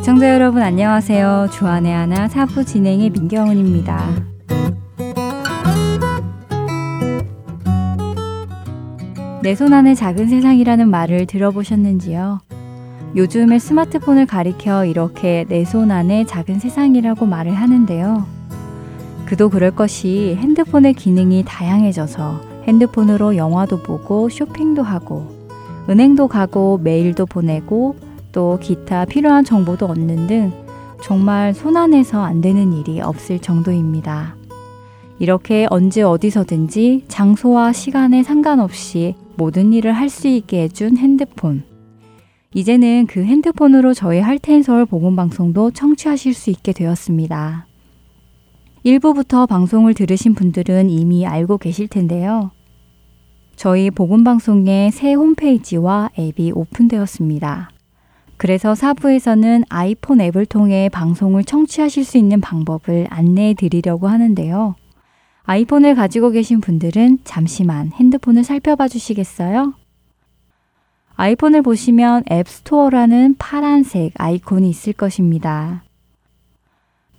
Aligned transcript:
애청자 0.00 0.32
여러분 0.32 0.62
안녕하세요. 0.62 1.48
주안의 1.52 1.92
하나 1.92 2.26
사부 2.26 2.64
진행의 2.64 3.10
민경훈입니다. 3.10 4.00
내 9.42 9.54
손 9.54 9.74
안에 9.74 9.94
작은 9.94 10.26
세상이라는 10.28 10.88
말을 10.88 11.26
들어보셨는지요? 11.26 12.40
요즘에 13.14 13.58
스마트폰을 13.58 14.24
가리켜 14.24 14.86
이렇게 14.86 15.44
내 15.50 15.64
손 15.66 15.90
안에 15.90 16.24
작은 16.24 16.60
세상이라고 16.60 17.26
말을 17.26 17.52
하는데요. 17.52 18.24
그도 19.26 19.50
그럴 19.50 19.70
것이 19.70 20.34
핸드폰의 20.40 20.94
기능이 20.94 21.44
다양해져서 21.46 22.40
핸드폰으로 22.66 23.36
영화도 23.36 23.82
보고 23.82 24.30
쇼핑도 24.30 24.82
하고 24.82 25.28
은행도 25.90 26.26
가고 26.28 26.80
메일도 26.82 27.26
보내고 27.26 27.96
또 28.32 28.58
기타 28.60 29.04
필요한 29.04 29.44
정보도 29.44 29.86
얻는 29.86 30.26
등 30.26 30.52
정말 31.02 31.54
손안에서 31.54 32.22
안 32.22 32.40
되는 32.40 32.72
일이 32.72 33.00
없을 33.00 33.38
정도입니다. 33.38 34.36
이렇게 35.18 35.66
언제 35.70 36.02
어디서든지 36.02 37.04
장소와 37.08 37.72
시간에 37.72 38.22
상관없이 38.22 39.14
모든 39.36 39.72
일을 39.72 39.92
할 39.92 40.08
수 40.08 40.28
있게 40.28 40.62
해준 40.62 40.96
핸드폰. 40.96 41.62
이제는 42.52 43.06
그 43.06 43.22
핸드폰으로 43.22 43.94
저희 43.94 44.18
할텐 44.20 44.62
서울 44.62 44.84
복음방송도 44.86 45.70
청취하실 45.70 46.34
수 46.34 46.50
있게 46.50 46.72
되었습니다. 46.72 47.66
1부부터 48.84 49.46
방송을 49.46 49.94
들으신 49.94 50.34
분들은 50.34 50.90
이미 50.90 51.26
알고 51.26 51.58
계실 51.58 51.86
텐데요. 51.86 52.50
저희 53.56 53.90
복음방송의 53.90 54.90
새 54.90 55.12
홈페이지와 55.12 56.10
앱이 56.18 56.52
오픈되었습니다. 56.52 57.70
그래서 58.40 58.72
4부에서는 58.72 59.66
아이폰 59.68 60.22
앱을 60.22 60.46
통해 60.46 60.88
방송을 60.88 61.44
청취하실 61.44 62.06
수 62.06 62.16
있는 62.16 62.40
방법을 62.40 63.06
안내해 63.10 63.52
드리려고 63.52 64.08
하는데요. 64.08 64.76
아이폰을 65.42 65.94
가지고 65.94 66.30
계신 66.30 66.62
분들은 66.62 67.18
잠시만 67.24 67.92
핸드폰을 67.92 68.42
살펴봐 68.42 68.88
주시겠어요? 68.88 69.74
아이폰을 71.16 71.60
보시면 71.60 72.24
앱스토어라는 72.32 73.34
파란색 73.36 74.14
아이콘이 74.16 74.70
있을 74.70 74.94
것입니다. 74.94 75.84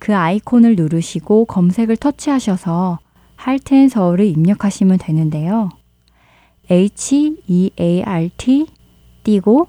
그 0.00 0.16
아이콘을 0.16 0.74
누르시고 0.74 1.44
검색을 1.44 1.98
터치하셔서 1.98 2.98
Heart 3.36 3.70
and 3.70 3.90
Seoul을 3.90 4.26
입력하시면 4.26 4.98
되는데요. 4.98 5.68
H-E-A-R-T 6.68 8.66
띄고 9.22 9.68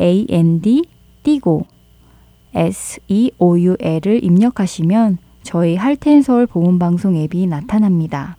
A-N-D 0.00 0.84
띄고 1.22 1.66
S-E-O-U-L을 2.54 4.24
입력하시면 4.24 5.18
저희 5.42 5.76
Heart 5.76 6.05
and 6.05 6.22
Seoul 6.22 6.46
복음 6.46 6.78
방송 6.78 7.16
앱이 7.16 7.46
나타납니다. 7.46 8.36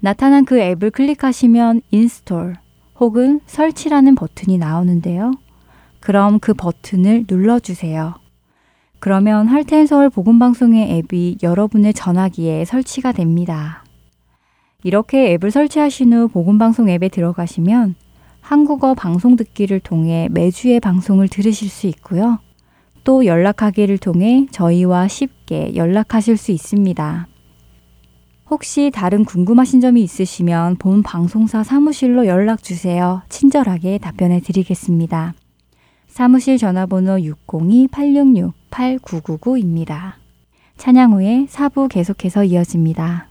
나타난 0.00 0.44
그 0.44 0.58
앱을 0.58 0.90
클릭하시면 0.90 1.82
install 1.90 2.56
혹은 2.98 3.40
설치라는 3.46 4.14
버튼이 4.14 4.58
나오는데요. 4.58 5.32
그럼 6.00 6.38
그 6.38 6.54
버튼을 6.54 7.26
눌러주세요. 7.28 8.14
그러면 9.00 9.46
할텐 9.46 9.86
서울 9.86 10.10
복음방송의 10.10 10.98
앱이 10.98 11.38
여러분의 11.42 11.94
전화기에 11.94 12.64
설치가 12.64 13.12
됩니다. 13.12 13.84
이렇게 14.82 15.32
앱을 15.32 15.50
설치하신 15.50 16.12
후 16.12 16.28
복음방송 16.28 16.88
앱에 16.88 17.08
들어가시면 17.08 17.94
한국어 18.40 18.94
방송 18.94 19.36
듣기를 19.36 19.80
통해 19.80 20.28
매주의 20.30 20.80
방송을 20.80 21.28
들으실 21.28 21.68
수 21.68 21.86
있고요. 21.88 22.38
또 23.04 23.26
연락하기를 23.26 23.98
통해 23.98 24.46
저희와 24.50 25.08
쉽게 25.08 25.74
연락하실 25.74 26.36
수 26.36 26.52
있습니다. 26.52 27.26
혹시 28.50 28.90
다른 28.92 29.24
궁금하신 29.24 29.80
점이 29.80 30.02
있으시면 30.02 30.76
본 30.76 31.02
방송사 31.02 31.62
사무실로 31.62 32.26
연락 32.26 32.62
주세요. 32.62 33.22
친절하게 33.28 33.98
답변해 33.98 34.40
드리겠습니다. 34.40 35.34
사무실 36.06 36.56
전화번호 36.56 37.18
602-866-8999입니다. 37.46 40.14
찬양 40.78 41.12
후에 41.12 41.46
사부 41.48 41.88
계속해서 41.88 42.44
이어집니다. 42.44 43.27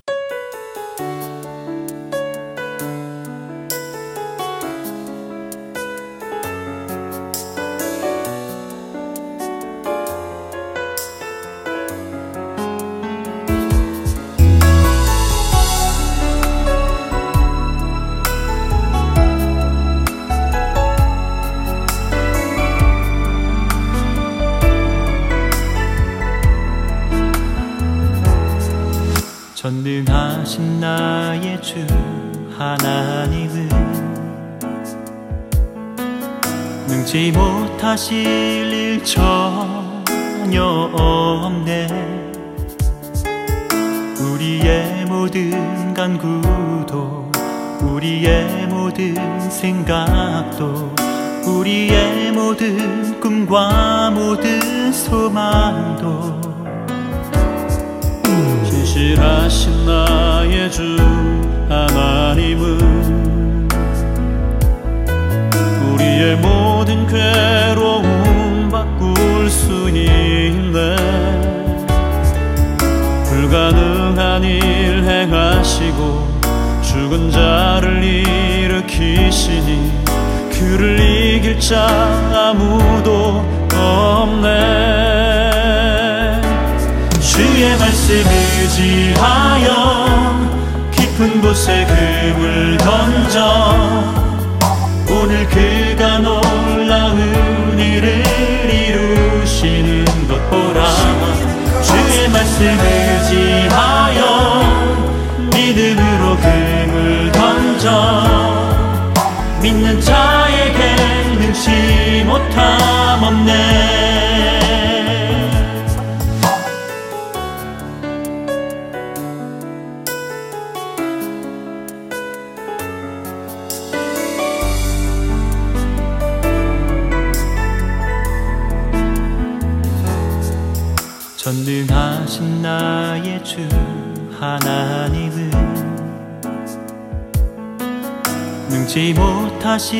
능지 138.98 139.14
못하실 139.14 140.00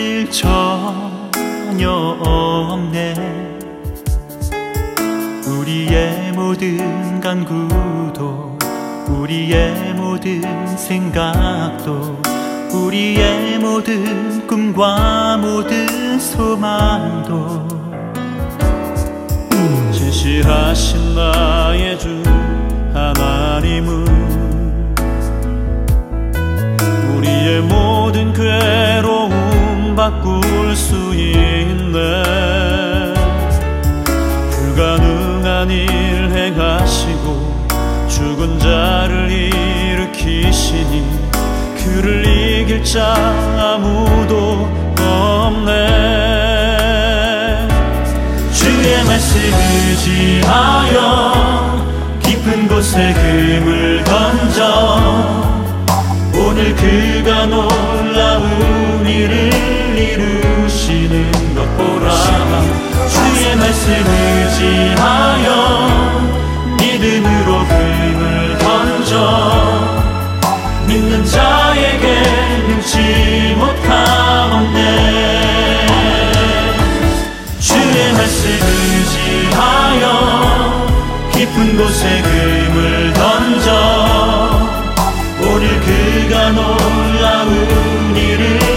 일 0.00 0.28
전혀 0.28 1.88
없네. 1.92 3.14
우리의 5.46 6.32
모든 6.32 7.20
간구도 7.20 8.58
우리의 9.08 9.94
모든 9.94 10.42
생각도 10.76 12.20
우리의 12.72 13.60
모든 13.60 14.44
꿈과 14.48 15.36
모든 15.36 16.18
소망도 16.18 17.68
무시하신 19.50 21.14
나의 21.14 21.96
주 21.96 22.20
하나님은 22.92 24.41
우리의 27.22 27.60
모든 27.60 28.32
괴로움 28.32 29.94
바꿀 29.94 30.74
수 30.74 31.14
있네. 31.14 31.94
불가능한 34.50 35.70
일 35.70 36.32
행하시고 36.32 37.68
죽은 38.08 38.58
자를 38.58 39.30
일으키시니 39.30 41.06
그를 41.76 42.26
이길 42.26 42.82
자 42.82 43.14
아무도 43.56 44.68
없네. 44.98 45.70
주의 48.52 49.04
말씀 49.04 49.40
의지하여 50.00 50.98
깊은 52.20 52.66
곳에 52.66 53.14
금을 53.14 54.02
던져 54.02 55.51
오늘 56.52 56.76
그가 56.76 57.46
놀라운 57.46 59.06
일을 59.06 59.50
이루시는 59.96 61.54
것 61.54 61.64
보라. 61.78 62.10
주의 63.08 63.56
말씀 63.56 63.90
의지하여 64.06 65.48
믿음으로 66.78 67.58
금을 67.66 68.58
던져 68.58 69.14
믿는 70.86 71.24
자에게 71.24 72.04
능치 72.68 73.54
못함 73.56 74.52
없네. 74.52 75.86
주의 77.60 78.12
말씀 78.12 78.50
의지하여 79.40 80.04
깊은 81.32 81.78
곳에 81.78 82.20
금 82.20 82.71
그가 85.80 86.50
놀라운 86.52 88.16
일을 88.16 88.71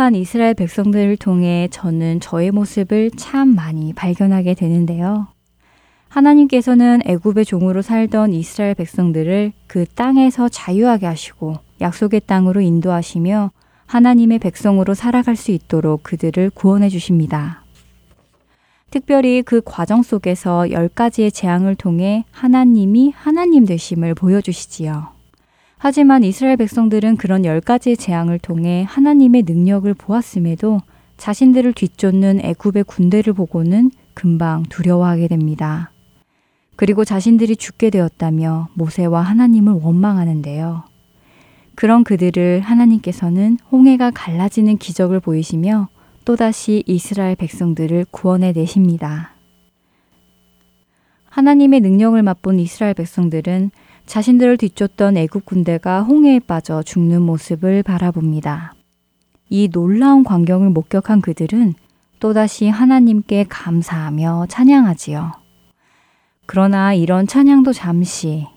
출애굽한 0.00 0.14
이스라엘 0.14 0.54
백성들을 0.54 1.18
통해 1.18 1.68
저는 1.70 2.20
저의 2.20 2.50
모습을 2.52 3.10
참 3.10 3.54
많이 3.54 3.92
발견하게 3.92 4.54
되는데요. 4.54 5.28
하나님께서는 6.08 7.02
애굽의 7.04 7.44
종으로 7.44 7.82
살던 7.82 8.32
이스라엘 8.32 8.74
백성들을 8.74 9.52
그 9.66 9.84
땅에서 9.84 10.48
자유하게 10.48 11.04
하시고 11.04 11.58
약속의 11.82 12.22
땅으로 12.26 12.62
인도하시며 12.62 13.50
하나님의 13.84 14.38
백성으로 14.38 14.94
살아갈 14.94 15.36
수 15.36 15.50
있도록 15.50 16.02
그들을 16.02 16.50
구원해 16.54 16.88
주십니다. 16.88 17.62
특별히 18.90 19.42
그 19.42 19.60
과정 19.62 20.02
속에서 20.02 20.70
열 20.70 20.88
가지의 20.88 21.30
재앙을 21.30 21.74
통해 21.74 22.24
하나님이 22.30 23.12
하나님 23.14 23.66
되심을 23.66 24.14
보여주시지요. 24.14 25.19
하지만 25.82 26.24
이스라엘 26.24 26.58
백성들은 26.58 27.16
그런 27.16 27.46
열 27.46 27.62
가지의 27.62 27.96
재앙을 27.96 28.38
통해 28.38 28.84
하나님의 28.86 29.44
능력을 29.46 29.92
보았음에도 29.94 30.82
자신들을 31.16 31.72
뒤쫓는 31.72 32.40
애굽의 32.44 32.84
군대를 32.84 33.32
보고는 33.32 33.90
금방 34.12 34.64
두려워하게 34.64 35.28
됩니다. 35.28 35.90
그리고 36.76 37.06
자신들이 37.06 37.56
죽게 37.56 37.88
되었다며 37.88 38.68
모세와 38.74 39.22
하나님을 39.22 39.72
원망하는데요. 39.82 40.82
그런 41.74 42.04
그들을 42.04 42.60
하나님께서는 42.60 43.56
홍해가 43.72 44.10
갈라지는 44.10 44.76
기적을 44.76 45.20
보이시며 45.20 45.88
또다시 46.26 46.84
이스라엘 46.86 47.36
백성들을 47.36 48.04
구원해 48.10 48.52
내십니다. 48.52 49.30
하나님의 51.30 51.80
능력을 51.80 52.22
맛본 52.22 52.60
이스라엘 52.60 52.92
백성들은 52.92 53.70
자신들을 54.10 54.56
뒤쫓던 54.56 55.16
애국 55.16 55.44
군대가 55.44 56.02
홍해에 56.02 56.40
빠져 56.40 56.82
죽는 56.82 57.22
모습을 57.22 57.84
바라봅니다. 57.84 58.74
이 59.48 59.68
놀라운 59.68 60.24
광경을 60.24 60.70
목격한 60.70 61.20
그들은 61.20 61.74
또다시 62.18 62.66
하나님께 62.66 63.46
감사하며 63.48 64.46
찬양하지요. 64.48 65.30
그러나 66.46 66.92
이런 66.92 67.28
찬양도 67.28 67.72
잠시 67.72 68.48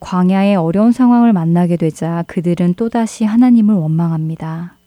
광야의 0.00 0.56
어려운 0.56 0.90
상황을 0.90 1.34
만나게 1.34 1.76
되자 1.76 2.24
그들은 2.26 2.72
또다시 2.72 3.26
하나님을 3.26 3.74
원망합니다. 3.74 4.78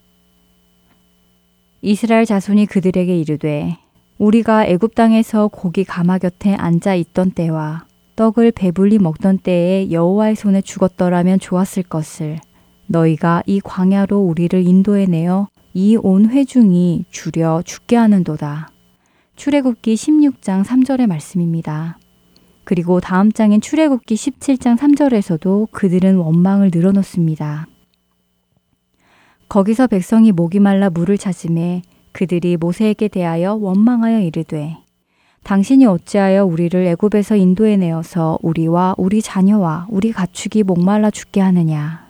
이스라엘 1.83 2.25
자손이 2.25 2.65
그들에게 2.65 3.15
이르되 3.15 3.77
우리가 4.17 4.65
애굽 4.65 4.95
땅에서 4.95 5.47
고기 5.49 5.83
가마 5.83 6.17
곁에 6.17 6.55
앉아 6.55 6.95
있던 6.95 7.33
때와 7.33 7.86
떡을 8.17 8.51
배불리 8.51 8.97
먹던 8.97 9.37
때에 9.37 9.91
여호와의 9.91 10.35
손에 10.35 10.61
죽었더라면 10.61 11.39
좋았을 11.39 11.83
것을 11.83 12.39
너희가 12.87 13.43
이 13.45 13.61
광야로 13.61 14.19
우리를 14.19 14.59
인도해 14.67 15.05
내어 15.05 15.47
이 15.75 15.95
온 15.95 16.27
회중이 16.27 17.05
줄여 17.11 17.61
죽게 17.63 17.95
하는도다. 17.95 18.69
출애굽기 19.35 19.93
16장 19.93 20.63
3절의 20.63 21.05
말씀입니다. 21.05 21.99
그리고 22.63 22.99
다음 22.99 23.31
장인 23.31 23.61
출애굽기 23.61 24.15
17장 24.15 24.79
3절에서도 24.79 25.69
그들은 25.71 26.15
원망을 26.15 26.71
늘어놓습니다. 26.73 27.67
거기서 29.47 29.85
백성이 29.85 30.31
목이 30.31 30.59
말라 30.59 30.89
물을 30.89 31.19
찾음에 31.19 31.83
그들이 32.13 32.57
모세에게 32.57 33.09
대하여 33.09 33.53
원망하여 33.53 34.21
이르되 34.21 34.86
당신이 35.47 35.85
어찌하여 35.85 36.43
우리를 36.43 36.85
애굽에서 36.87 37.37
인도해 37.37 37.77
내어서 37.77 38.37
우리와 38.41 38.95
우리 38.97 39.21
자녀와 39.21 39.87
우리 39.89 40.11
가축이 40.11 40.63
목말라 40.63 41.09
죽게 41.09 41.39
하느냐. 41.39 42.05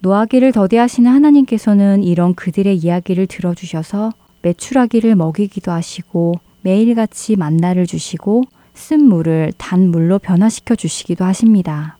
노하기를 0.00 0.52
더디하시는 0.52 1.10
하나님께서는 1.10 2.02
이런 2.02 2.34
그들의 2.34 2.76
이야기를 2.76 3.26
들어주셔서 3.26 4.10
매출하기를 4.42 5.14
먹이기도 5.14 5.72
하시고 5.72 6.34
매일같이 6.60 7.36
만나를 7.36 7.86
주시고 7.86 8.42
쓴 8.74 9.08
물을 9.08 9.50
단 9.56 9.88
물로 9.88 10.18
변화시켜 10.18 10.74
주시기도 10.74 11.24
하십니다. 11.24 11.96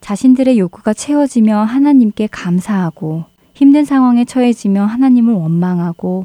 자신들의 0.00 0.58
요구가 0.58 0.92
채워지며 0.92 1.56
하나님께 1.56 2.26
감사하고 2.32 3.26
힘든 3.54 3.84
상황에 3.84 4.24
처해지며 4.24 4.86
하나님을 4.86 5.34
원망하고 5.34 6.24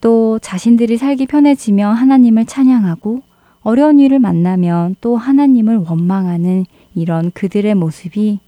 또 0.00 0.38
자신들이 0.38 0.96
살기 0.96 1.26
편해지며 1.26 1.88
하나님을 1.88 2.46
찬양하고 2.46 3.22
어려운 3.62 3.98
일을 3.98 4.18
만나면 4.18 4.96
또 5.00 5.16
하나님을 5.16 5.78
원망하는 5.78 6.64
이런 6.94 7.30
그들의 7.32 7.74
모습이 7.74 8.40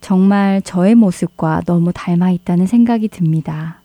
정말 0.00 0.60
저의 0.62 0.94
모습과 0.94 1.62
너무 1.64 1.92
닮아 1.92 2.30
있다는 2.30 2.66
생각이 2.66 3.08
듭니다. 3.08 3.80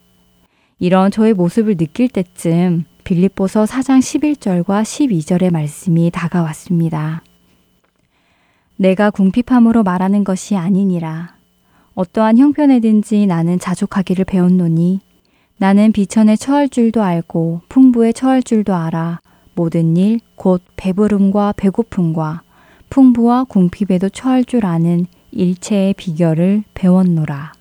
이런 0.80 1.12
저의 1.12 1.34
모습을 1.34 1.78
느낄 1.78 2.10
때쯤 2.10 2.86
빌립보서 3.04 3.64
4장 3.64 4.00
11절과 4.00 4.84
12절의 4.84 5.52
말씀이 5.52 6.12
다가왔습니다. 6.12 7.24
내가 8.76 9.10
궁핍함으로 9.10 9.84
말하는 9.84 10.24
것이 10.24 10.56
아니니라. 10.56 11.36
어떠한 11.96 12.38
형편에든지 12.38 13.26
나는 13.26 13.58
자족하기를 13.58 14.26
배웠노니 14.26 15.00
나는 15.58 15.92
비천에 15.92 16.36
처할 16.36 16.70
줄도 16.70 17.02
알고 17.02 17.62
풍부에 17.70 18.12
처할 18.12 18.44
줄도 18.44 18.74
알아 18.76 19.20
모든 19.56 19.98
일 19.98 20.20
곧 20.38 20.62
배부름과 20.78 21.56
배고픔과 21.58 22.44
풍부와 22.90 23.46
궁핍에도 23.46 24.10
처할 24.10 24.46
줄 24.46 24.66
아는 24.66 25.08
일체의 25.32 25.94
비결을 25.96 26.64
배웠노라. 26.74 27.57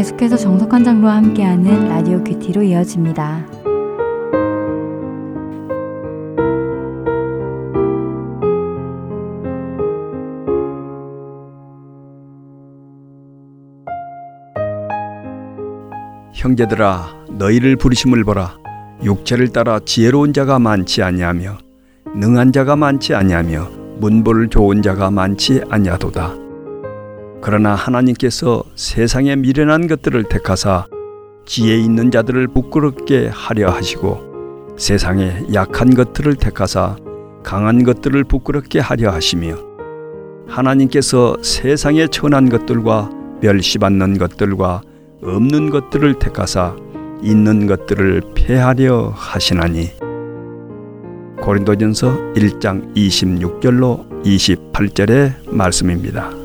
계속해서 0.00 0.38
정석한 0.38 0.82
장로와 0.82 1.16
함께하는 1.16 1.88
라디오 1.88 2.24
큐티로 2.24 2.62
이어집니다. 2.62 3.46
형제들아 16.32 17.26
너희를 17.32 17.76
부르심을 17.76 18.24
보라 18.24 18.56
육체를 19.04 19.50
따라 19.50 19.80
지혜로운 19.84 20.32
자가 20.32 20.58
많지 20.58 21.02
아니하며 21.02 21.58
능한 22.16 22.52
자가 22.52 22.74
많지 22.76 23.14
아니하며 23.14 23.68
문보를 23.98 24.48
좋은 24.48 24.80
자가 24.80 25.10
많지 25.10 25.60
아니하도다 25.68 26.49
그러나 27.42 27.74
하나님께서 27.74 28.62
세상에 28.74 29.36
미련한 29.36 29.86
것들을 29.86 30.24
택하사 30.24 30.86
지혜 31.46 31.76
있는 31.76 32.10
자들을 32.10 32.48
부끄럽게 32.48 33.28
하려 33.32 33.70
하시고 33.70 34.74
세상에 34.76 35.44
약한 35.52 35.94
것들을 35.94 36.36
택하사 36.36 36.96
강한 37.42 37.82
것들을 37.84 38.24
부끄럽게 38.24 38.78
하려 38.80 39.10
하시며 39.10 39.56
하나님께서 40.46 41.36
세상에 41.42 42.06
천한 42.08 42.48
것들과 42.48 43.10
멸시받는 43.40 44.18
것들과 44.18 44.82
없는 45.22 45.70
것들을 45.70 46.18
택하사 46.18 46.76
있는 47.22 47.66
것들을 47.66 48.22
폐하려 48.34 49.12
하시나니 49.14 49.90
고린도전서 51.40 52.34
1장 52.34 52.94
26절로 52.94 54.24
28절의 54.24 55.50
말씀입니다. 55.50 56.39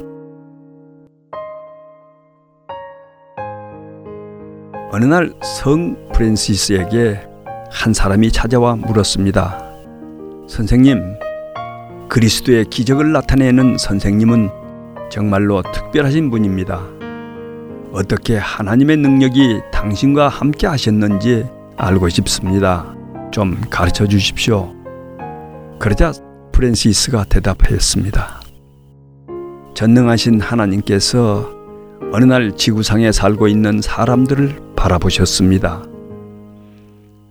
어느 4.95 5.03
날 5.03 5.29
성 5.43 5.97
프랜시스에게 6.13 7.19
한 7.69 7.93
사람이 7.93 8.31
찾아와 8.31 8.77
물었습니다. 8.77 9.61
선생님, 10.47 11.17
그리스도의 12.07 12.63
기적을 12.69 13.11
나타내는 13.11 13.77
선생님은 13.77 14.49
정말로 15.11 15.63
특별하신 15.63 16.29
분입니다. 16.29 16.81
어떻게 17.91 18.37
하나님의 18.37 18.95
능력이 18.95 19.63
당신과 19.73 20.29
함께 20.29 20.65
하셨는지 20.65 21.45
알고 21.75 22.07
싶습니다. 22.07 22.95
좀 23.31 23.59
가르쳐 23.69 24.07
주십시오. 24.07 24.73
그러자 25.77 26.13
프랜시스가 26.53 27.25
대답하였습니다. 27.25 28.39
전능하신 29.73 30.39
하나님께서 30.39 31.49
어느 32.13 32.23
날 32.23 32.55
지구상에 32.55 33.11
살고 33.11 33.49
있는 33.49 33.81
사람들을 33.81 34.63
바라보셨습니다. 34.85 35.83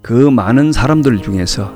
그 0.03 0.13
많은 0.13 0.73
사람들 0.73 1.19
중에서 1.23 1.73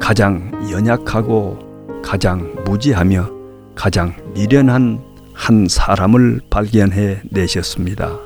가장 0.00 0.52
연약하고 0.70 1.58
가장 2.02 2.54
무지하며 2.64 3.28
가장 3.74 4.14
미련한 4.34 5.02
한 5.34 5.66
사람을 5.68 6.40
발견해 6.50 7.20
내셨습니다. 7.30 8.16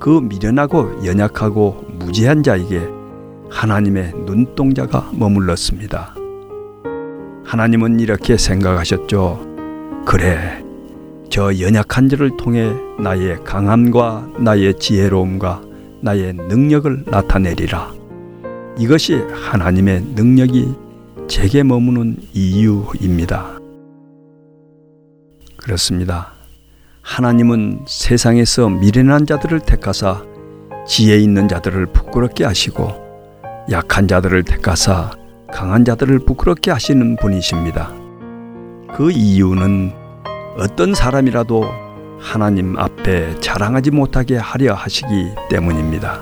그 0.00 0.20
미련하고 0.20 1.04
연약하고 1.04 1.84
무지한 1.98 2.42
자에게 2.42 2.82
하나님의 3.50 4.12
눈동자가 4.26 5.10
머물렀습니다. 5.12 6.14
하나님은 7.44 8.00
이렇게 8.00 8.36
생각하셨죠. 8.36 9.40
그래, 10.04 10.63
저 11.34 11.52
연약한 11.58 12.08
자를 12.08 12.36
통해 12.36 12.72
나의 12.96 13.42
강함과 13.42 14.34
나의 14.38 14.78
지혜로움과 14.78 15.62
나의 16.00 16.32
능력을 16.32 17.06
나타내리라. 17.08 17.92
이것이 18.78 19.16
하나님의 19.16 20.02
능력이 20.14 20.72
제게 21.26 21.64
머무는 21.64 22.18
이유입니다. 22.32 23.58
그렇습니다. 25.56 26.34
하나님은 27.02 27.80
세상에서 27.88 28.68
미련한 28.68 29.26
자들을 29.26 29.58
택하사 29.58 30.22
지혜 30.86 31.18
있는 31.18 31.48
자들을 31.48 31.86
부끄럽게 31.86 32.44
하시고 32.44 32.92
약한 33.72 34.06
자들을 34.06 34.44
택하사 34.44 35.10
강한 35.52 35.84
자들을 35.84 36.20
부끄럽게 36.20 36.70
하시는 36.70 37.16
분이십니다. 37.16 37.92
그 38.94 39.10
이유는 39.10 40.03
어떤 40.56 40.94
사람이라도 40.94 41.64
하나님 42.20 42.78
앞에 42.78 43.40
자랑하지 43.40 43.90
못하게 43.90 44.36
하려 44.36 44.74
하시기 44.74 45.32
때문입니다. 45.50 46.20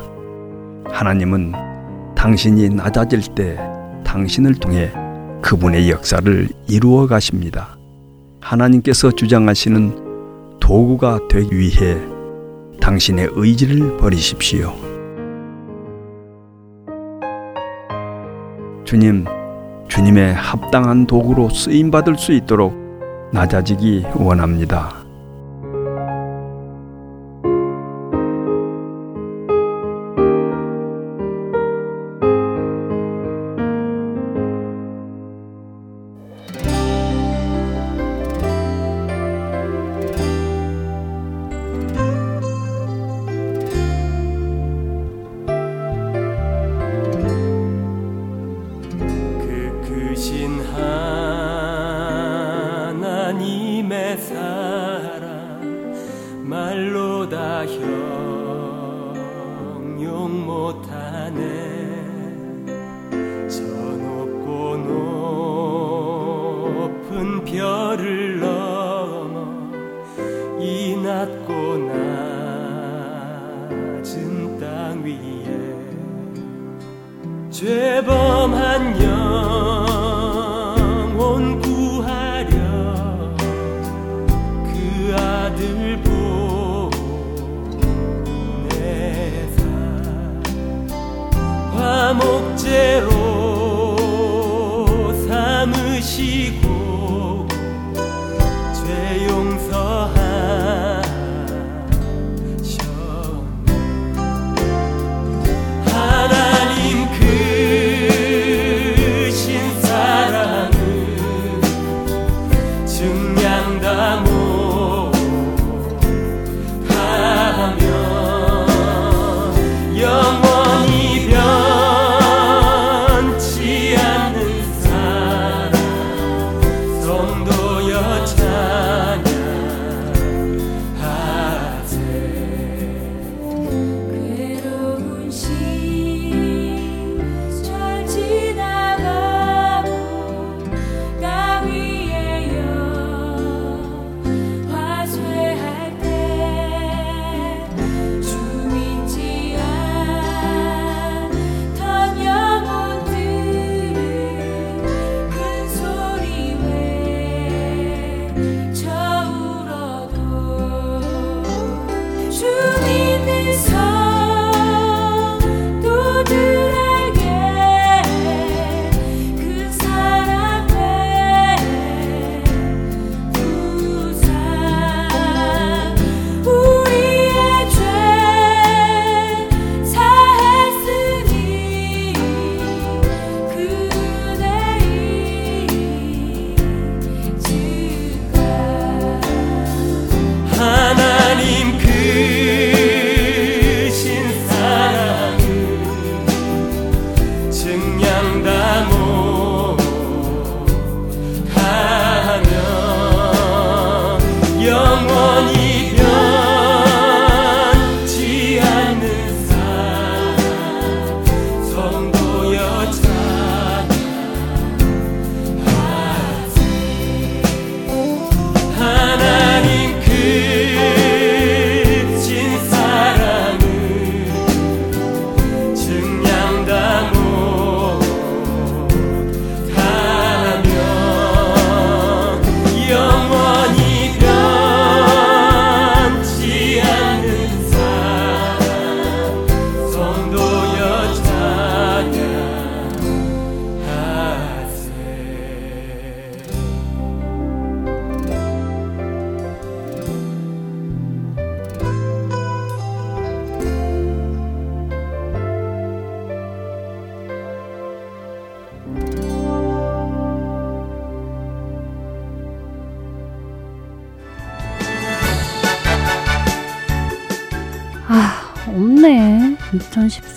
하나님은 0.87 1.53
당신이 2.15 2.71
낮아질 2.71 3.35
때 3.35 3.59
당신을 4.05 4.55
통해 4.55 4.91
그분의 5.43 5.91
역사를 5.91 6.49
이루어 6.67 7.07
가십니다. 7.07 7.77
하나님께서 8.41 9.11
주장하시는 9.11 10.59
도구가 10.61 11.29
되기 11.29 11.59
위해 11.59 11.99
당신의 12.81 13.29
의지를 13.33 13.99
버리십시오. 13.99 14.73
주님, 18.85 19.27
주님의 19.89 20.35
합당한 20.35 21.07
도구로 21.07 21.51
쓰임 21.51 21.91
받을 21.91 22.17
수 22.17 22.33
있도록 22.33 22.82
낮아지기 23.33 24.05
원합니다. 24.15 25.02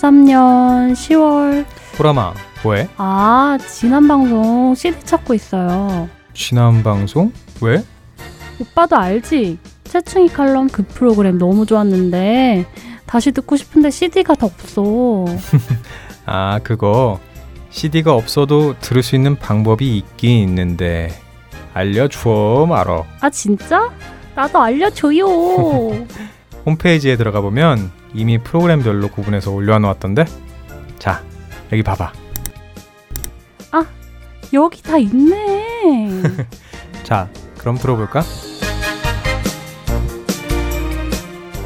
2013년 0.05 0.93
10월. 0.93 1.65
보라마, 1.95 2.33
뭐해? 2.63 2.87
아, 2.97 3.57
지난 3.67 4.07
방송 4.07 4.75
CD 4.75 4.99
찾고 5.03 5.33
있어요. 5.33 6.09
지난 6.33 6.83
방송? 6.83 7.31
왜? 7.61 7.83
오빠도 8.59 8.95
알지? 8.97 9.57
채충이 9.85 10.29
칼럼 10.29 10.67
그 10.69 10.83
프로그램 10.83 11.37
너무 11.37 11.65
좋았는데 11.65 12.65
다시 13.05 13.31
듣고 13.31 13.55
싶은데 13.55 13.89
CD가 13.89 14.35
더 14.35 14.47
없어. 14.47 15.25
아, 16.25 16.59
그거 16.63 17.19
CD가 17.69 18.13
없어도 18.13 18.77
들을 18.79 19.03
수 19.03 19.15
있는 19.15 19.35
방법이 19.35 19.97
있긴 19.97 20.47
있는데 20.49 21.09
알려줘 21.73 22.65
말어. 22.69 23.05
아, 23.21 23.29
진짜? 23.29 23.91
나도 24.35 24.61
알려줘요. 24.61 25.25
홈페이지에 26.65 27.15
들어가 27.15 27.41
보면 27.41 27.91
이미 28.15 28.37
프로그램별로 28.37 29.09
구분해서 29.09 29.51
올려놓았던데. 29.51 30.25
자, 30.97 31.23
여기 31.71 31.83
봐봐. 31.83 32.25
여기 34.53 34.81
다 34.81 34.97
있네. 34.97 36.23
자, 37.03 37.27
그럼 37.57 37.77
들어볼까? 37.77 38.23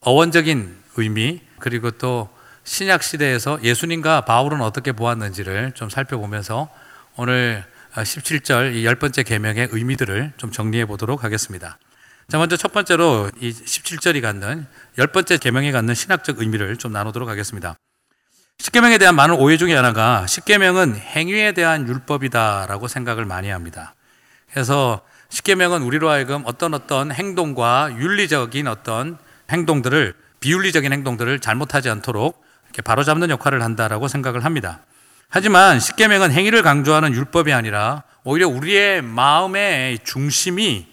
어원적인 0.00 0.78
의미 0.96 1.42
그리고 1.58 1.90
또 1.90 2.30
신약 2.64 3.02
시대에서 3.02 3.62
예수님과 3.62 4.22
바울은 4.22 4.62
어떻게 4.62 4.92
보았는지를 4.92 5.72
좀 5.72 5.90
살펴보면서 5.90 6.70
오늘 7.16 7.66
17절 7.94 8.74
이 8.74 8.84
열 8.84 8.96
번째 8.96 9.22
계명의 9.22 9.68
의미들을 9.72 10.32
좀 10.36 10.50
정리해 10.52 10.86
보도록 10.86 11.24
하겠습니다. 11.24 11.78
자, 12.28 12.38
먼저 12.38 12.56
첫 12.56 12.72
번째로 12.72 13.30
이 13.40 13.50
17절이 13.50 14.20
갖는 14.20 14.66
열 14.98 15.06
번째 15.08 15.38
계명이 15.38 15.72
갖는 15.72 15.94
신학적 15.94 16.40
의미를 16.40 16.76
좀 16.76 16.92
나누도록 16.92 17.28
하겠습니다. 17.28 17.76
십계명에 18.58 18.98
대한 18.98 19.14
많은 19.14 19.36
오해 19.36 19.56
중에 19.56 19.74
하나가 19.74 20.26
십계명은 20.26 20.96
행위에 20.96 21.52
대한 21.52 21.86
율법이다라고 21.88 22.88
생각을 22.88 23.24
많이 23.24 23.48
합니다. 23.48 23.94
그래서 24.52 25.00
십계명은 25.30 25.82
우리로 25.82 26.10
하여금 26.10 26.42
어떤 26.44 26.74
어떤 26.74 27.12
행동과 27.12 27.96
윤리적인 27.98 28.66
어떤 28.66 29.18
행동들을 29.50 30.14
비윤리적인 30.40 30.92
행동들을 30.92 31.38
잘못하지 31.40 31.88
않도록 31.88 32.42
이렇게 32.64 32.82
바로잡는 32.82 33.30
역할을 33.30 33.62
한다라고 33.62 34.08
생각을 34.08 34.44
합니다. 34.44 34.80
하지만 35.30 35.78
십계명은 35.78 36.32
행위를 36.32 36.62
강조하는 36.62 37.12
율법이 37.12 37.52
아니라 37.52 38.02
오히려 38.24 38.48
우리의 38.48 39.02
마음의 39.02 40.00
중심이 40.04 40.86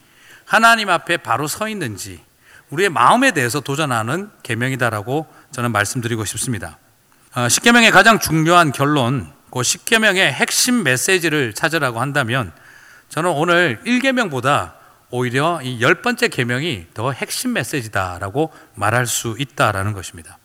하나님 0.45 0.89
앞에 0.89 1.17
바로 1.17 1.47
서 1.47 1.69
있는지 1.69 2.21
우리의 2.69 2.89
마음에 2.89 3.31
대해서 3.31 3.61
도전하는 3.61 4.29
계명이다라고 4.43 5.25
저는 5.51 5.71
말씀드리고 5.71 6.25
싶습니다. 6.25 6.77
어, 7.33 7.47
십계명의 7.47 7.91
가장 7.91 8.19
중요한 8.19 8.71
결론, 8.71 9.31
그 9.51 9.63
십계명의 9.63 10.33
핵심 10.33 10.83
메시지를 10.83 11.53
찾으라고 11.53 12.01
한다면 12.01 12.51
저는 13.09 13.29
오늘 13.29 13.79
1계명보다 13.85 14.73
오히려 15.11 15.61
이 15.63 15.79
열 15.79 16.01
번째 16.01 16.27
계명이 16.27 16.87
더 16.93 17.11
핵심 17.11 17.53
메시지다라고 17.53 18.51
말할 18.73 19.05
수 19.05 19.35
있다라는 19.39 19.93
것입니다. 19.93 20.37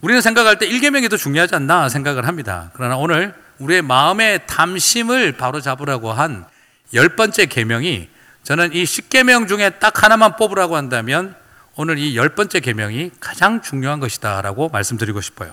우리는 0.00 0.20
생각할 0.20 0.58
때 0.58 0.68
1계명이 0.68 1.10
더 1.10 1.16
중요하지 1.16 1.54
않나 1.56 1.88
생각을 1.88 2.26
합니다. 2.26 2.70
그러나 2.74 2.96
오늘 2.96 3.34
우리의 3.58 3.82
마음의 3.82 4.46
탐심을 4.46 5.32
바로 5.32 5.60
잡으라고 5.60 6.12
한 6.12 6.46
열 6.94 7.16
번째 7.16 7.44
계명이 7.44 8.08
저는 8.44 8.72
이 8.72 8.84
10계명 8.84 9.46
중에 9.46 9.68
딱 9.78 10.02
하나만 10.02 10.36
뽑으라고 10.36 10.74
한다면 10.74 11.34
오늘 11.76 11.98
이 11.98 12.16
열 12.16 12.30
번째 12.30 12.60
계명이 12.60 13.10
가장 13.20 13.60
중요한 13.60 14.00
것이다라고 14.00 14.70
말씀드리고 14.70 15.20
싶어요. 15.20 15.52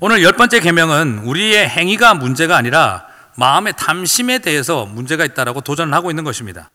오늘 0.00 0.22
열 0.22 0.32
번째 0.32 0.60
계명은 0.60 1.18
우리의 1.24 1.68
행위가 1.68 2.14
문제가 2.14 2.56
아니라 2.56 3.06
마음의 3.36 3.74
탐심에 3.76 4.38
대해서 4.38 4.86
문제가 4.86 5.26
있다라고 5.26 5.60
도전을 5.60 5.92
하고 5.92 6.10
있는 6.10 6.24
것입니다. 6.24 6.70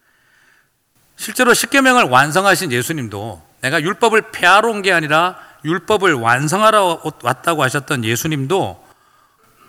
실제로 1.16 1.56
십계명을 1.56 2.04
완성하신 2.04 2.72
예수님도 2.72 3.42
내가 3.62 3.82
율법을 3.82 4.30
폐하러 4.32 4.70
온 4.70 4.84
게 4.84 4.92
아니라 4.94 5.40
율법을 5.66 6.14
완성하러 6.14 7.02
왔다고 7.24 7.64
하셨던 7.64 8.04
예수님도 8.04 8.88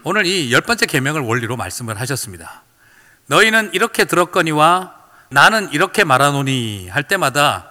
오늘 0.04 0.26
이 0.26 0.50
열 0.52 0.60
번째 0.62 0.86
계명을 0.86 1.20
원리로 1.20 1.56
말씀을 1.56 2.00
하셨습니다. 2.00 2.62
너희는 3.26 3.70
이렇게 3.72 4.04
들었거니와 4.04 4.94
나는 5.28 5.70
이렇게 5.72 6.04
말하노니 6.04 6.88
할 6.88 7.04
때마다 7.04 7.70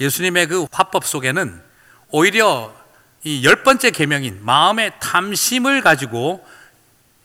예수님의 0.00 0.48
그 0.48 0.66
화법 0.70 1.04
속에는 1.04 1.62
오히려 2.10 2.74
이 3.24 3.44
열 3.44 3.62
번째 3.62 3.90
계명인 3.90 4.40
마음의 4.44 4.92
탐심을 5.00 5.80
가지고 5.82 6.44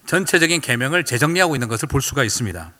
전체적인 0.05 0.61
계명을 0.61 1.03
재정리하고 1.03 1.55
있는 1.55 1.67
것을 1.67 1.87
볼 1.87 2.01
수가 2.01 2.23
있습니다. 2.23 2.71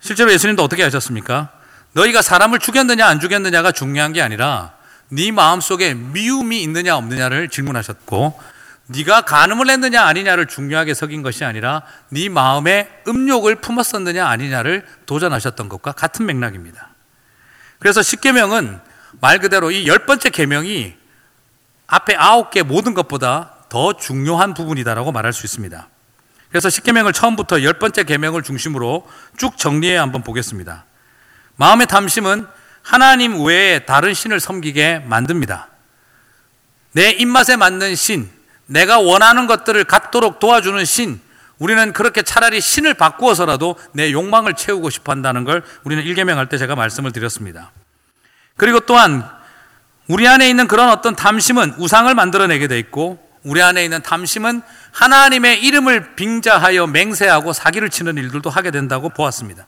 실제로 0.00 0.32
예수님도 0.32 0.62
어떻게 0.62 0.82
하셨습니까? 0.82 1.50
너희가 1.92 2.22
사람을 2.22 2.58
죽였느냐 2.58 3.06
안 3.06 3.20
죽였느냐가 3.20 3.72
중요한 3.72 4.12
게 4.12 4.20
아니라 4.20 4.74
네 5.10 5.32
마음속에 5.32 5.94
미움이 5.94 6.62
있느냐 6.62 6.96
없느냐를 6.96 7.48
질문하셨고 7.48 8.40
네가 8.86 9.22
간음을 9.22 9.70
했느냐 9.70 10.02
아니냐를 10.04 10.46
중요하게 10.46 10.94
석인 10.94 11.22
것이 11.22 11.44
아니라 11.44 11.82
네 12.08 12.28
마음에 12.28 12.88
음욕을 13.06 13.56
품었었느냐 13.56 14.26
아니냐를 14.26 14.84
도전하셨던 15.06 15.68
것과 15.68 15.92
같은 15.92 16.26
맥락입니다. 16.26 16.90
그래서 17.78 18.02
십계명은 18.02 18.80
말 19.20 19.38
그대로 19.38 19.70
이 19.70 19.86
열 19.86 20.06
번째 20.06 20.30
계명이 20.30 20.94
앞에 21.86 22.14
아홉 22.16 22.50
개 22.50 22.62
모든 22.62 22.94
것보다 22.94 23.54
더 23.68 23.92
중요한 23.96 24.54
부분이다라고 24.54 25.12
말할 25.12 25.32
수 25.32 25.46
있습니다. 25.46 25.88
그래서 26.48 26.68
십계명을 26.68 27.12
처음부터 27.12 27.62
열 27.62 27.74
번째 27.74 28.04
계명을 28.04 28.42
중심으로 28.42 29.08
쭉 29.36 29.56
정리해 29.56 29.96
한번 29.96 30.22
보겠습니다. 30.22 30.84
마음의 31.56 31.86
탐심은 31.86 32.46
하나님 32.82 33.44
외에 33.44 33.80
다른 33.80 34.14
신을 34.14 34.40
섬기게 34.40 35.00
만듭니다. 35.06 35.68
내 36.92 37.10
입맛에 37.10 37.56
맞는 37.56 37.94
신, 37.94 38.28
내가 38.66 38.98
원하는 38.98 39.46
것들을 39.46 39.84
갖도록 39.84 40.40
도와주는 40.40 40.84
신, 40.84 41.20
우리는 41.58 41.92
그렇게 41.92 42.22
차라리 42.22 42.60
신을 42.60 42.94
바꾸어서라도 42.94 43.76
내 43.92 44.12
욕망을 44.12 44.54
채우고 44.54 44.90
싶어 44.90 45.12
한다는 45.12 45.44
걸 45.44 45.62
우리는 45.84 46.02
일개명할 46.02 46.48
때 46.48 46.56
제가 46.56 46.74
말씀을 46.74 47.12
드렸습니다. 47.12 47.70
그리고 48.56 48.80
또한 48.80 49.28
우리 50.08 50.26
안에 50.26 50.48
있는 50.48 50.66
그런 50.66 50.88
어떤 50.88 51.14
탐심은 51.14 51.74
우상을 51.78 52.12
만들어내게 52.14 52.66
돼 52.66 52.78
있고 52.78 53.18
우리 53.44 53.62
안에 53.62 53.84
있는 53.84 54.02
탐심은 54.02 54.62
하나님의 54.92 55.62
이름을 55.62 56.14
빙자하여 56.16 56.86
맹세하고 56.88 57.52
사기를 57.52 57.90
치는 57.90 58.16
일들도 58.16 58.50
하게 58.50 58.70
된다고 58.70 59.10
보았습니다. 59.10 59.66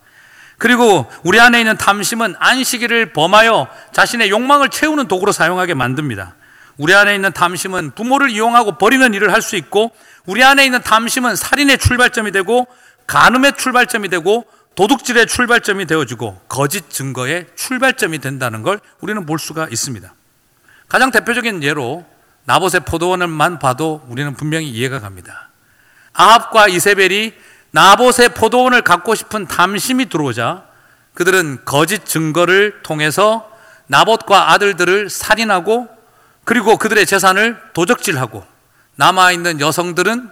그리고 0.63 1.11
우리 1.25 1.41
안에 1.41 1.59
있는 1.59 1.77
탐심은 1.77 2.37
안식일을 2.39 3.13
범하여 3.13 3.67
자신의 3.93 4.31
욕망을 4.31 4.69
채우는 4.69 5.09
도구로 5.09 5.33
사용하게 5.33 5.75
만듭니다. 5.75 6.37
우리 6.77 6.95
안에 6.95 7.17
있는 7.17 7.33
탐심은 7.33 7.91
부모를 7.97 8.31
이용하고 8.31 8.79
버리는 8.79 9.13
일을 9.13 9.33
할 9.33 9.43
수 9.43 9.57
있고 9.57 9.91
우리 10.25 10.45
안에 10.45 10.65
있는 10.65 10.81
탐심은 10.81 11.35
살인의 11.35 11.79
출발점이 11.79 12.31
되고 12.31 12.69
간음의 13.09 13.55
출발점이 13.57 14.09
되고 14.09 14.45
도둑질의 14.77 15.27
출발점이 15.27 15.87
되어지고 15.87 16.41
거짓 16.49 16.89
증거의 16.91 17.49
출발점이 17.57 18.21
된다는 18.21 18.63
걸 18.63 18.79
우리는 19.01 19.27
볼 19.27 19.41
수가 19.41 19.67
있습니다. 19.69 20.15
가장 20.89 21.11
대표적인 21.11 21.65
예로 21.65 22.07
나봇의 22.45 22.83
포도원을만 22.87 23.59
봐도 23.59 24.01
우리는 24.07 24.33
분명히 24.35 24.69
이해가 24.69 25.01
갑니다. 25.01 25.51
아합과 26.13 26.69
이세벨이 26.69 27.33
나봇의 27.73 28.31
포도원을 28.35 28.83
갖고 28.83 29.15
싶은 29.15 29.47
탐심이 29.47 30.09
들어오자 30.09 30.65
그들은 31.15 31.65
거짓 31.65 32.07
증거를 32.07 32.83
통해서 32.83 33.51
나봇과 33.87 34.53
아들들을 34.53 35.11
살인하고 35.11 35.89
그리고 36.45 36.77
그들의 36.77 37.05
재산을 37.07 37.61
도적질하고 37.73 38.47
남아있는 38.97 39.61
여성들은 39.61 40.31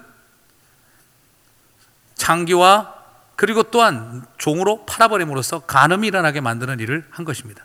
창기와 2.15 2.95
그리고 3.37 3.63
또한 3.65 4.25
종으로 4.37 4.85
팔아버림으로써 4.85 5.61
간음이 5.61 6.07
일어나게 6.09 6.41
만드는 6.43 6.79
일을 6.81 7.07
한 7.11 7.25
것입니다. 7.25 7.65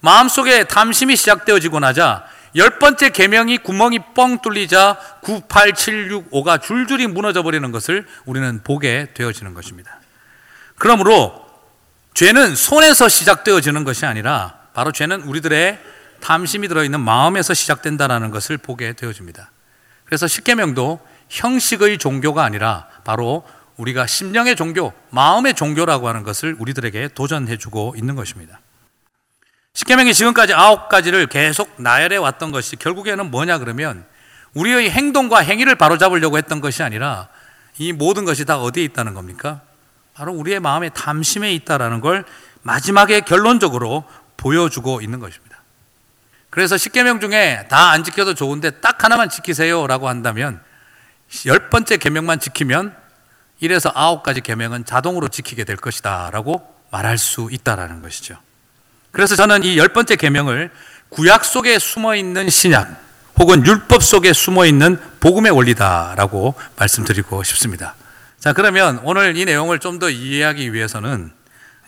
마음속에 0.00 0.64
탐심이 0.64 1.16
시작되어지고 1.16 1.80
나자 1.80 2.26
열 2.58 2.78
번째 2.78 3.10
계명이 3.10 3.58
구멍이 3.58 4.00
뻥 4.14 4.40
뚫리자 4.42 4.98
9, 5.22 5.42
8, 5.48 5.74
7, 5.74 6.10
6, 6.10 6.30
5가 6.30 6.60
줄줄이 6.60 7.06
무너져 7.06 7.42
버리는 7.42 7.70
것을 7.70 8.06
우리는 8.26 8.62
보게 8.62 9.08
되어지는 9.14 9.54
것입니다. 9.54 10.00
그러므로 10.76 11.46
죄는 12.14 12.56
손에서 12.56 13.08
시작되어지는 13.08 13.84
것이 13.84 14.06
아니라 14.06 14.58
바로 14.74 14.92
죄는 14.92 15.22
우리들의 15.22 15.78
탐심이 16.20 16.66
들어있는 16.66 17.00
마음에서 17.00 17.54
시작된다는 17.54 18.30
것을 18.30 18.58
보게 18.58 18.92
되어집니다. 18.92 19.52
그래서 20.04 20.26
십계명도 20.26 21.00
형식의 21.28 21.98
종교가 21.98 22.42
아니라 22.42 22.88
바로 23.04 23.46
우리가 23.76 24.06
심령의 24.08 24.56
종교, 24.56 24.92
마음의 25.10 25.54
종교라고 25.54 26.08
하는 26.08 26.24
것을 26.24 26.56
우리들에게 26.58 27.08
도전해주고 27.14 27.94
있는 27.96 28.16
것입니다. 28.16 28.60
십계명이 29.78 30.12
지금까지 30.12 30.54
아홉 30.54 30.88
가지를 30.88 31.28
계속 31.28 31.72
나열해 31.80 32.16
왔던 32.16 32.50
것이 32.50 32.74
결국에는 32.74 33.30
뭐냐 33.30 33.58
그러면 33.58 34.04
우리의 34.54 34.90
행동과 34.90 35.38
행위를 35.38 35.76
바로잡으려고 35.76 36.36
했던 36.36 36.60
것이 36.60 36.82
아니라 36.82 37.28
이 37.78 37.92
모든 37.92 38.24
것이 38.24 38.44
다 38.44 38.58
어디에 38.58 38.82
있다는 38.82 39.14
겁니까? 39.14 39.60
바로 40.14 40.32
우리의 40.32 40.58
마음의 40.58 40.90
탐심에 40.94 41.52
있다라는 41.54 42.00
걸 42.00 42.24
마지막에 42.62 43.20
결론적으로 43.20 44.02
보여주고 44.36 45.00
있는 45.00 45.20
것입니다. 45.20 45.58
그래서 46.50 46.76
십계명 46.76 47.20
중에 47.20 47.66
다 47.68 47.92
안 47.92 48.02
지켜도 48.02 48.34
좋은데 48.34 48.80
딱 48.80 49.04
하나만 49.04 49.28
지키세요라고 49.28 50.08
한다면 50.08 50.60
열 51.46 51.70
번째 51.70 51.98
계명만 51.98 52.40
지키면 52.40 52.96
1에서 53.62 53.92
아홉 53.94 54.24
가지 54.24 54.40
계명은 54.40 54.86
자동으로 54.86 55.28
지키게 55.28 55.62
될 55.62 55.76
것이다라고 55.76 56.66
말할 56.90 57.16
수 57.16 57.48
있다라는 57.52 58.02
것이죠. 58.02 58.40
그래서 59.18 59.34
저는 59.34 59.64
이 59.64 59.76
열 59.76 59.88
번째 59.88 60.14
계명을 60.14 60.70
구약 61.08 61.44
속에 61.44 61.80
숨어 61.80 62.14
있는 62.14 62.48
신약 62.48 62.88
혹은 63.36 63.66
율법 63.66 64.00
속에 64.04 64.32
숨어 64.32 64.64
있는 64.64 64.96
복음의 65.18 65.50
원리다라고 65.50 66.54
말씀드리고 66.76 67.42
싶습니다. 67.42 67.96
자, 68.38 68.52
그러면 68.52 69.00
오늘 69.02 69.36
이 69.36 69.44
내용을 69.44 69.80
좀 69.80 69.98
더 69.98 70.08
이해하기 70.08 70.72
위해서는 70.72 71.32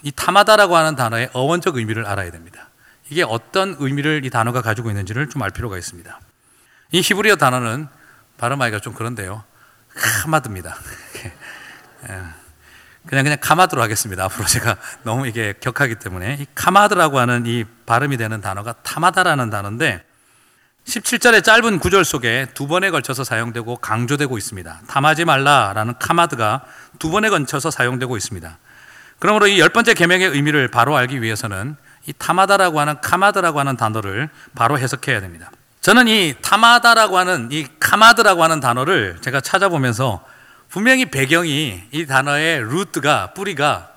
이 0.03 0.11
타마다라고 0.11 0.77
하는 0.77 0.97
단어의 0.97 1.31
어원적 1.33 1.77
의미를 1.77 2.05
알아야 2.05 2.33
됩니다. 2.33 2.69
이게 3.11 3.23
어떤 3.23 3.77
의미를 3.79 4.25
이 4.25 4.31
단어가 4.31 4.61
가지고 4.61 4.91
있는지를 4.91 5.29
좀 5.29 5.43
알 5.43 5.51
필요가 5.51 5.79
있습니다. 5.79 6.19
이 6.91 7.01
히브리어 7.01 7.37
단어는 7.37 7.87
발음하기가 8.39 8.81
좀 8.81 8.93
그런데요. 8.93 9.45
카마드입니다. 10.25 10.77
예. 13.05 13.09
그냥 13.09 13.25
그냥 13.25 13.39
카마드로 13.41 13.83
하겠습니다. 13.83 14.25
앞으로 14.25 14.47
제가 14.47 14.77
너무 15.05 15.27
이게 15.27 15.55
격하기 15.61 15.97
때문에 15.97 16.39
이 16.41 16.47
카마드라고 16.55 17.19
하는 17.19 17.45
이 17.47 17.65
발음이 17.87 18.17
되는 18.17 18.41
단어가 18.41 18.73
타마다라는 18.83 19.51
단어인데 19.51 20.05
17절의 20.87 21.45
짧은 21.45 21.79
구절 21.79 22.05
속에 22.05 22.49
두 22.55 22.67
번에 22.67 22.91
걸쳐서 22.91 23.23
사용되고 23.23 23.77
강조되고 23.77 24.37
있습니다. 24.39 24.81
탐하지 24.89 25.25
말라라는 25.25 25.95
카마드가 25.99 26.63
두 26.99 27.11
번에 27.11 27.29
걸쳐서 27.29 27.71
사용되고 27.71 28.17
있습니다. 28.17 28.59
그러므로 29.19 29.47
이 29.47 29.59
열 29.59 29.69
번째 29.69 29.93
계명의 29.95 30.29
의미를 30.31 30.69
바로 30.69 30.97
알기 30.97 31.21
위해서는 31.21 31.77
이 32.07 32.15
타마다라고 32.17 32.81
하는 32.81 32.99
카마드라고 33.03 33.61
하는 33.61 33.77
단어를 33.77 34.31
바로 34.55 34.79
해석해야 34.79 35.21
됩니다. 35.21 35.51
저는 35.83 36.09
이 36.09 36.35
타마다라고 36.41 37.19
하는 37.19 37.49
이 37.53 37.67
카마드라고 37.79 38.43
하는 38.43 38.61
단어를 38.61 39.19
제가 39.21 39.41
찾아보면서 39.43 40.25
분명히 40.71 41.05
배경이 41.05 41.83
이 41.91 42.07
단어의 42.07 42.61
루트가 42.61 43.35
뿌리가 43.35 43.93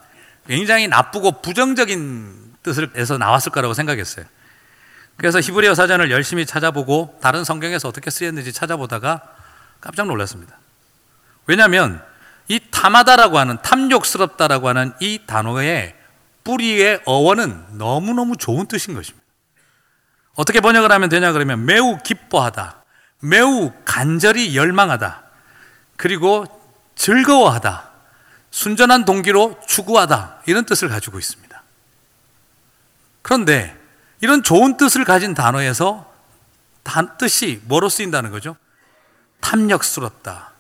굉장히 0.48 0.88
나쁘고 0.88 1.42
부정적인 1.42 2.56
뜻을 2.64 2.92
해서 2.96 3.18
나왔을 3.18 3.52
거라고 3.52 3.74
생각했어요. 3.74 4.26
그래서 5.16 5.40
히브리어 5.40 5.76
사전을 5.76 6.10
열심히 6.10 6.46
찾아보고 6.46 7.20
다른 7.22 7.44
성경에서 7.44 7.88
어떻게 7.88 8.10
쓰였는지 8.10 8.52
찾아보다가 8.52 9.22
깜짝 9.80 10.08
놀랐습니다. 10.08 10.58
왜냐하면 11.46 12.04
이 12.48 12.60
탐하다라고 12.72 13.38
하는 13.38 13.58
탐욕스럽다라고 13.62 14.68
하는 14.68 14.94
이 15.00 15.20
단어의 15.28 15.96
뿌리의 16.44 17.02
어원은 17.06 17.78
너무너무 17.78 18.36
좋은 18.36 18.66
뜻인 18.66 18.96
것입니다. 18.96 19.24
어떻게 20.36 20.60
번역을 20.60 20.92
하면 20.92 21.10
되냐 21.10 21.32
그러면 21.32 21.66
매우 21.66 22.00
기뻐하다, 22.00 22.84
매우 23.20 23.72
간절히 23.86 24.58
열망하다, 24.58 25.24
그리고 25.96 26.63
즐거워하다, 26.96 27.90
순전한 28.52 29.06
동기로 29.06 29.60
추구하다, 29.68 30.42
이런 30.46 30.66
뜻을 30.66 30.90
가지고 30.90 31.20
있습니다. 31.20 31.64
그런데 33.22 33.78
이런 34.22 34.44
좋은 34.44 34.78
뜻을 34.78 35.06
가진 35.06 35.34
단어에서 35.34 36.12
뜻이 37.18 37.62
뭐로 37.66 37.90
쓰인다는 37.90 38.32
거죠? 38.32 38.56
탐욕스럽다. 39.42 40.52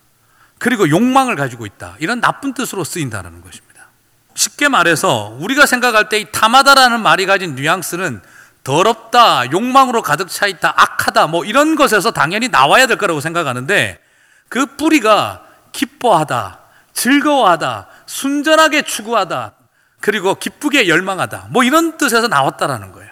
그리고 0.57 0.89
욕망을 0.89 1.35
가지고 1.35 1.65
있다. 1.65 1.95
이런 1.99 2.21
나쁜 2.21 2.53
뜻으로 2.53 2.83
쓰인다는 2.83 3.41
것입니다. 3.41 3.87
쉽게 4.33 4.69
말해서 4.69 5.35
우리가 5.39 5.65
생각할 5.65 6.09
때 6.09 6.19
이 6.19 6.31
탐하다라는 6.31 7.01
말이 7.01 7.25
가진 7.25 7.55
뉘앙스는 7.55 8.21
더럽다, 8.63 9.51
욕망으로 9.51 10.01
가득 10.01 10.29
차 10.29 10.47
있다, 10.47 10.73
악하다, 10.75 11.27
뭐 11.27 11.43
이런 11.43 11.75
것에서 11.75 12.11
당연히 12.11 12.47
나와야 12.47 12.87
될 12.87 12.97
거라고 12.97 13.19
생각하는데 13.19 14.01
그 14.47 14.65
뿌리가 14.77 15.43
기뻐하다, 15.73 16.59
즐거워하다, 16.93 17.87
순전하게 18.05 18.83
추구하다, 18.83 19.53
그리고 19.99 20.35
기쁘게 20.35 20.87
열망하다. 20.87 21.47
뭐 21.49 21.63
이런 21.63 21.97
뜻에서 21.97 22.27
나왔다라는 22.27 22.93
거예요. 22.93 23.11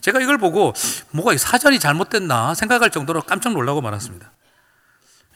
제가 0.00 0.20
이걸 0.20 0.36
보고 0.36 0.74
뭐가 1.12 1.34
사전이 1.38 1.78
잘못됐나 1.78 2.54
생각할 2.54 2.90
정도로 2.90 3.22
깜짝 3.22 3.54
놀라고 3.54 3.80
말았습니다. 3.80 4.30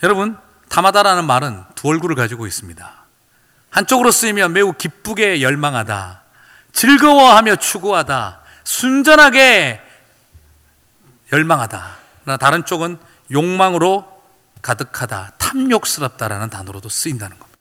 여러분, 0.03 0.37
탐하다라는 0.69 1.25
말은 1.25 1.65
두 1.75 1.89
얼굴을 1.89 2.15
가지고 2.17 2.47
있습니다. 2.47 2.93
한쪽으로 3.71 4.11
쓰이면 4.11 4.53
매우 4.53 4.73
기쁘게 4.73 5.41
열망하다, 5.41 6.23
즐거워하며 6.73 7.57
추구하다, 7.57 8.41
순전하게 8.65 9.81
열망하다. 11.33 11.97
다른 12.39 12.65
쪽은 12.65 12.99
욕망으로 13.31 14.18
가득하다, 14.69 15.33
탐욕스럽다라는 15.39 16.51
단어로도 16.51 16.91
쓰인다는 16.91 17.39
겁니다. 17.39 17.59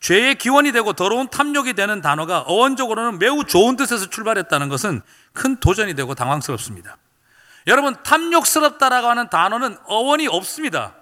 죄의 0.00 0.34
기원이 0.34 0.70
되고 0.72 0.92
더러운 0.92 1.28
탐욕이 1.28 1.72
되는 1.72 2.02
단어가 2.02 2.40
어원적으로는 2.40 3.18
매우 3.18 3.44
좋은 3.44 3.76
뜻에서 3.76 4.10
출발했다는 4.10 4.68
것은 4.68 5.00
큰 5.32 5.58
도전이 5.60 5.94
되고 5.94 6.14
당황스럽습니다. 6.14 6.98
여러분, 7.66 7.96
탐욕스럽다라고 8.02 9.08
하는 9.08 9.30
단어는 9.30 9.78
어원이 9.86 10.28
없습니다. 10.28 10.94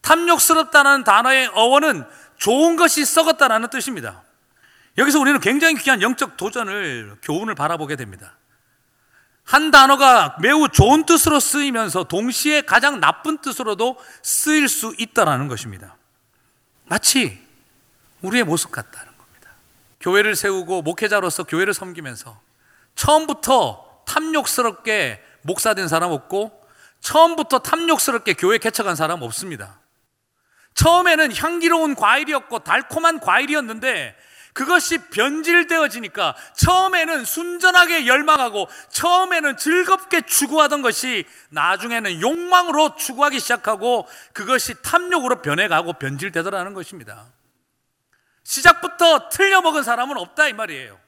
탐욕스럽다는 0.00 1.04
단어의 1.04 1.50
어원은 1.54 2.04
좋은 2.38 2.76
것이 2.76 3.04
썩었다라는 3.04 3.70
뜻입니다. 3.70 4.22
여기서 4.98 5.20
우리는 5.20 5.38
굉장히 5.38 5.76
귀한 5.76 6.02
영적 6.02 6.36
도전을, 6.36 7.18
교훈을 7.22 7.54
바라보게 7.54 7.94
됩니다. 7.94 8.37
한 9.48 9.70
단어가 9.70 10.36
매우 10.42 10.68
좋은 10.68 11.06
뜻으로 11.06 11.40
쓰이면서 11.40 12.04
동시에 12.04 12.60
가장 12.60 13.00
나쁜 13.00 13.38
뜻으로도 13.38 13.96
쓰일 14.22 14.68
수 14.68 14.94
있다라는 14.98 15.48
것입니다. 15.48 15.96
마치 16.84 17.42
우리의 18.20 18.44
모습 18.44 18.70
같다는 18.70 19.06
겁니다. 19.16 19.50
교회를 20.00 20.36
세우고 20.36 20.82
목회자로서 20.82 21.44
교회를 21.44 21.72
섬기면서 21.72 22.38
처음부터 22.94 24.02
탐욕스럽게 24.06 25.24
목사 25.40 25.72
된 25.72 25.88
사람 25.88 26.12
없고 26.12 26.62
처음부터 27.00 27.60
탐욕스럽게 27.60 28.34
교회 28.34 28.58
개척한 28.58 28.96
사람 28.96 29.22
없습니다. 29.22 29.80
처음에는 30.74 31.34
향기로운 31.34 31.94
과일이었고 31.94 32.58
달콤한 32.58 33.20
과일이었는데 33.20 34.14
그것이 34.52 34.98
변질되어지니까 34.98 36.34
처음에는 36.56 37.24
순전하게 37.24 38.06
열망하고 38.06 38.68
처음에는 38.90 39.56
즐겁게 39.56 40.22
추구하던 40.22 40.82
것이 40.82 41.24
나중에는 41.50 42.20
욕망으로 42.20 42.96
추구하기 42.96 43.38
시작하고 43.40 44.08
그것이 44.32 44.74
탐욕으로 44.82 45.42
변해가고 45.42 45.94
변질되더라는 45.94 46.74
것입니다. 46.74 47.26
시작부터 48.44 49.28
틀려먹은 49.28 49.82
사람은 49.82 50.16
없다 50.16 50.48
이 50.48 50.54
말이에요. 50.54 50.98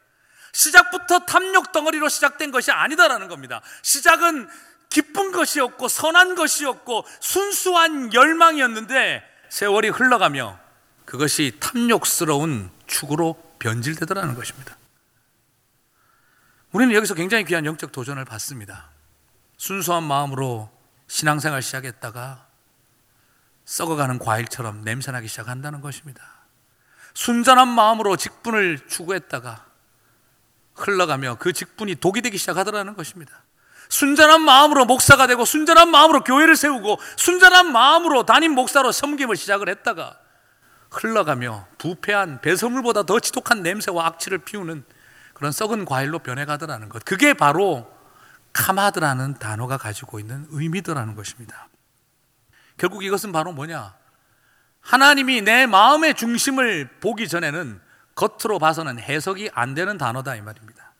시작부터 0.52 1.20
탐욕 1.20 1.72
덩어리로 1.72 2.08
시작된 2.08 2.50
것이 2.50 2.70
아니다라는 2.70 3.28
겁니다. 3.28 3.62
시작은 3.82 4.48
기쁜 4.90 5.32
것이었고 5.32 5.88
선한 5.88 6.34
것이었고 6.34 7.06
순수한 7.20 8.12
열망이었는데 8.12 9.22
세월이 9.48 9.88
흘러가며 9.88 10.58
그것이 11.04 11.56
탐욕스러운 11.60 12.70
축으로 12.90 13.40
변질되더라는 13.58 14.34
것입니다. 14.34 14.76
우리는 16.72 16.94
여기서 16.94 17.14
굉장히 17.14 17.44
귀한 17.44 17.64
영적 17.64 17.92
도전을 17.92 18.24
받습니다. 18.24 18.90
순수한 19.56 20.02
마음으로 20.02 20.70
신앙생활 21.06 21.62
시작했다가 21.62 22.46
썩어가는 23.64 24.18
과일처럼 24.18 24.82
냄새나기 24.82 25.28
시작한다는 25.28 25.80
것입니다. 25.80 26.22
순전한 27.14 27.68
마음으로 27.68 28.16
직분을 28.16 28.86
추구했다가 28.88 29.66
흘러가며 30.74 31.36
그 31.38 31.52
직분이 31.52 31.96
독이 31.96 32.22
되기 32.22 32.38
시작하더라는 32.38 32.94
것입니다. 32.94 33.42
순전한 33.88 34.42
마음으로 34.42 34.84
목사가 34.84 35.26
되고 35.26 35.44
순전한 35.44 35.90
마음으로 35.90 36.22
교회를 36.22 36.54
세우고 36.54 36.98
순전한 37.16 37.72
마음으로 37.72 38.24
담임 38.24 38.52
목사로 38.52 38.92
섬김을 38.92 39.36
시작을 39.36 39.68
했다가 39.68 40.19
흘러가며 40.90 41.66
부패한 41.78 42.40
배설물보다 42.40 43.04
더 43.04 43.20
지독한 43.20 43.62
냄새와 43.62 44.06
악취를 44.06 44.38
피우는 44.38 44.84
그런 45.34 45.52
썩은 45.52 45.84
과일로 45.84 46.18
변해가더라는 46.18 46.88
것. 46.88 47.04
그게 47.04 47.32
바로 47.32 47.90
카마드라는 48.52 49.34
단어가 49.34 49.76
가지고 49.78 50.18
있는 50.18 50.46
의미더라는 50.50 51.14
것입니다. 51.14 51.68
결국 52.76 53.04
이것은 53.04 53.32
바로 53.32 53.52
뭐냐? 53.52 53.94
하나님이 54.80 55.42
내 55.42 55.66
마음의 55.66 56.14
중심을 56.14 56.88
보기 57.00 57.28
전에는 57.28 57.80
겉으로 58.14 58.58
봐서는 58.58 58.98
해석이 58.98 59.50
안 59.54 59.74
되는 59.74 59.96
단어다 59.96 60.34
이 60.36 60.40
말입니다. 60.40 60.92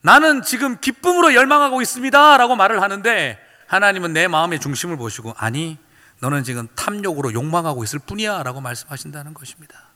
나는 0.00 0.42
지금 0.42 0.80
기쁨으로 0.80 1.34
열망하고 1.34 1.80
있습니다. 1.82 2.36
라고 2.36 2.56
말을 2.56 2.82
하는데 2.82 3.38
하나님은 3.66 4.12
내 4.12 4.26
마음의 4.28 4.60
중심을 4.60 4.96
보시고 4.96 5.34
아니, 5.36 5.78
너는 6.22 6.44
지금 6.44 6.68
탐욕으로 6.76 7.32
욕망하고 7.32 7.82
있을 7.82 7.98
뿐이야. 7.98 8.44
라고 8.44 8.60
말씀하신다는 8.60 9.34
것입니다. 9.34 9.88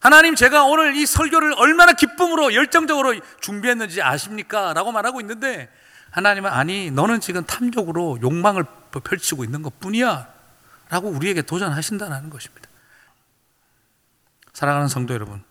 하나님, 0.00 0.34
제가 0.34 0.64
오늘 0.64 0.96
이 0.96 1.06
설교를 1.06 1.54
얼마나 1.56 1.92
기쁨으로 1.92 2.54
열정적으로 2.54 3.14
준비했는지 3.40 4.02
아십니까? 4.02 4.72
라고 4.72 4.90
말하고 4.90 5.20
있는데 5.20 5.70
하나님은 6.10 6.50
아니, 6.50 6.90
너는 6.90 7.20
지금 7.20 7.44
탐욕으로 7.44 8.18
욕망을 8.20 8.64
펼치고 9.04 9.44
있는 9.44 9.62
것 9.62 9.78
뿐이야. 9.78 10.26
라고 10.88 11.08
우리에게 11.08 11.42
도전하신다는 11.42 12.28
것입니다. 12.28 12.68
사랑하는 14.52 14.88
성도 14.88 15.14
여러분, 15.14 15.44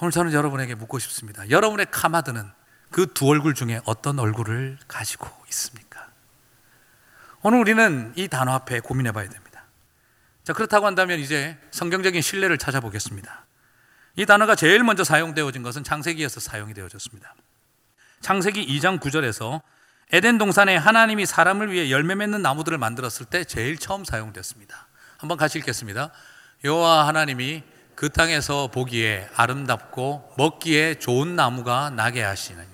오늘 0.00 0.12
저는 0.12 0.32
여러분에게 0.32 0.76
묻고 0.76 1.00
싶습니다. 1.00 1.50
여러분의 1.50 1.86
카마드는 1.90 2.48
그 2.92 3.06
두 3.12 3.26
얼굴 3.26 3.54
중에 3.54 3.80
어떤 3.84 4.20
얼굴을 4.20 4.78
가지고 4.86 5.26
있습니까? 5.48 5.89
오늘 7.42 7.58
우리는 7.58 8.12
이 8.16 8.28
단어 8.28 8.52
앞에 8.52 8.80
고민해 8.80 9.12
봐야 9.12 9.28
됩니다. 9.28 9.64
자, 10.44 10.52
그렇다고 10.52 10.86
한다면 10.86 11.20
이제 11.20 11.56
성경적인 11.70 12.20
신뢰를 12.20 12.58
찾아보겠습니다. 12.58 13.46
이 14.16 14.26
단어가 14.26 14.54
제일 14.54 14.82
먼저 14.82 15.04
사용되어진 15.04 15.62
것은 15.62 15.82
창세기에서 15.82 16.40
사용이 16.40 16.74
되어졌습니다. 16.74 17.34
창세기 18.20 18.66
2장 18.78 19.00
9절에서 19.00 19.62
에덴 20.12 20.36
동산에 20.36 20.76
하나님이 20.76 21.24
사람을 21.24 21.72
위해 21.72 21.90
열매 21.90 22.14
맺는 22.14 22.42
나무들을 22.42 22.76
만들었을 22.76 23.26
때 23.30 23.44
제일 23.44 23.78
처음 23.78 24.04
사용됐습니다. 24.04 24.88
한번 25.16 25.38
같이 25.38 25.58
읽겠습니다. 25.58 26.10
여호와 26.64 27.06
하나님이 27.06 27.62
그 27.94 28.10
땅에서 28.10 28.66
보기에 28.68 29.28
아름답고 29.34 30.34
먹기에 30.36 30.96
좋은 30.96 31.36
나무가 31.36 31.90
나게 31.90 32.22
하시느니. 32.22 32.68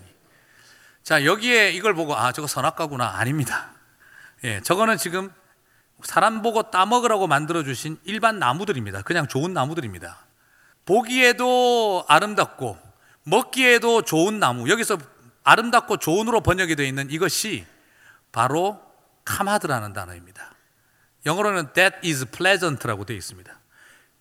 자, 1.05 1.25
여기에 1.25 1.71
이걸 1.73 1.95
보고, 1.95 2.17
아, 2.17 2.33
저거 2.33 2.49
선악과구나. 2.49 3.19
아닙니다. 3.19 3.76
예, 4.45 4.61
저거는 4.61 4.97
지금 4.97 5.31
사람 6.03 6.43
보고 6.43 6.71
따먹으라고 6.71 7.27
만들어주신 7.27 7.99
일반 8.05 8.39
나무들입니다. 8.39 9.03
그냥 9.03 9.27
좋은 9.27 9.53
나무들입니다. 9.53 10.19
보기에도 10.85 12.05
아름답고, 12.07 12.79
먹기에도 13.25 14.03
좋은 14.03 14.39
나무. 14.39 14.69
여기서 14.69 14.99
아름답고 15.43 15.97
좋은으로 15.97 16.41
번역이 16.43 16.77
되어 16.77 16.87
있는 16.87 17.11
이것이 17.11 17.67
바로 18.31 18.81
카마드라는 19.25 19.93
단어입니다. 19.93 20.55
영어로는 21.25 21.73
that 21.73 21.97
is 22.05 22.27
pleasant라고 22.27 23.05
되어 23.05 23.17
있습니다. 23.17 23.59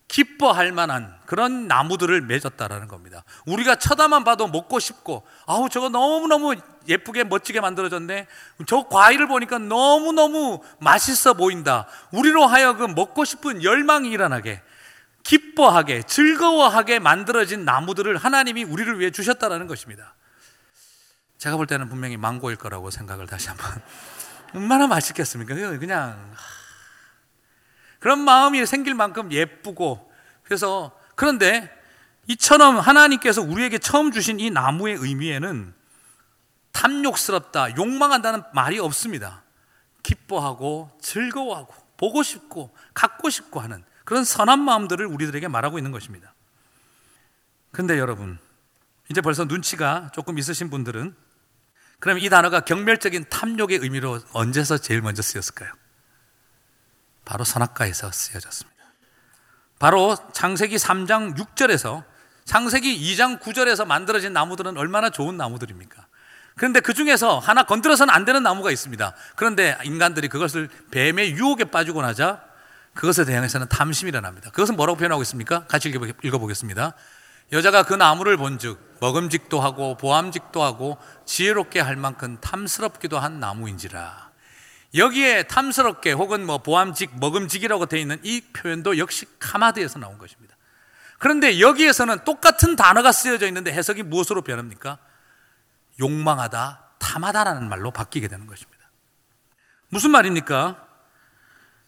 기뻐할 0.08 0.72
만한 0.72 1.14
그런 1.26 1.66
나무들을 1.66 2.20
맺었다라는 2.22 2.86
겁니다. 2.88 3.24
우리가 3.44 3.76
쳐다만 3.76 4.24
봐도 4.24 4.46
먹고 4.46 4.78
싶고, 4.78 5.26
아우, 5.46 5.68
저거 5.68 5.88
너무너무 5.88 6.54
예쁘게 6.88 7.24
멋지게 7.24 7.60
만들어졌네. 7.60 8.26
저 8.66 8.84
과일을 8.84 9.26
보니까 9.26 9.58
너무너무 9.58 10.62
맛있어 10.80 11.34
보인다. 11.34 11.86
우리로 12.12 12.46
하여금 12.46 12.94
먹고 12.94 13.24
싶은 13.24 13.64
열망이 13.64 14.10
일어나게, 14.10 14.62
기뻐하게, 15.24 16.04
즐거워하게 16.04 17.00
만들어진 17.00 17.64
나무들을 17.64 18.16
하나님이 18.16 18.62
우리를 18.62 19.00
위해 19.00 19.10
주셨다라는 19.10 19.66
것입니다. 19.66 20.14
제가 21.38 21.56
볼 21.56 21.66
때는 21.66 21.88
분명히 21.88 22.16
망고일 22.16 22.56
거라고 22.56 22.90
생각을 22.90 23.26
다시 23.26 23.48
한번. 23.48 23.82
얼마나 24.54 24.86
맛있겠습니까? 24.86 25.54
그냥 25.78 26.32
그런 28.06 28.20
마음이 28.20 28.64
생길 28.66 28.94
만큼 28.94 29.32
예쁘고 29.32 30.12
그래서 30.44 30.96
그런데 31.16 31.68
이처럼 32.28 32.78
하나님께서 32.78 33.42
우리에게 33.42 33.78
처음 33.78 34.12
주신 34.12 34.38
이 34.38 34.48
나무의 34.48 34.94
의미에는 34.94 35.74
탐욕스럽다, 36.70 37.76
욕망한다는 37.76 38.44
말이 38.54 38.78
없습니다. 38.78 39.42
기뻐하고 40.04 40.96
즐거워하고 41.02 41.74
보고 41.96 42.22
싶고 42.22 42.72
갖고 42.94 43.28
싶고 43.28 43.58
하는 43.58 43.82
그런 44.04 44.22
선한 44.22 44.60
마음들을 44.60 45.04
우리들에게 45.04 45.48
말하고 45.48 45.76
있는 45.76 45.90
것입니다. 45.90 46.32
근데 47.72 47.98
여러분, 47.98 48.38
이제 49.10 49.20
벌써 49.20 49.46
눈치가 49.46 50.12
조금 50.14 50.38
있으신 50.38 50.70
분들은 50.70 51.12
그럼 51.98 52.20
이 52.20 52.28
단어가 52.28 52.60
경멸적인 52.60 53.24
탐욕의 53.30 53.78
의미로 53.78 54.20
언제서 54.32 54.78
제일 54.78 55.02
먼저 55.02 55.22
쓰였을까요? 55.22 55.72
바로 57.26 57.44
선악과에서 57.44 58.10
쓰여졌습니다. 58.10 58.82
바로 59.78 60.16
창세기 60.32 60.76
3장 60.76 61.36
6절에서 61.36 62.04
창세기 62.46 62.98
2장 63.14 63.40
9절에서 63.40 63.84
만들어진 63.84 64.32
나무들은 64.32 64.78
얼마나 64.78 65.10
좋은 65.10 65.36
나무들입니까? 65.36 66.06
그런데 66.56 66.80
그 66.80 66.94
중에서 66.94 67.38
하나 67.38 67.64
건드려서는 67.64 68.14
안 68.14 68.24
되는 68.24 68.42
나무가 68.42 68.70
있습니다. 68.70 69.14
그런데 69.34 69.76
인간들이 69.84 70.28
그것을 70.28 70.70
뱀의 70.90 71.32
유혹에 71.32 71.64
빠지고 71.64 72.00
나자 72.00 72.42
그것에 72.94 73.26
대항해서는 73.26 73.68
탐심이 73.68 74.08
일어납니다. 74.08 74.50
그것은 74.50 74.76
뭐라고 74.76 74.96
표현하고 74.96 75.20
있습니까? 75.22 75.66
같이 75.66 75.92
읽어보겠습니다. 76.22 76.94
여자가 77.52 77.82
그 77.82 77.92
나무를 77.92 78.38
본즉 78.38 78.96
먹음직도 79.00 79.60
하고 79.60 79.96
보암직도 79.98 80.62
하고 80.62 80.96
지혜롭게 81.26 81.80
할 81.80 81.96
만큼 81.96 82.38
탐스럽기도 82.40 83.18
한 83.18 83.38
나무인지라. 83.38 84.25
여기에 84.94 85.44
탐스럽게 85.44 86.12
혹은 86.12 86.46
뭐 86.46 86.58
보암직, 86.58 87.18
먹음직이라고 87.18 87.86
되어 87.86 88.00
있는 88.00 88.18
이 88.22 88.40
표현도 88.52 88.98
역시 88.98 89.26
카마드에서 89.38 89.98
나온 89.98 90.18
것입니다. 90.18 90.56
그런데 91.18 91.60
여기에서는 91.60 92.24
똑같은 92.24 92.76
단어가 92.76 93.12
쓰여져 93.12 93.46
있는데 93.48 93.72
해석이 93.72 94.02
무엇으로 94.02 94.42
변합니까? 94.42 94.98
욕망하다, 95.98 96.82
탐하다라는 96.98 97.68
말로 97.68 97.90
바뀌게 97.90 98.28
되는 98.28 98.46
것입니다. 98.46 98.76
무슨 99.88 100.10
말입니까? 100.10 100.82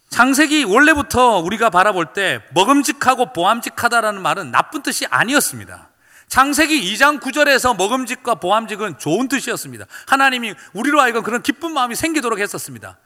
창세기 0.08 0.64
원래부터 0.64 1.38
우리가 1.38 1.68
바라볼 1.68 2.14
때 2.14 2.42
먹음직하고 2.52 3.32
보암직하다라는 3.32 4.22
말은 4.22 4.50
나쁜 4.50 4.82
뜻이 4.82 5.06
아니었습니다. 5.06 5.90
창세기 6.28 6.94
2장 6.94 7.20
9절에서 7.20 7.76
먹음직과 7.76 8.36
보암직은 8.36 8.98
좋은 8.98 9.28
뜻이었습니다. 9.28 9.86
하나님이 10.06 10.54
우리로 10.74 11.00
하여금 11.00 11.22
그런 11.22 11.42
기쁜 11.42 11.72
마음이 11.72 11.94
생기도록 11.94 12.38
했었습니다. 12.38 12.98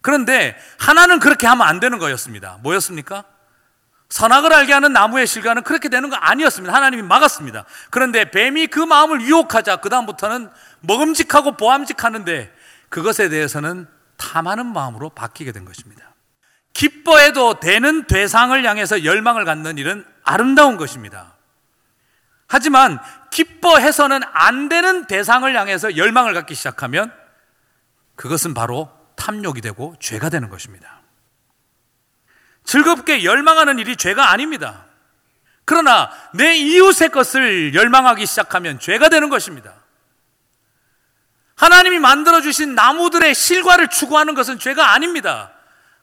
그런데 0.00 0.56
하나는 0.78 1.18
그렇게 1.18 1.46
하면 1.46 1.66
안 1.66 1.80
되는 1.80 1.98
거였습니다. 1.98 2.58
뭐였습니까? 2.62 3.24
선악을 4.10 4.52
알게 4.52 4.72
하는 4.72 4.92
나무의 4.92 5.26
실과는 5.26 5.64
그렇게 5.64 5.88
되는 5.88 6.08
거 6.08 6.16
아니었습니다. 6.16 6.72
하나님이 6.72 7.02
막았습니다. 7.02 7.64
그런데 7.90 8.30
뱀이 8.30 8.68
그 8.68 8.80
마음을 8.80 9.20
유혹하자 9.20 9.76
그다음부터는 9.76 10.48
먹음직하고 10.80 11.56
보암직하는데 11.56 12.52
그것에 12.88 13.28
대해서는 13.28 13.86
탐하는 14.16 14.66
마음으로 14.66 15.10
바뀌게 15.10 15.52
된 15.52 15.64
것입니다. 15.64 16.14
기뻐해도 16.72 17.60
되는 17.60 18.04
대상을 18.04 18.64
향해서 18.64 19.04
열망을 19.04 19.44
갖는 19.44 19.78
일은 19.78 20.06
아름다운 20.22 20.76
것입니다. 20.76 21.37
하지만 22.48 22.98
기뻐해서는 23.30 24.20
안 24.32 24.68
되는 24.68 25.06
대상을 25.06 25.54
향해서 25.54 25.96
열망을 25.96 26.32
갖기 26.32 26.54
시작하면 26.54 27.12
그것은 28.16 28.54
바로 28.54 28.90
탐욕이 29.16 29.60
되고 29.60 29.94
죄가 30.00 30.30
되는 30.30 30.48
것입니다. 30.48 31.02
즐겁게 32.64 33.24
열망하는 33.24 33.78
일이 33.78 33.96
죄가 33.96 34.30
아닙니다. 34.30 34.86
그러나 35.64 36.10
내 36.32 36.56
이웃의 36.56 37.10
것을 37.10 37.74
열망하기 37.74 38.24
시작하면 38.24 38.80
죄가 38.80 39.10
되는 39.10 39.28
것입니다. 39.28 39.74
하나님이 41.54 41.98
만들어주신 41.98 42.74
나무들의 42.74 43.34
실과를 43.34 43.88
추구하는 43.88 44.34
것은 44.34 44.58
죄가 44.58 44.92
아닙니다. 44.92 45.52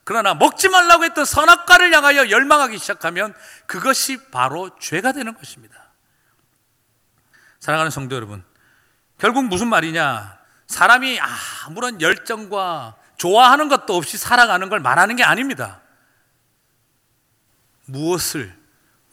그러나 0.03 0.35
먹지 0.35 0.69
말라고 0.69 1.03
했던 1.05 1.25
선악과를 1.25 1.91
향하여 1.93 2.29
열망하기 2.29 2.77
시작하면 2.77 3.33
그것이 3.65 4.29
바로 4.29 4.69
죄가 4.79 5.13
되는 5.13 5.33
것입니다. 5.33 5.84
사랑하는 7.65 7.89
성도 7.89 8.15
여러분, 8.15 8.43
결국 9.17 9.45
무슨 9.45 9.69
말이냐? 9.69 10.37
사람이 10.67 11.19
아무런 11.65 11.99
열정과 11.99 12.95
좋아하는 13.17 13.69
것도 13.69 13.95
없이 13.95 14.19
살아가는 14.19 14.69
걸 14.69 14.79
말하는 14.81 15.15
게 15.15 15.23
아닙니다. 15.23 15.81
무엇을 17.85 18.55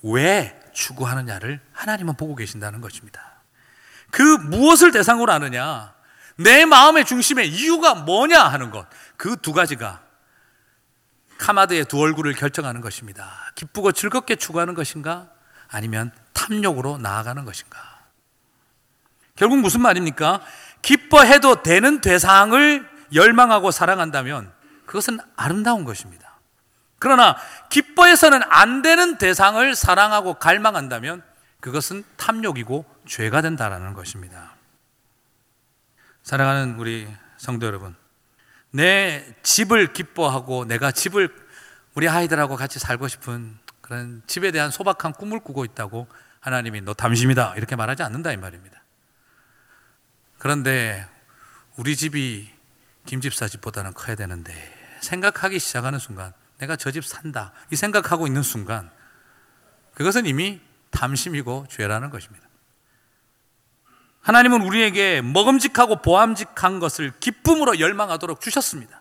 왜 0.02 0.60
추구하느냐를 0.74 1.62
하나님은 1.72 2.16
보고 2.16 2.34
계신다는 2.36 2.82
것입니다. 2.82 3.40
그 4.10 4.20
무엇을 4.20 4.92
대상으로 4.92 5.32
하느냐? 5.32 5.94
내 6.36 6.66
마음의 6.66 7.06
중심에 7.06 7.44
이유가 7.44 7.94
뭐냐 7.94 8.38
하는 8.38 8.70
것. 8.70 8.86
그 9.16 9.36
두 9.36 9.54
가지가 9.54 10.02
카마드의 11.38 11.86
두 11.86 11.98
얼굴을 11.98 12.34
결정하는 12.34 12.82
것입니다. 12.82 13.50
기쁘고 13.54 13.92
즐겁게 13.92 14.36
추구하는 14.36 14.74
것인가? 14.74 15.30
아니면 15.68 16.12
탐욕으로 16.34 16.98
나아가는 16.98 17.46
것인가? 17.46 17.91
결국 19.42 19.58
무슨 19.58 19.80
말입니까? 19.82 20.40
기뻐해도 20.82 21.64
되는 21.64 22.00
대상을 22.00 22.88
열망하고 23.12 23.72
사랑한다면 23.72 24.52
그것은 24.86 25.18
아름다운 25.34 25.82
것입니다. 25.82 26.38
그러나 27.00 27.36
기뻐해서는 27.68 28.40
안 28.48 28.82
되는 28.82 29.18
대상을 29.18 29.74
사랑하고 29.74 30.34
갈망한다면 30.34 31.24
그것은 31.58 32.04
탐욕이고 32.16 32.84
죄가 33.08 33.42
된다라는 33.42 33.94
것입니다. 33.94 34.54
사랑하는 36.22 36.76
우리 36.76 37.08
성도 37.36 37.66
여러분, 37.66 37.96
내 38.70 39.26
집을 39.42 39.92
기뻐하고 39.92 40.66
내가 40.66 40.92
집을 40.92 41.34
우리 41.94 42.08
아이들하고 42.08 42.54
같이 42.54 42.78
살고 42.78 43.08
싶은 43.08 43.58
그런 43.80 44.22
집에 44.28 44.52
대한 44.52 44.70
소박한 44.70 45.14
꿈을 45.14 45.40
꾸고 45.40 45.64
있다고 45.64 46.06
하나님이 46.38 46.82
너 46.82 46.94
담심이다 46.94 47.54
이렇게 47.56 47.74
말하지 47.74 48.04
않는다 48.04 48.30
이 48.30 48.36
말입니다. 48.36 48.81
그런데 50.42 51.06
우리 51.76 51.94
집이 51.94 52.50
김집사 53.06 53.46
집보다는 53.46 53.94
커야 53.94 54.16
되는데 54.16 54.52
생각하기 55.00 55.60
시작하는 55.60 56.00
순간 56.00 56.32
내가 56.58 56.74
저 56.74 56.90
집 56.90 57.04
산다 57.04 57.52
이 57.70 57.76
생각하고 57.76 58.26
있는 58.26 58.42
순간 58.42 58.90
그것은 59.94 60.26
이미 60.26 60.60
탐심이고 60.90 61.66
죄라는 61.70 62.10
것입니다. 62.10 62.44
하나님은 64.22 64.62
우리에게 64.62 65.22
먹음직하고 65.22 66.02
보암직한 66.02 66.80
것을 66.80 67.12
기쁨으로 67.20 67.78
열망하도록 67.78 68.40
주셨습니다. 68.40 69.00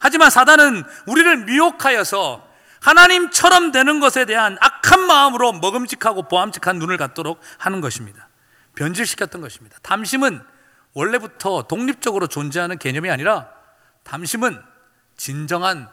하지만 0.00 0.30
사단은 0.30 0.82
우리를 1.06 1.44
미혹하여서 1.44 2.44
하나님처럼 2.80 3.70
되는 3.70 4.00
것에 4.00 4.24
대한 4.24 4.58
악한 4.60 5.06
마음으로 5.06 5.52
먹음직하고 5.52 6.26
보암직한 6.26 6.80
눈을 6.80 6.96
갖도록 6.96 7.40
하는 7.58 7.80
것입니다. 7.80 8.28
변질시켰던 8.74 9.40
것입니다. 9.40 9.78
담심은 9.82 10.50
원래부터 10.94 11.62
독립적으로 11.68 12.26
존재하는 12.26 12.78
개념이 12.78 13.10
아니라 13.10 13.48
담심은 14.04 14.60
진정한 15.16 15.88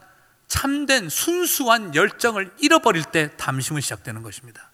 참된 0.47 1.09
순수한 1.09 1.93
열정을 1.93 2.53
잃어버릴 2.57 3.03
때 3.03 3.35
담심은 3.37 3.81
시작되는 3.81 4.23
것입니다. 4.23 4.71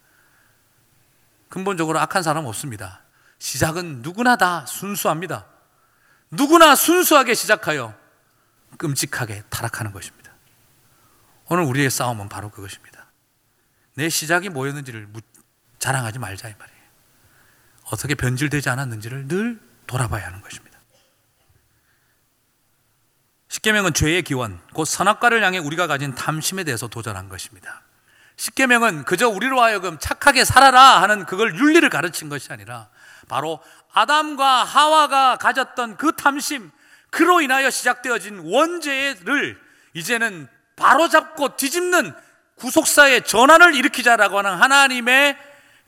근본적으로 1.50 2.00
악한 2.00 2.24
사람 2.24 2.46
없습니다. 2.46 3.02
시작은 3.40 4.02
누구나 4.02 4.38
다 4.38 4.66
순수합니다. 4.66 5.46
누구나 6.32 6.76
순수하게 6.76 7.34
시작하여 7.34 7.94
끔찍하게 8.78 9.44
타락하는 9.50 9.92
것입니다. 9.92 10.32
오늘 11.48 11.64
우리의 11.64 11.90
싸움은 11.90 12.30
바로 12.30 12.50
그것입니다. 12.50 13.06
내 13.94 14.10
시작이 14.10 14.50
뭐였는지를 14.50 15.08
자랑하지 15.80 16.20
말자 16.20 16.50
이 16.50 16.54
말이에요. 16.58 16.82
어떻게 17.92 18.16
변질되지 18.16 18.70
않았는지를 18.70 19.28
늘 19.28 19.60
돌아봐야 19.88 20.28
하는 20.28 20.42
것입니다. 20.42 20.80
십계명은 23.50 23.94
죄의 23.94 24.24
기원, 24.24 24.60
곧 24.74 24.86
선악과를 24.86 25.44
향해 25.44 25.60
우리가 25.60 25.88
가진 25.88 26.14
탐심에 26.14 26.64
대해서 26.64 26.88
도전한 26.88 27.30
것입니다. 27.30 27.84
십계명은 28.36 29.06
그저 29.06 29.30
우리로 29.30 29.62
하여금 29.62 29.98
착하게 29.98 30.44
살아라 30.44 31.02
하는 31.02 31.26
그걸 31.26 31.58
윤리를 31.58 31.88
가르친 31.90 32.28
것이 32.28 32.52
아니라 32.52 32.90
바로 33.30 33.62
아담과 33.94 34.64
하와가 34.66 35.38
가졌던 35.38 35.98
그 35.98 36.16
탐심, 36.16 36.70
그로 37.12 37.40
인하여 37.40 37.70
시작되어진 37.70 38.40
원죄를 38.40 39.58
이제는 39.94 40.50
바로잡고 40.76 41.56
뒤집는 41.56 42.14
구속사의 42.56 43.24
전환을 43.24 43.74
일으키자라고 43.76 44.38
하는 44.40 44.56
하나님의 44.56 45.38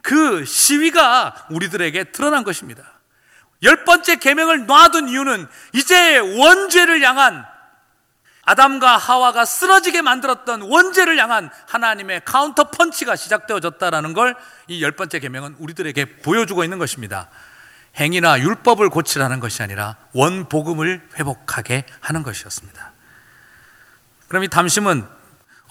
그 0.02 0.46
시위가 0.46 1.48
우리들에게 1.50 2.06
드러난 2.06 2.46
것입니다. 2.46 2.97
열 3.64 3.84
번째 3.86 4.18
계명을 4.18 4.66
놔둔 4.66 5.10
이유는 5.10 5.48
이제 5.74 6.18
원죄를 6.18 7.02
향한 7.04 7.46
아담과 8.44 8.96
하와가 8.98 9.44
쓰러지게 9.44 10.02
만들었던 10.02 10.62
원죄를 10.62 11.18
향한 11.20 11.50
하나님의 11.68 12.22
카운터 12.24 12.70
펀치가 12.72 13.16
시작되어졌다라는 13.16 14.14
걸 14.14 14.36
이 14.70 14.82
열 14.82 14.92
번째 14.92 15.20
계명은 15.20 15.56
우리들에게 15.60 16.18
보여주고 16.22 16.64
있는 16.64 16.78
것입니다. 16.78 17.30
행위나 17.96 18.40
율법을 18.40 18.90
고치라는 18.90 19.40
것이 19.40 19.64
아니라 19.64 19.96
원 20.14 20.48
복음을 20.50 21.02
회복하게 21.18 21.86
하는 22.00 22.22
것이었습니다. 22.24 22.92
그럼 24.28 24.44
이 24.44 24.48
담심은 24.50 25.08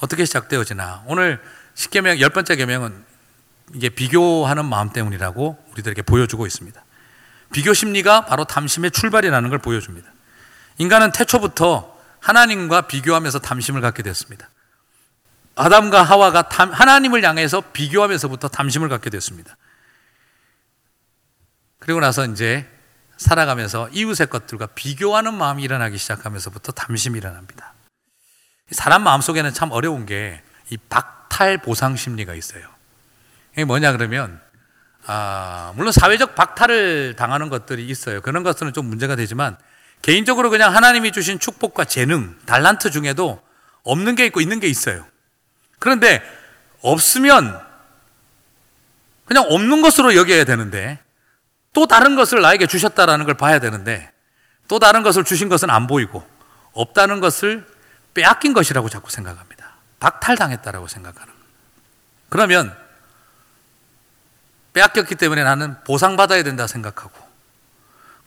어떻게 0.01 0.25
시작되어지나? 0.25 1.05
오늘 1.07 1.41
십계명 1.75 2.21
열 2.21 2.31
번째 2.31 2.57
계명은 2.57 3.05
이게 3.75 3.91
비교하는 3.91 4.65
마음 4.65 4.91
때문이라고 4.91 5.65
우리들에게 5.73 6.03
보여주고 6.03 6.47
있습니다. 6.47 6.83
비교 7.53 7.73
심리가 7.73 8.25
바로 8.27 8.45
담심의 8.45 8.91
출발이라는 8.91 9.51
걸 9.51 9.59
보여줍니다. 9.59 10.11
인간은 10.79 11.13
태초부터 11.13 11.97
하나님과 12.21 12.83
비교하면서 12.83 13.39
담심을 13.39 13.81
갖게 13.81 14.03
됐습니다. 14.03 14.49
아담과 15.55 16.03
하와가 16.03 16.49
담, 16.49 16.71
하나님을 16.73 17.25
향해서 17.25 17.63
비교하면서부터 17.73 18.49
담심을 18.49 18.89
갖게 18.89 19.09
됐습니다. 19.11 19.57
그리고 21.79 22.01
나서 22.01 22.27
이제 22.27 22.69
살아가면서 23.17 23.89
이웃의 23.91 24.27
것들과 24.29 24.67
비교하는 24.67 25.35
마음이 25.35 25.63
일어나기 25.63 25.97
시작하면서부터 25.97 26.73
담심이 26.73 27.17
일어납니다. 27.19 27.73
사람 28.71 29.03
마음속에는 29.05 29.53
참 29.53 29.71
어려운 29.71 30.05
게 30.05 30.43
이 30.71 30.77
박탈 30.77 31.59
보상 31.59 31.97
심리가 31.97 32.35
있어요. 32.35 32.69
이게 33.53 33.65
뭐냐 33.65 33.93
그러면 33.93 34.41
아, 35.07 35.73
물론 35.77 35.93
사회적 35.93 36.35
박탈을 36.35 37.15
당하는 37.17 37.49
것들이 37.49 37.87
있어요. 37.87 38.21
그런 38.21 38.43
것들은 38.43 38.73
좀 38.73 38.87
문제가 38.87 39.15
되지만 39.17 39.57
개인적으로 40.03 40.51
그냥 40.51 40.75
하나님이 40.75 41.13
주신 41.13 41.39
축복과 41.39 41.85
재능, 41.85 42.37
달란트 42.45 42.91
중에도 42.91 43.41
없는 43.83 44.17
게 44.17 44.27
있고 44.27 44.41
있는 44.41 44.61
게 44.61 44.67
있어요. 44.67 45.07
그런데 45.79 46.23
없으면 46.81 47.61
그냥 49.25 49.45
없는 49.49 49.83
것으로 49.83 50.15
여겨야 50.17 50.45
되는데 50.45 50.99
또 51.73 51.87
다른 51.87 52.17
것을 52.17 52.41
나에게 52.41 52.67
주셨다라는 52.67 53.27
걸 53.27 53.35
봐야 53.35 53.59
되는데 53.59 54.11
또 54.69 54.79
다른 54.79 55.03
것을 55.03 55.25
주신 55.25 55.49
것은 55.49 55.71
안 55.71 55.87
보이고 55.87 56.27
없다는 56.73 57.21
것을 57.21 57.67
빼앗긴 58.15 58.55
것이라고 58.55 58.89
자꾸 58.89 59.11
생각합니다. 59.11 59.77
박탈당했다라고 60.01 60.87
생각하는. 60.89 61.33
그러면 62.29 62.86
빼앗겼기 64.77 65.15
때문에 65.15 65.43
나는 65.43 65.75
보상받아야 65.85 66.43
된다 66.43 66.67
생각하고 66.67 67.11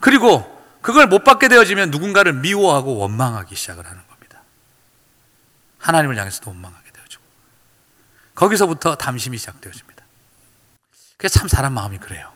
그리고 0.00 0.60
그걸 0.82 1.06
못 1.06 1.22
받게 1.22 1.46
되어지면 1.46 1.92
누군가를 1.92 2.32
미워하고 2.32 2.96
원망하기 2.96 3.54
시작을 3.54 3.86
하는 3.86 4.00
겁니다. 4.08 4.42
하나님을 5.78 6.18
향해서도 6.18 6.50
원망하게 6.50 6.90
되어지고. 6.90 7.22
거기서부터 8.34 8.96
담심이 8.96 9.38
시작되어집니다. 9.38 10.04
그게 11.16 11.28
참 11.28 11.46
사람 11.46 11.74
마음이 11.74 11.98
그래요. 11.98 12.32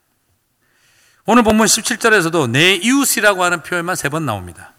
오늘 1.26 1.42
본문 1.42 1.66
17절에서도 1.66 2.50
내 2.50 2.74
이웃이라고 2.74 3.42
하는 3.42 3.62
표현만 3.62 3.96
세 3.96 4.10
번 4.10 4.26
나옵니다. 4.26 4.72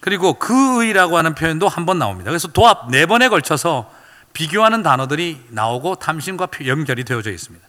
그리고 0.00 0.34
그의라고 0.34 1.16
하는 1.16 1.34
표현도 1.36 1.68
한 1.68 1.86
번 1.86 1.98
나옵니다. 2.00 2.30
그래서 2.30 2.48
도합 2.48 2.90
네 2.90 3.06
번에 3.06 3.28
걸쳐서 3.28 3.92
비교하는 4.32 4.82
단어들이 4.82 5.46
나오고 5.50 5.96
탐심과 5.96 6.48
연결이 6.66 7.04
되어져 7.04 7.30
있습니다. 7.30 7.68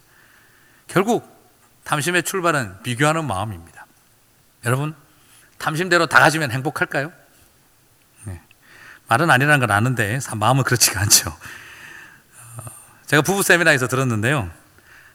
결국 0.87 1.35
탐심의 1.83 2.23
출발은 2.23 2.83
비교하는 2.83 3.25
마음입니다. 3.25 3.85
여러분, 4.65 4.95
탐심대로 5.57 6.07
다 6.07 6.19
가지면 6.19 6.51
행복할까요? 6.51 7.11
네. 8.23 8.41
말은 9.07 9.29
아니라는 9.29 9.59
걸 9.59 9.71
아는데 9.71 10.19
마음은 10.35 10.63
그렇지가 10.63 11.01
않죠. 11.01 11.29
어, 11.29 12.63
제가 13.05 13.21
부부 13.21 13.43
세미나에서 13.43 13.87
들었는데요. 13.87 14.49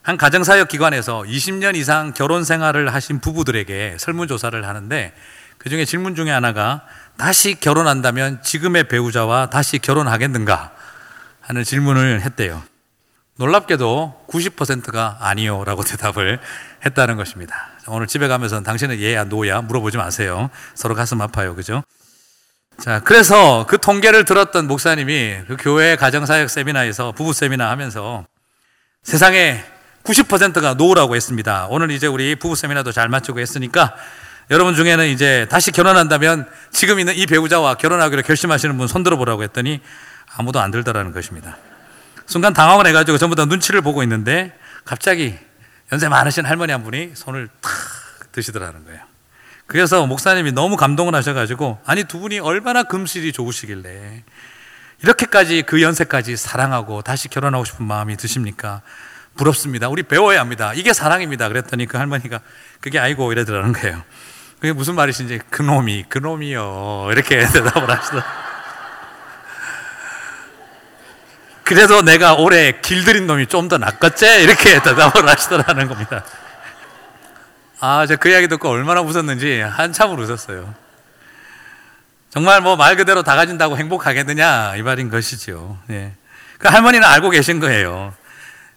한 0.03 0.17
가정사역 0.17 0.67
기관에서 0.69 1.21
20년 1.21 1.75
이상 1.75 2.13
결혼 2.13 2.43
생활을 2.43 2.93
하신 2.93 3.19
부부들에게 3.19 3.97
설문조사를 3.99 4.67
하는데 4.67 5.13
그 5.59 5.69
중에 5.69 5.85
질문 5.85 6.15
중에 6.15 6.31
하나가 6.31 6.85
다시 7.17 7.59
결혼한다면 7.59 8.41
지금의 8.41 8.87
배우자와 8.87 9.51
다시 9.51 9.77
결혼하겠는가 9.77 10.71
하는 11.41 11.63
질문을 11.63 12.21
했대요. 12.21 12.63
놀랍게도 13.41 14.25
90%가 14.27 15.17
아니요 15.19 15.63
라고 15.63 15.83
대답을 15.83 16.39
했다는 16.85 17.17
것입니다. 17.17 17.69
오늘 17.87 18.05
집에 18.05 18.27
가면서 18.27 18.61
당신은 18.61 18.99
예야 18.99 19.23
노야 19.23 19.61
물어보지 19.61 19.97
마세요. 19.97 20.51
서로 20.75 20.93
가슴 20.93 21.21
아파요. 21.21 21.55
그죠? 21.55 21.83
자, 22.79 22.99
그래서 22.99 23.65
그 23.67 23.79
통계를 23.79 24.25
들었던 24.25 24.67
목사님이 24.67 25.39
그 25.47 25.57
교회 25.59 25.95
가정사역 25.95 26.51
세미나에서 26.51 27.13
부부 27.13 27.33
세미나 27.33 27.69
하면서 27.71 28.25
세상에 29.01 29.63
90%가 30.03 30.75
no라고 30.75 31.15
했습니다. 31.15 31.65
오늘 31.71 31.89
이제 31.89 32.05
우리 32.05 32.35
부부 32.35 32.55
세미나도 32.55 32.91
잘 32.91 33.09
마치고 33.09 33.39
했으니까 33.39 33.95
여러분 34.51 34.75
중에는 34.75 35.07
이제 35.07 35.47
다시 35.49 35.71
결혼한다면 35.71 36.47
지금 36.71 36.99
있는 36.99 37.15
이 37.15 37.25
배우자와 37.25 37.75
결혼하기로 37.75 38.21
결심하시는 38.21 38.77
분 38.77 38.87
손들어 38.87 39.17
보라고 39.17 39.41
했더니 39.41 39.79
아무도 40.37 40.59
안 40.59 40.69
들더라는 40.69 41.11
것입니다. 41.11 41.57
순간 42.31 42.53
당황을 42.53 42.87
해가지고 42.87 43.17
전부 43.17 43.35
다 43.35 43.43
눈치를 43.43 43.81
보고 43.81 44.03
있는데 44.03 44.57
갑자기 44.85 45.37
연세 45.91 46.07
많으신 46.07 46.45
할머니 46.45 46.71
한 46.71 46.81
분이 46.81 47.11
손을 47.13 47.49
탁 47.59 47.71
드시더라는 48.31 48.85
거예요. 48.85 49.01
그래서 49.67 50.07
목사님이 50.07 50.53
너무 50.53 50.77
감동을 50.77 51.13
하셔가지고 51.13 51.79
아니 51.85 52.05
두 52.05 52.19
분이 52.19 52.39
얼마나 52.39 52.83
금실이 52.83 53.33
좋으시길래 53.33 54.23
이렇게까지 55.03 55.63
그 55.63 55.81
연세까지 55.81 56.37
사랑하고 56.37 57.01
다시 57.01 57.27
결혼하고 57.27 57.65
싶은 57.65 57.85
마음이 57.85 58.15
드십니까? 58.15 58.81
부럽습니다. 59.35 59.89
우리 59.89 60.01
배워야 60.01 60.39
합니다. 60.39 60.71
이게 60.73 60.93
사랑입니다. 60.93 61.49
그랬더니 61.49 61.85
그 61.85 61.97
할머니가 61.97 62.39
그게 62.79 62.97
아니고 62.97 63.33
이러더라는 63.33 63.73
거예요. 63.73 64.01
그게 64.61 64.71
무슨 64.71 64.95
말이신지 64.95 65.41
그놈이 65.49 66.05
그놈이요 66.07 67.09
이렇게 67.11 67.39
대답을 67.51 67.89
하시더. 67.89 68.23
그래도 71.73 72.01
내가 72.01 72.33
올해 72.33 72.73
길들인 72.81 73.27
놈이 73.27 73.47
좀 73.47 73.69
더 73.69 73.77
낫겠지 73.77 74.25
이렇게 74.43 74.81
대답을 74.83 75.27
하시더라는 75.29 75.87
겁니다. 75.87 76.23
아, 77.79 78.05
제가 78.05 78.19
그 78.19 78.29
이야기 78.29 78.47
듣고 78.49 78.69
얼마나 78.69 79.01
웃었는지 79.01 79.61
한참을 79.61 80.19
웃었어요. 80.19 80.73
정말 82.29 82.61
뭐 82.61 82.75
말 82.75 82.95
그대로 82.95 83.23
다 83.23 83.35
가진다고 83.35 83.77
행복하겠느냐 83.77 84.75
이 84.75 84.81
말인 84.81 85.09
것이죠. 85.09 85.77
예. 85.89 86.11
그 86.57 86.67
할머니는 86.67 87.07
알고 87.07 87.29
계신 87.29 87.59
거예요. 87.59 88.13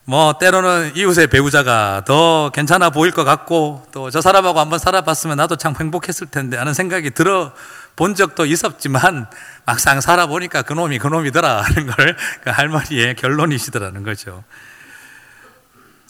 뭐 0.05 0.37
때로는 0.39 0.93
이웃의 0.97 1.27
배우자가 1.29 2.03
더 2.07 2.51
괜찮아 2.55 2.91
보일 2.91 3.11
것 3.11 3.25
같고 3.25 3.87
또 3.93 4.11
저 4.11 4.21
사람하고 4.21 4.61
한번 4.61 4.79
살아봤으면 4.79 5.37
나도 5.39 5.57
참 5.57 5.75
행복했을 5.79 6.27
텐데 6.29 6.57
하는 6.57 6.75
생각이 6.75 7.11
들어 7.11 7.53
본 7.97 8.15
적도 8.15 8.45
있었지만 8.45 9.27
막상 9.67 10.01
살아보니까 10.01 10.63
그놈이 10.63 10.99
그놈이더라 10.99 11.63
하는 11.63 11.87
걸 11.87 12.17
그 12.45 12.51
할머니의 12.51 13.17
결론이시더라는 13.17 14.03
거죠. 14.03 14.45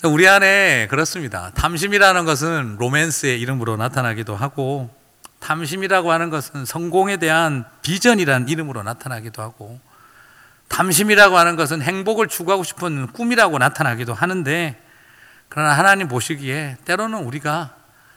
우리 0.02 0.28
안에 0.28 0.88
그렇습니다. 0.90 1.50
탐심이라는 1.54 2.24
것은 2.24 2.76
로맨스의 2.78 3.40
이름으로 3.40 3.76
나타나기도 3.76 4.36
하고 4.36 4.90
탐심이라고 5.38 6.10
하는 6.10 6.28
것은 6.28 6.64
성공에 6.64 7.18
대한 7.18 7.64
비전이라는 7.82 8.48
이름으로 8.48 8.82
나타나기도 8.82 9.42
하고 9.42 9.80
탐심이라고 10.68 11.38
하는 11.38 11.56
것은 11.56 11.80
행복을 11.82 12.28
추구하고 12.28 12.64
싶은 12.64 13.06
꿈이라고 13.12 13.58
나타나기도 13.58 14.12
하는데 14.12 14.82
그러나 15.48 15.72
하나님 15.78 16.08
보시기에 16.08 16.78
때로는 16.84 17.20
우리가 17.20 17.76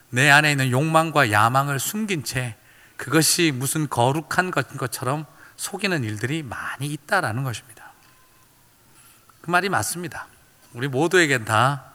내 0.10 0.30
안에 0.30 0.52
있는 0.52 0.72
욕망과 0.72 1.32
야망을 1.32 1.80
숨긴 1.80 2.24
채 2.24 2.56
그것이 2.98 3.52
무슨 3.54 3.88
거룩한 3.88 4.52
것처럼 4.52 5.26
속이는 5.56 6.04
일들이 6.04 6.44
많이 6.44 6.88
있다라는 6.88 7.44
것입니다. 7.44 7.92
그 9.42 9.50
말이 9.50 9.70
맞습니다. 9.70 10.28
우리 10.74 10.88
모두에겐 10.88 11.46
다 11.46 11.86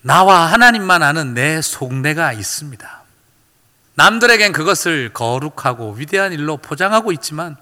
나와 0.00 0.46
하나님만 0.46 1.02
아는 1.02 1.34
내 1.34 1.60
속내가 1.60 2.32
있습니다. 2.32 3.02
남들에겐 3.94 4.52
그것을 4.52 5.12
거룩하고 5.12 5.92
위대한 5.92 6.32
일로 6.32 6.56
포장하고 6.56 7.12
있지만 7.12 7.56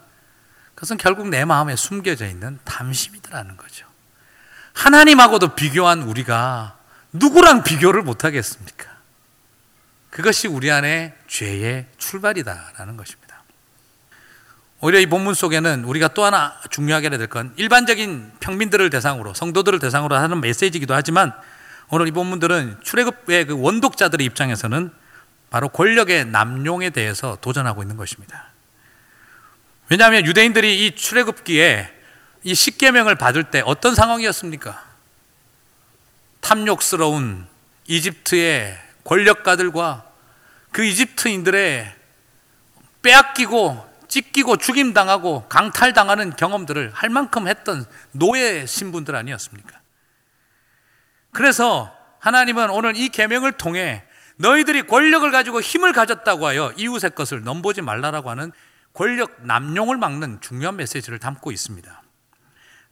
그것은 0.75 0.99
결국 0.99 1.29
내 1.29 1.45
마음에 1.45 1.77
숨겨져 1.77 2.27
있는 2.27 2.59
탐심이더라는 2.65 3.57
거죠. 3.57 3.87
하나님하고도 4.75 5.55
비교한 5.55 6.03
우리가 6.03 6.77
누구랑 7.13 7.63
비교를 7.63 8.03
못하겠습니까? 8.03 8.95
그것이 10.17 10.49
우리 10.49 10.71
안에 10.71 11.14
죄의 11.27 11.85
출발이다라는 11.99 12.97
것입니다. 12.97 13.43
오히려 14.81 14.99
이 14.99 15.05
본문 15.05 15.35
속에는 15.35 15.85
우리가 15.85 16.09
또 16.09 16.25
하나 16.25 16.59
중요하게 16.71 17.11
해야 17.11 17.19
될 17.19 17.27
건 17.27 17.53
일반적인 17.57 18.33
평민들을 18.41 18.89
대상으로 18.89 19.35
성도들을 19.35 19.79
대상으로 19.79 20.17
하는 20.17 20.41
메시지이기도 20.41 20.95
하지만 20.95 21.35
오늘 21.91 22.09
이 22.09 22.12
본문들은 22.12 22.79
출애굽의 22.83 23.45
그 23.45 23.61
원독자들의 23.61 24.25
입장에서는 24.25 24.91
바로 25.51 25.69
권력의 25.69 26.25
남용에 26.25 26.89
대해서 26.89 27.37
도전하고 27.43 27.83
있는 27.83 27.99
것입니다. 27.99 28.47
왜냐하면 29.91 30.25
유대인들이 30.25 30.87
이 30.87 30.97
출애굽기에 30.97 31.93
이 32.45 32.55
십계명을 32.55 33.17
받을 33.17 33.45
때 33.45 33.62
어떤 33.67 33.95
상황이었습니까? 33.95 34.83
탐욕스러운 36.41 37.47
이집트의 37.87 38.79
권력가들과 39.05 40.06
그 40.77 40.85
이집트인들의 40.85 41.91
빼앗기고 43.01 43.97
찢기고 44.09 44.59
죽임당하고 44.59 45.49
강탈당하는 45.49 46.37
경험들을 46.37 46.91
할 46.93 47.09
만큼 47.09 47.49
했던 47.49 47.87
노예 48.12 48.66
신분들 48.66 49.16
아니었습니까? 49.16 49.81
그래서 51.33 51.97
하나님은 52.18 52.68
오늘 52.68 52.95
이 52.95 53.09
계명을 53.09 53.53
통해 53.53 54.05
너희들이 54.37 54.83
권력을 54.83 55.31
가지고 55.31 55.62
힘을 55.62 55.95
가졌다고 55.95 56.47
하여 56.47 56.74
이웃의 56.77 57.12
것을 57.14 57.43
넘보지 57.43 57.81
말라라고 57.81 58.29
하는 58.29 58.53
권력 58.93 59.47
남용을 59.47 59.97
막는 59.97 60.43
중요한 60.43 60.77
메시지를 60.77 61.18
담고 61.18 61.53
있습니다. 61.53 62.03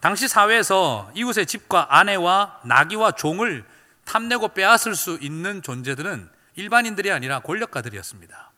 당시 0.01 0.27
사회에서 0.27 1.13
이웃의 1.15 1.45
집과 1.45 1.89
아내와 1.91 2.61
나귀와 2.65 3.13
종을 3.13 3.63
탐내고 4.07 4.55
빼앗을 4.55 4.95
수 4.95 5.19
있는 5.21 5.61
존재들은 5.61 6.33
일반인들이 6.57 7.11
아니라 7.11 7.41
권력가들이었습니다. 7.41 8.53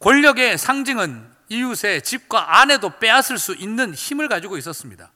권력의 0.00 0.58
상징은 0.58 1.32
이웃의 1.48 2.02
집과 2.02 2.60
아내도 2.60 2.98
빼앗을 2.98 3.38
수 3.38 3.54
있는 3.54 3.94
힘을 3.94 4.28
가지고 4.28 4.56
있었습니다. 4.58 5.10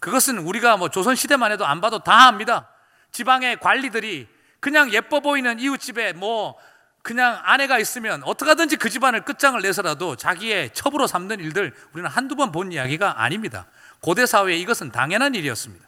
그것은 0.00 0.38
우리가 0.38 0.76
뭐 0.76 0.88
조선 0.88 1.14
시대만 1.14 1.52
해도 1.52 1.66
안 1.66 1.80
봐도 1.80 1.98
다 1.98 2.26
압니다. 2.28 2.68
지방의 3.12 3.60
관리들이 3.60 4.28
그냥 4.60 4.92
예뻐 4.92 5.20
보이는 5.20 5.58
이웃 5.58 5.78
집에 5.78 6.12
뭐 6.12 6.56
그냥 7.02 7.40
아내가 7.44 7.78
있으면 7.78 8.22
어떻게든지 8.24 8.76
그 8.76 8.90
집안을 8.90 9.24
끝장을 9.24 9.60
내서라도 9.62 10.16
자기의 10.16 10.74
첩으로 10.74 11.06
삼는 11.06 11.40
일들 11.40 11.72
우리는 11.92 12.10
한두 12.10 12.36
번 12.36 12.52
본 12.52 12.72
이야기가 12.72 13.22
아닙니다. 13.22 13.66
고대 14.00 14.26
사회에 14.26 14.56
이것은 14.58 14.92
당연한 14.92 15.34
일이었습니다. 15.34 15.87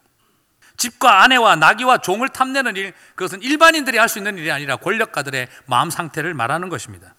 집과 0.80 1.22
아내와 1.22 1.56
나귀와 1.56 1.98
종을 1.98 2.30
탐내는 2.30 2.74
일, 2.76 2.94
그것은 3.14 3.42
일반인들이 3.42 3.98
할 3.98 4.08
수 4.08 4.18
있는 4.18 4.38
일이 4.38 4.50
아니라 4.50 4.76
권력가들의 4.76 5.46
마음 5.66 5.90
상태를 5.90 6.32
말하는 6.32 6.70
것입니다. 6.70 7.14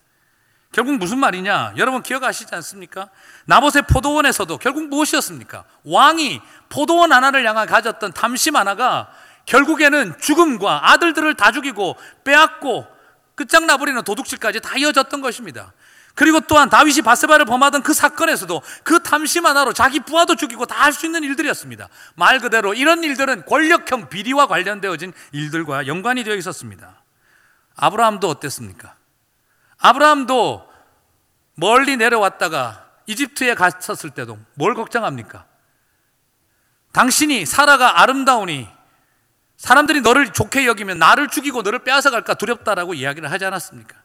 결국 0.71 0.97
무슨 0.97 1.19
말이냐? 1.19 1.73
여러분 1.77 2.01
기억하시지 2.01 2.53
않습니까? 2.55 3.09
나봇의 3.45 3.83
포도원에서도 3.83 4.57
결국 4.57 4.87
무엇이었습니까? 4.89 5.63
왕이 5.83 6.41
포도원 6.69 7.13
하나를 7.13 7.45
향한 7.45 7.67
가졌던 7.67 8.13
탐심 8.13 8.55
하나가 8.55 9.11
결국에는 9.45 10.17
죽음과 10.19 10.91
아들들을 10.91 11.35
다 11.35 11.51
죽이고 11.51 11.97
빼앗고 12.23 12.87
끝장나버리는 13.35 14.01
도둑질까지 14.03 14.59
다 14.61 14.77
이어졌던 14.77 15.21
것입니다. 15.21 15.71
그리고 16.15 16.39
또한 16.41 16.69
다윗이 16.69 17.01
바세바를 17.01 17.45
범하던 17.45 17.83
그 17.83 17.93
사건에서도 17.93 18.61
그 18.83 19.01
탐심 19.01 19.45
하나로 19.45 19.73
자기 19.73 19.99
부하도 19.99 20.35
죽이고 20.35 20.65
다 20.65 20.81
할 20.81 20.93
수 20.93 21.05
있는 21.05 21.23
일들이었습니다. 21.23 21.87
말 22.15 22.39
그대로 22.39 22.73
이런 22.73 23.03
일들은 23.03 23.45
권력형 23.45 24.09
비리와 24.09 24.47
관련되어진 24.47 25.13
일들과 25.31 25.87
연관이 25.87 26.23
되어 26.23 26.35
있었습니다. 26.35 27.01
아브라함도 27.75 28.27
어땠습니까? 28.27 28.95
아브라함도 29.79 30.69
멀리 31.55 31.97
내려왔다가 31.97 32.85
이집트에 33.05 33.55
갔었을 33.55 34.09
때도 34.09 34.37
뭘 34.55 34.73
걱정합니까? 34.75 35.45
당신이 36.93 37.45
사라가 37.45 38.01
아름다우니 38.01 38.67
사람들이 39.57 40.01
너를 40.01 40.33
좋게 40.33 40.65
여기면 40.65 40.97
나를 40.99 41.27
죽이고 41.29 41.61
너를 41.61 41.79
빼앗아 41.83 42.09
갈까 42.09 42.33
두렵다라고 42.33 42.93
이야기를 42.95 43.31
하지 43.31 43.45
않았습니까? 43.45 44.00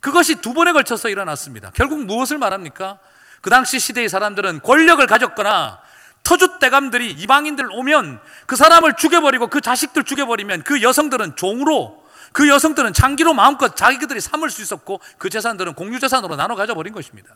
그것이 0.00 0.36
두 0.36 0.52
번에 0.54 0.72
걸쳐서 0.72 1.08
일어났습니다. 1.08 1.70
결국 1.74 2.04
무엇을 2.04 2.38
말합니까? 2.38 2.98
그 3.40 3.50
당시 3.50 3.78
시대의 3.78 4.08
사람들은 4.08 4.60
권력을 4.62 5.04
가졌거나 5.06 5.80
터줏대감들이 6.22 7.18
이방인들 7.18 7.68
오면 7.70 8.20
그 8.46 8.56
사람을 8.56 8.94
죽여버리고 8.96 9.46
그 9.46 9.60
자식들 9.60 10.04
죽여버리면 10.04 10.64
그 10.64 10.82
여성들은 10.82 11.36
종으로 11.36 12.04
그 12.32 12.48
여성들은 12.48 12.92
장기로 12.92 13.32
마음껏 13.32 13.76
자기들이 13.76 14.20
삼을 14.20 14.50
수 14.50 14.60
있었고 14.60 15.00
그 15.18 15.30
재산들은 15.30 15.74
공유재산으로 15.74 16.36
나눠 16.36 16.56
가져버린 16.56 16.92
것입니다. 16.92 17.34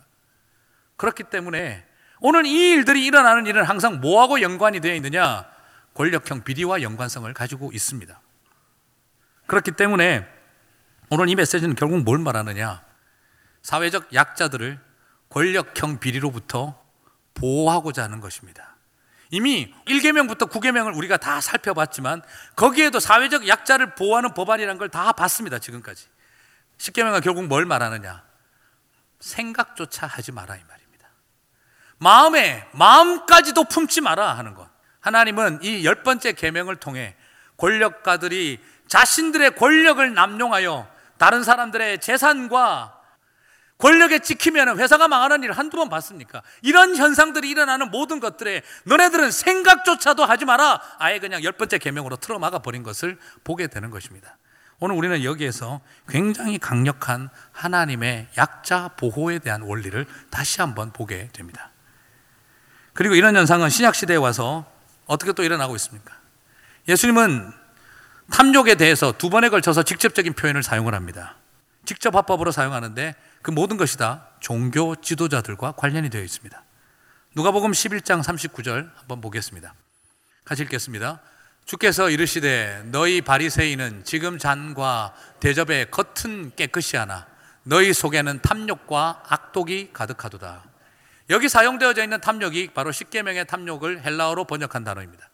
그렇기 0.97 1.25
때문에 1.25 1.87
오늘 2.21 2.45
이 2.45 2.73
일들이 2.73 3.07
일어나는 3.07 3.47
일은 3.47 3.65
항상 3.65 4.01
뭐하고 4.01 4.43
연관이 4.43 4.81
되어 4.81 4.95
있느냐? 4.97 5.47
권력형 5.95 6.45
비리와 6.45 6.83
연관성을 6.83 7.33
가지고 7.33 7.71
있습니다. 7.73 8.21
그렇기 9.47 9.73
때문에 9.73 10.27
오늘 11.11 11.29
이 11.29 11.35
메시지는 11.35 11.75
결국 11.75 12.03
뭘 12.03 12.19
말하느냐? 12.19 12.83
사회적 13.63 14.15
약자들을 14.15 14.79
권력형 15.29 15.99
비리로부터 15.99 16.81
보호하고자 17.35 18.05
하는 18.05 18.21
것입니다. 18.21 18.77
이미 19.31 19.73
1계명부터 19.87 20.51
9계명을 20.51 20.97
우리가 20.97 21.17
다 21.17 21.41
살펴봤지만 21.41 22.23
거기에도 22.57 22.99
사회적 23.01 23.47
약자를 23.49 23.95
보호하는 23.95 24.35
법안이라는 24.35 24.79
걸다 24.79 25.13
봤습니다. 25.13 25.59
지금까지. 25.59 26.07
10계명은 26.79 27.23
결국 27.23 27.47
뭘 27.47 27.65
말하느냐? 27.65 28.23
생각조차 29.21 30.07
하지 30.07 30.33
마라 30.33 30.57
이 30.57 30.61
말입니다. 30.67 31.09
마음에 31.99 32.67
마음까지도 32.73 33.65
품지 33.65 34.01
마라 34.01 34.37
하는 34.39 34.55
것. 34.55 34.69
하나님은 35.01 35.61
이 35.63 35.85
열 35.85 36.03
번째 36.03 36.33
계명을 36.33 36.77
통해 36.77 37.17
권력가들이 37.57 38.59
자신들의 38.89 39.55
권력을 39.57 40.15
남용하여 40.15 41.00
다른 41.21 41.45
사람들의 41.45 42.01
재산과 42.01 42.99
권력에 43.77 44.21
찍히면 44.21 44.79
회사가 44.79 45.07
망하는 45.07 45.43
일을 45.43 45.57
한두 45.57 45.77
번 45.77 45.91
봤습니까? 45.91 46.41
이런 46.63 46.97
현상들이 46.97 47.51
일어나는 47.51 47.91
모든 47.91 48.21
것들에 48.21 48.63
너네들은 48.85 49.31
생각조차도 49.31 50.25
하지 50.25 50.47
마라. 50.47 50.81
아예 50.99 51.19
그냥 51.19 51.45
열 51.45 51.53
번째 51.53 51.77
계명으로 51.77 52.17
틀어막아 52.17 52.61
버린 52.61 52.83
것을 52.83 53.19
보게 53.45 53.67
되는 53.67 53.91
것입니다. 53.91 54.39
오늘 54.79 54.97
우리는 54.97 55.23
여기에서 55.23 55.83
굉장히 56.09 56.59
강력한 56.59 57.29
하나님의 57.53 58.29
약자 58.39 58.89
보호에 58.97 59.41
대한 59.41 59.61
원리를 59.61 60.07
다시 60.31 60.63
한번 60.63 60.91
보게 60.91 61.29
됩니다. 61.35 61.71
그리고 62.95 63.15
이런 63.15 63.37
현상은 63.37 63.69
신약 63.69 63.95
시대에 63.95 64.17
와서 64.17 64.65
어떻게 65.05 65.33
또 65.33 65.43
일어나고 65.43 65.77
있습니까? 65.77 66.15
예수님은 66.89 67.60
탐욕에 68.31 68.77
대해서 68.77 69.13
두 69.13 69.31
번에 69.31 69.49
걸쳐서 69.49 69.83
직접적인 69.83 70.35
표현을 70.35 70.63
사용을 70.63 70.95
합니다. 70.95 71.37
직접 71.85 72.15
화법으로 72.15 72.53
사용하는데 72.53 73.15
그 73.43 73.51
모든 73.51 73.77
것이 73.77 73.99
다 73.99 74.29
종교 74.41 74.95
지도자들과 74.97 75.73
관련이 75.73 76.11
되어 76.11 76.23
있습니다. 76.23 76.63
누가복음 77.35 77.73
11장 77.73 78.23
39절 78.23 78.91
한번 78.97 79.21
보겠습니다. 79.21 79.75
같이 80.45 80.63
읽겠습니다. 80.63 81.21
주께서 81.65 82.11
이르시되 82.11 82.83
너희 82.87 83.21
바리새인은 83.21 84.05
지금 84.05 84.39
잔과 84.39 85.15
대접의 85.41 85.91
겉은 85.91 86.53
깨끗이 86.57 86.97
하나 86.97 87.27
너희 87.63 87.93
속에는 87.93 88.41
탐욕과 88.43 89.25
악독이 89.29 89.91
가득하도다. 89.93 90.65
여기 91.31 91.49
사용되어져 91.49 92.03
있는 92.03 92.21
탐욕이 92.21 92.71
바로 92.75 92.91
십계명의 92.91 93.47
탐욕을 93.47 94.05
헬라어로 94.05 94.45
번역한 94.45 94.83
단어입니다. 94.83 95.29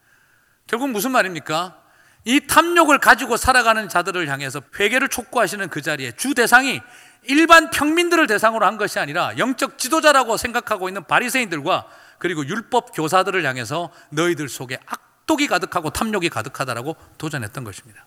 결국 0.66 0.90
무슨 0.90 1.12
말입니까? 1.12 1.86
이 2.26 2.40
탐욕을 2.44 2.98
가지고 2.98 3.36
살아가는 3.36 3.88
자들을 3.88 4.28
향해서 4.28 4.60
회개를 4.78 5.08
촉구하시는 5.08 5.68
그 5.68 5.80
자리에 5.80 6.10
주 6.16 6.34
대상이 6.34 6.82
일반 7.22 7.70
평민들을 7.70 8.26
대상으로 8.26 8.66
한 8.66 8.76
것이 8.76 8.98
아니라 8.98 9.38
영적 9.38 9.78
지도자라고 9.78 10.36
생각하고 10.36 10.88
있는 10.88 11.04
바리새인들과 11.04 11.86
그리고 12.18 12.44
율법 12.44 12.90
교사들을 12.94 13.44
향해서 13.44 13.92
너희들 14.10 14.48
속에 14.48 14.80
악독이 14.86 15.46
가득하고 15.46 15.90
탐욕이 15.90 16.28
가득하다라고 16.28 16.96
도전했던 17.16 17.62
것입니다. 17.62 18.06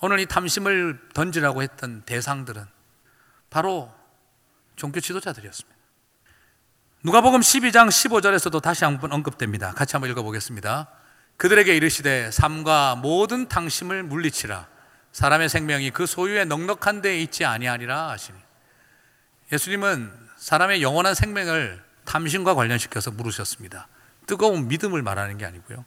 오늘 0.00 0.20
이 0.20 0.26
탐심을 0.26 1.00
던지라고 1.14 1.62
했던 1.62 2.02
대상들은 2.02 2.66
바로 3.48 3.90
종교 4.76 5.00
지도자들이었습니다. 5.00 5.78
누가복음 7.04 7.40
12장 7.40 7.88
15절에서도 7.88 8.60
다시 8.60 8.84
한 8.84 9.00
번 9.00 9.12
언급됩니다. 9.12 9.72
같이 9.72 9.96
한번 9.96 10.10
읽어보겠습니다. 10.10 10.88
그들에게 11.36 11.74
이르시되 11.76 12.30
삶과 12.30 12.96
모든 12.96 13.48
탕심을 13.48 14.02
물리치라. 14.04 14.68
사람의 15.12 15.48
생명이 15.48 15.90
그 15.90 16.06
소유의 16.06 16.46
넉넉한 16.46 17.02
데에 17.02 17.20
있지 17.20 17.44
아니하리라 17.44 18.10
하시니. 18.10 18.38
예수님은 19.52 20.12
사람의 20.36 20.82
영원한 20.82 21.14
생명을 21.14 21.82
탐심과 22.04 22.54
관련시켜서 22.54 23.10
물으셨습니다. 23.10 23.88
뜨거운 24.26 24.68
믿음을 24.68 25.02
말하는 25.02 25.36
게 25.36 25.44
아니고요. 25.44 25.84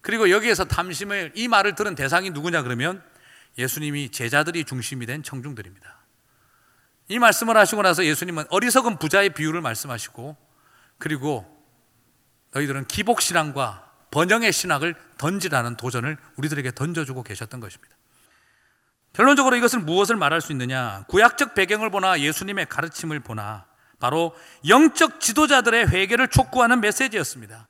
그리고 0.00 0.30
여기에서 0.30 0.64
탐심을 0.64 1.32
이 1.34 1.48
말을 1.48 1.74
들은 1.74 1.94
대상이 1.94 2.30
누구냐 2.30 2.62
그러면 2.62 3.02
예수님이 3.56 4.10
제자들이 4.10 4.64
중심이 4.64 5.06
된 5.06 5.22
청중들입니다. 5.22 5.96
이 7.08 7.18
말씀을 7.18 7.56
하시고 7.56 7.82
나서 7.82 8.04
예수님은 8.04 8.44
어리석은 8.50 8.98
부자의 8.98 9.30
비유를 9.30 9.60
말씀하시고 9.60 10.36
그리고 10.98 11.46
너희들은 12.52 12.86
기복신앙과 12.86 13.91
번영의 14.12 14.52
신학을 14.52 14.94
던지라는 15.18 15.76
도전을 15.76 16.16
우리들에게 16.36 16.70
던져주고 16.72 17.24
계셨던 17.24 17.58
것입니다. 17.58 17.96
결론적으로 19.12 19.56
이것을 19.56 19.80
무엇을 19.80 20.16
말할 20.16 20.40
수 20.40 20.52
있느냐? 20.52 21.04
구약적 21.08 21.54
배경을 21.54 21.90
보나 21.90 22.20
예수님의 22.20 22.66
가르침을 22.66 23.20
보나 23.20 23.66
바로 23.98 24.36
영적 24.68 25.20
지도자들의 25.20 25.88
회개를 25.88 26.28
촉구하는 26.28 26.80
메시지였습니다. 26.80 27.68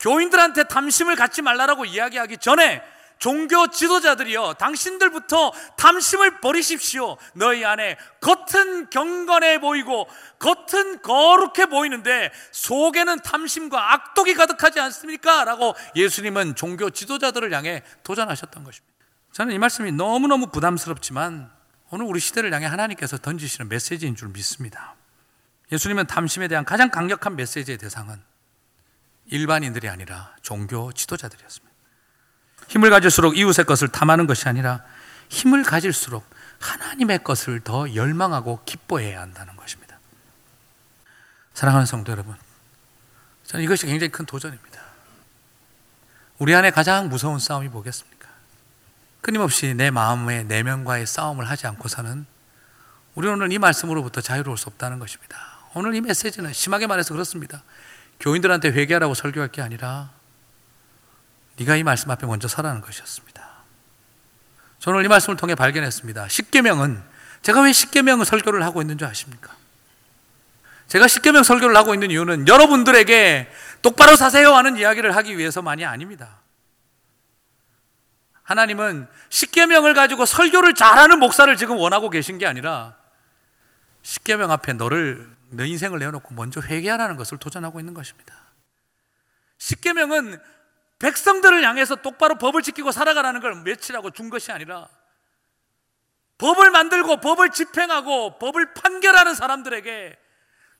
교인들한테 0.00 0.64
탐심을 0.64 1.16
갖지 1.16 1.42
말라라고 1.42 1.84
이야기하기 1.84 2.38
전에 2.38 2.82
종교 3.18 3.66
지도자들이여 3.68 4.54
당신들부터 4.54 5.52
탐심을 5.76 6.40
버리십시오. 6.40 7.16
너희 7.34 7.64
안에 7.64 7.96
겉은 8.20 8.90
경건해 8.90 9.60
보이고 9.60 10.08
겉은 10.38 11.02
거룩해 11.02 11.66
보이는데 11.66 12.32
속에는 12.52 13.20
탐심과 13.20 13.92
악독이 13.94 14.34
가득하지 14.34 14.80
않습니까? 14.80 15.44
라고 15.44 15.74
예수님은 15.96 16.54
종교 16.54 16.90
지도자들을 16.90 17.52
향해 17.52 17.82
도전하셨던 18.04 18.64
것입니다. 18.64 18.94
저는 19.32 19.54
이 19.54 19.58
말씀이 19.58 19.92
너무너무 19.92 20.48
부담스럽지만 20.48 21.50
오늘 21.90 22.06
우리 22.06 22.20
시대를 22.20 22.52
향해 22.52 22.66
하나님께서 22.66 23.18
던지시는 23.18 23.68
메시지인 23.68 24.14
줄 24.14 24.28
믿습니다. 24.28 24.94
예수님은 25.72 26.06
탐심에 26.06 26.48
대한 26.48 26.64
가장 26.64 26.90
강력한 26.90 27.36
메시지의 27.36 27.78
대상은 27.78 28.22
일반인들이 29.26 29.88
아니라 29.88 30.34
종교 30.42 30.92
지도자들이었습니다. 30.92 31.67
힘을 32.68 32.90
가질수록 32.90 33.36
이웃의 33.36 33.64
것을 33.64 33.88
탐하는 33.88 34.26
것이 34.26 34.48
아니라 34.48 34.82
힘을 35.28 35.62
가질수록 35.62 36.28
하나님의 36.60 37.24
것을 37.24 37.60
더 37.60 37.94
열망하고 37.94 38.60
기뻐해야 38.64 39.20
한다는 39.20 39.56
것입니다. 39.56 39.98
사랑하는 41.54 41.86
성도 41.86 42.12
여러분, 42.12 42.36
저는 43.44 43.64
이것이 43.64 43.86
굉장히 43.86 44.10
큰 44.10 44.26
도전입니다. 44.26 44.80
우리 46.38 46.54
안에 46.54 46.70
가장 46.70 47.08
무서운 47.08 47.38
싸움이 47.38 47.68
뭐겠습니까? 47.68 48.28
끊임없이 49.20 49.74
내 49.74 49.90
마음의 49.90 50.44
내면과의 50.44 51.06
싸움을 51.06 51.48
하지 51.48 51.66
않고서는 51.66 52.26
우리 53.14 53.28
오늘 53.28 53.52
이 53.52 53.58
말씀으로부터 53.58 54.20
자유로울 54.20 54.56
수 54.56 54.68
없다는 54.68 54.98
것입니다. 55.00 55.36
오늘 55.74 55.94
이 55.94 56.00
메시지는 56.00 56.52
심하게 56.52 56.86
말해서 56.86 57.14
그렇습니다. 57.14 57.62
교인들한테 58.20 58.70
회개하라고 58.70 59.14
설교할 59.14 59.48
게 59.48 59.62
아니라 59.62 60.10
네가 61.58 61.76
이 61.76 61.82
말씀 61.82 62.10
앞에 62.10 62.26
먼저 62.26 62.46
서라는 62.46 62.80
것이었습니다. 62.80 63.48
저는 64.78 65.04
이 65.04 65.08
말씀을 65.08 65.36
통해 65.36 65.54
발견했습니다. 65.54 66.28
십계명은 66.28 67.02
제가 67.42 67.62
왜 67.62 67.72
십계명을 67.72 68.24
설교를 68.24 68.62
하고 68.62 68.80
있는 68.80 68.96
줄 68.96 69.08
아십니까? 69.08 69.56
제가 70.86 71.08
십계명 71.08 71.42
설교를 71.42 71.76
하고 71.76 71.94
있는 71.94 72.10
이유는 72.10 72.48
여러분들에게 72.48 73.50
똑바로 73.82 74.16
사세요 74.16 74.54
하는 74.54 74.76
이야기를 74.76 75.14
하기 75.16 75.36
위해서만이 75.36 75.84
아닙니다. 75.84 76.38
하나님은 78.44 79.06
십계명을 79.28 79.92
가지고 79.92 80.24
설교를 80.24 80.74
잘하는 80.74 81.18
목사를 81.18 81.54
지금 81.56 81.76
원하고 81.76 82.08
계신 82.08 82.38
게 82.38 82.46
아니라 82.46 82.96
십계명 84.02 84.50
앞에 84.50 84.72
너를 84.72 85.28
너 85.50 85.64
인생을 85.64 85.98
내어놓고 85.98 86.34
먼저 86.34 86.60
회개하라는 86.62 87.16
것을 87.16 87.36
도전하고 87.36 87.80
있는 87.80 87.92
것입니다. 87.92 88.34
십계명은 89.58 90.40
백성들을 90.98 91.64
향해서 91.64 91.96
똑바로 91.96 92.36
법을 92.36 92.62
지키고 92.62 92.90
살아가라는 92.92 93.40
걸 93.40 93.62
외치라고 93.64 94.10
준 94.10 94.30
것이 94.30 94.50
아니라 94.52 94.88
법을 96.38 96.70
만들고 96.70 97.18
법을 97.18 97.50
집행하고 97.50 98.38
법을 98.38 98.74
판결하는 98.74 99.34
사람들에게 99.34 100.16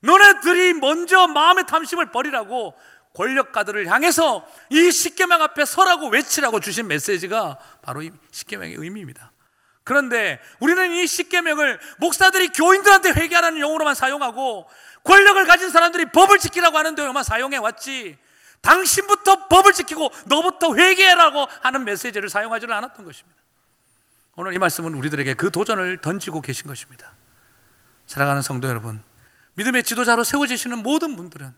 너네들이 0.01 0.75
먼저 0.75 1.27
마음의 1.27 1.67
탐심을 1.67 2.11
버리라고 2.11 2.77
권력가들을 3.15 3.87
향해서 3.89 4.47
이 4.71 4.91
십계명 4.93 5.43
앞에 5.43 5.65
서라고 5.65 6.09
외치라고 6.09 6.61
주신 6.61 6.87
메시지가 6.87 7.59
바로 7.83 8.03
이 8.03 8.13
십계명의 8.31 8.77
의미입니다. 8.77 9.33
그런데 9.83 10.39
우리는 10.61 10.93
이 10.93 11.07
십계명을 11.07 11.81
목사들이 11.99 12.49
교인들한테 12.49 13.11
회개하라는 13.11 13.61
용어로만 13.61 13.95
사용하고 13.95 14.69
권력을 15.03 15.45
가진 15.47 15.71
사람들이 15.71 16.13
법을 16.13 16.39
지키라고 16.39 16.77
하는 16.77 16.95
데만 16.95 17.25
사용해 17.25 17.57
왔지. 17.57 18.19
당신부터 18.61 19.49
법을 19.49 19.73
지키고 19.73 20.11
너부터 20.27 20.75
회개하라고 20.75 21.47
하는 21.63 21.85
메시지를 21.85 22.29
사용하지는 22.29 22.75
않았던 22.75 23.05
것입니다. 23.05 23.39
오늘 24.37 24.55
이 24.55 24.59
말씀은 24.59 24.95
우리들에게 24.95 25.35
그 25.35 25.51
도전을 25.51 26.01
던지고 26.01 26.41
계신 26.41 26.67
것입니다. 26.67 27.13
사랑하는 28.07 28.43
성도 28.43 28.69
여러분, 28.69 29.03
믿음의 29.55 29.83
지도자로 29.83 30.25
세워지시는 30.25 30.79
모든 30.83 31.17
분들은 31.17 31.53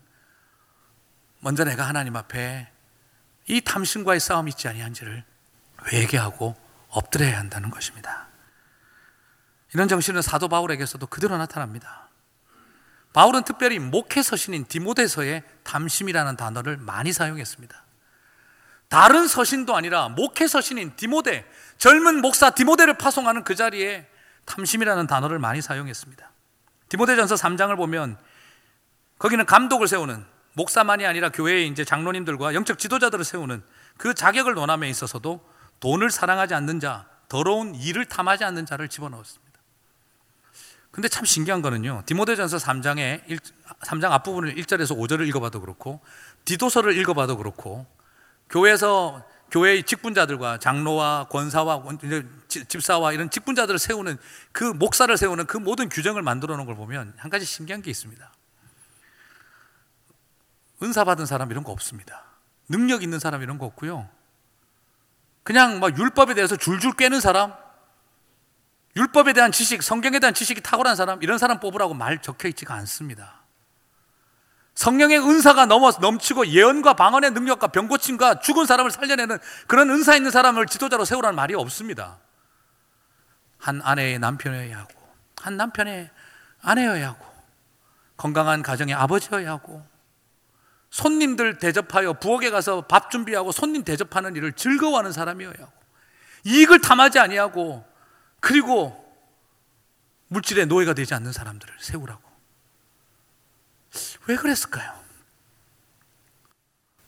먼저 1.39 1.63
내가 1.63 1.87
하나님 1.87 2.15
앞에 2.15 2.71
이 3.47 3.61
탐심과의 3.61 4.19
싸움이 4.19 4.49
있지 4.49 4.67
아니한지를 4.67 5.23
회개하고 5.91 6.55
엎드려야 6.89 7.37
한다는 7.39 7.69
것입니다. 7.69 8.27
이런 9.73 9.87
정신은 9.87 10.21
사도 10.21 10.47
바울에게서도 10.47 11.05
그대로 11.07 11.37
나타납니다. 11.37 12.00
바울은 13.13 13.43
특별히 13.43 13.79
목회 13.79 14.21
서신인 14.21 14.65
디모데서에 14.65 15.43
탐심이라는 15.63 16.37
단어를 16.37 16.77
많이 16.77 17.11
사용했습니다. 17.11 17.83
다른 18.87 19.27
서신도 19.27 19.75
아니라 19.75 20.09
목회 20.09 20.47
서신인 20.47 20.95
디모데, 20.95 21.49
젊은 21.77 22.21
목사 22.21 22.49
디모데를 22.49 22.97
파송하는 22.97 23.43
그 23.43 23.55
자리에 23.55 24.07
탐심이라는 24.45 25.07
단어를 25.07 25.39
많이 25.39 25.61
사용했습니다. 25.61 26.29
디모데전서 26.89 27.35
3장을 27.35 27.75
보면 27.77 28.17
거기는 29.17 29.45
감독을 29.45 29.87
세우는 29.87 30.25
목사만이 30.53 31.05
아니라 31.05 31.29
교회의 31.29 31.67
이제 31.67 31.85
장로님들과 31.85 32.53
영적 32.53 32.79
지도자들을 32.79 33.23
세우는 33.23 33.63
그 33.97 34.13
자격을 34.13 34.55
논함에 34.55 34.89
있어서도 34.89 35.47
돈을 35.79 36.11
사랑하지 36.11 36.53
않는 36.53 36.79
자, 36.79 37.07
더러운 37.29 37.75
일을 37.75 38.05
탐하지 38.05 38.43
않는 38.43 38.65
자를 38.65 38.89
집어넣었습니다. 38.89 39.50
근데 40.91 41.07
참 41.07 41.23
신기한 41.23 41.61
거는요. 41.61 42.03
디모데전서 42.05 42.57
3장에 42.57 43.23
1, 43.27 43.39
3장 43.81 44.11
앞부분을 44.11 44.55
1절에서 44.55 44.97
5절을 44.97 45.27
읽어봐도 45.29 45.61
그렇고 45.61 46.01
디도서를 46.45 46.97
읽어봐도 46.97 47.37
그렇고 47.37 47.85
교회에서 48.49 49.25
교회의 49.51 49.83
직분자들과 49.83 50.59
장로와 50.59 51.27
권사와 51.29 51.83
집사와 52.47 53.13
이런 53.13 53.29
직분자들을 53.29 53.79
세우는 53.79 54.17
그 54.51 54.63
목사를 54.63 55.15
세우는 55.15 55.45
그 55.45 55.57
모든 55.57 55.89
규정을 55.89 56.21
만들어 56.21 56.55
놓은 56.55 56.65
걸 56.65 56.75
보면 56.75 57.13
한 57.17 57.29
가지 57.29 57.45
신기한 57.45 57.81
게 57.81 57.91
있습니다. 57.91 58.31
은사 60.83 61.03
받은 61.03 61.25
사람 61.25 61.51
이런 61.51 61.63
거 61.63 61.71
없습니다. 61.71 62.23
능력 62.69 63.03
있는 63.03 63.19
사람 63.19 63.41
이런 63.41 63.57
거 63.57 63.65
없고요. 63.65 64.09
그냥 65.43 65.79
막 65.79 65.97
율법에 65.97 66.33
대해서 66.33 66.55
줄줄 66.55 66.93
꿰는 66.93 67.19
사람, 67.19 67.53
율법에 68.95 69.33
대한 69.33 69.51
지식, 69.51 69.83
성경에 69.83 70.19
대한 70.19 70.33
지식이 70.33 70.61
탁월한 70.61 70.95
사람, 70.95 71.21
이런 71.23 71.37
사람 71.37 71.59
뽑으라고 71.59 71.93
말 71.93 72.21
적혀 72.21 72.47
있지가 72.49 72.73
않습니다. 72.75 73.41
성령의 74.75 75.19
은사가 75.19 75.65
넘어 75.65 75.91
넘치고 75.91 76.47
예언과 76.47 76.93
방언의 76.93 77.31
능력과 77.31 77.67
병고침과 77.67 78.39
죽은 78.39 78.65
사람을 78.65 78.91
살려내는 78.91 79.37
그런 79.67 79.89
은사 79.89 80.15
있는 80.15 80.31
사람을 80.31 80.65
지도자로 80.65 81.05
세우라는 81.05 81.35
말이 81.35 81.53
없습니다. 81.53 82.19
한 83.57 83.81
아내의 83.83 84.19
남편이어야 84.19 84.77
하고, 84.77 84.93
한 85.37 85.57
남편의 85.57 86.09
아내여야 86.61 87.09
하고, 87.09 87.25
건강한 88.17 88.61
가정의 88.61 88.95
아버지여야 88.95 89.49
하고, 89.51 89.85
손님들 90.91 91.57
대접하여 91.57 92.13
부엌에 92.13 92.49
가서 92.49 92.81
밥 92.81 93.09
준비하고 93.09 93.51
손님 93.51 93.83
대접하는 93.83 94.35
일을 94.35 94.53
즐거워하는 94.53 95.11
사람이어야 95.13 95.53
하고 95.57 95.71
이익을 96.43 96.81
탐하지 96.81 97.17
아니하고 97.17 97.85
그리고 98.41 98.97
물질의 100.27 100.65
노예가 100.65 100.93
되지 100.93 101.13
않는 101.13 101.31
사람들을 101.31 101.73
세우라고. 101.79 102.29
왜 104.27 104.35
그랬을까요? 104.35 105.01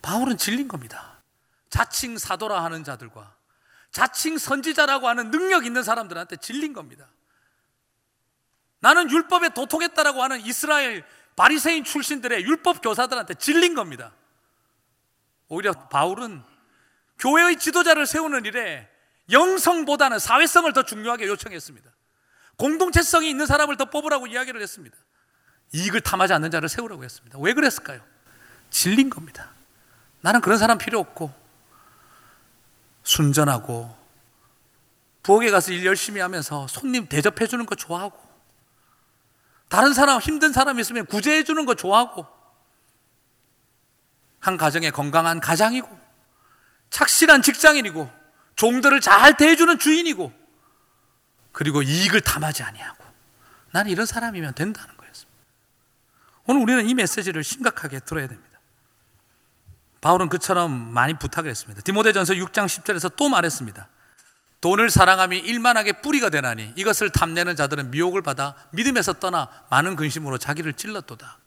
바울은 0.01 0.38
질린 0.38 0.67
겁니다. 0.67 1.21
자칭 1.69 2.17
사도라 2.17 2.63
하는 2.63 2.84
자들과 2.84 3.36
자칭 3.91 4.38
선지자라고 4.38 5.07
하는 5.07 5.31
능력 5.31 5.65
있는 5.65 5.84
사람들한테 5.84 6.38
질린 6.38 6.73
겁니다. 6.73 7.07
나는 8.79 9.09
율법에 9.09 9.49
도통했다라고 9.49 10.21
하는 10.21 10.41
이스라엘 10.41 11.05
바리새인 11.36 11.84
출신들의 11.84 12.43
율법 12.43 12.81
교사들한테 12.81 13.36
질린 13.36 13.75
겁니다. 13.75 14.13
오히려 15.47 15.71
바울은 15.71 16.43
교회의 17.17 17.57
지도자를 17.57 18.05
세우는 18.05 18.45
일에 18.45 18.92
영성보다는 19.32 20.19
사회성을 20.19 20.71
더 20.74 20.84
중요하게 20.84 21.28
요청했습니다. 21.28 21.89
공동체성이 22.57 23.30
있는 23.30 23.45
사람을 23.45 23.78
더 23.78 23.86
뽑으라고 23.86 24.28
이야기를 24.28 24.61
했습니다. 24.61 24.95
이익을 25.74 26.01
탐하지 26.01 26.34
않는 26.34 26.51
자를 26.51 26.69
세우라고 26.69 27.03
했습니다. 27.03 27.38
왜 27.39 27.53
그랬을까요? 27.53 28.01
질린 28.69 29.09
겁니다. 29.09 29.51
나는 30.21 30.41
그런 30.41 30.57
사람 30.57 30.78
필요 30.78 30.99
없고 30.99 31.34
순전하고 33.03 34.03
부엌에 35.24 35.51
가서 35.51 35.71
일 35.71 35.86
열심히 35.86 36.21
하면서 36.21 36.67
손님 36.67 37.07
대접해 37.07 37.47
주는 37.47 37.65
거 37.65 37.76
좋아하고 37.76 38.24
다른 39.74 39.95
사람, 39.95 40.19
힘든 40.19 40.53
사람 40.53 40.80
있으면 40.80 41.07
구제해 41.07 41.43
주는 41.43 41.65
거 41.65 41.74
좋아하고, 41.74 42.28
한 44.39 44.55
가정에 44.55 44.91
건강한 44.91 45.39
가장이고, 45.39 45.89
착실한 46.91 47.41
직장인이고, 47.41 48.07
종들을 48.55 49.01
잘 49.01 49.35
대해주는 49.35 49.79
주인이고, 49.79 50.31
그리고 51.51 51.81
이익을 51.81 52.21
탐하지 52.21 52.63
아니하고, 52.63 53.03
나는 53.71 53.91
이런 53.91 54.05
사람이면 54.05 54.55
된다는 54.55 54.95
거였습니다. 54.97 55.39
오늘 56.45 56.61
우리는 56.61 56.87
이 56.87 56.93
메시지를 56.93 57.43
심각하게 57.43 57.99
들어야 57.99 58.27
됩니다. 58.27 58.59
바울은 60.01 60.27
그처럼 60.27 60.71
많이 60.93 61.13
부탁을 61.13 61.49
했습니다. 61.49 61.81
디모데전서 61.81 62.33
6장 62.33 62.65
10절에서 62.65 63.15
또 63.15 63.29
말했습니다. 63.29 63.87
돈을 64.59 64.89
사랑함이 64.89 65.39
일만하게 65.39 66.01
뿌리가 66.01 66.29
되나니 66.29 66.73
이것을 66.75 67.09
탐내는 67.09 67.55
자들은 67.55 67.91
미혹을 67.91 68.21
받아 68.21 68.55
믿음에서 68.71 69.13
떠나 69.13 69.49
많은 69.69 69.95
근심으로 69.95 70.37
자기를 70.37 70.73
찔렀도다. 70.73 71.37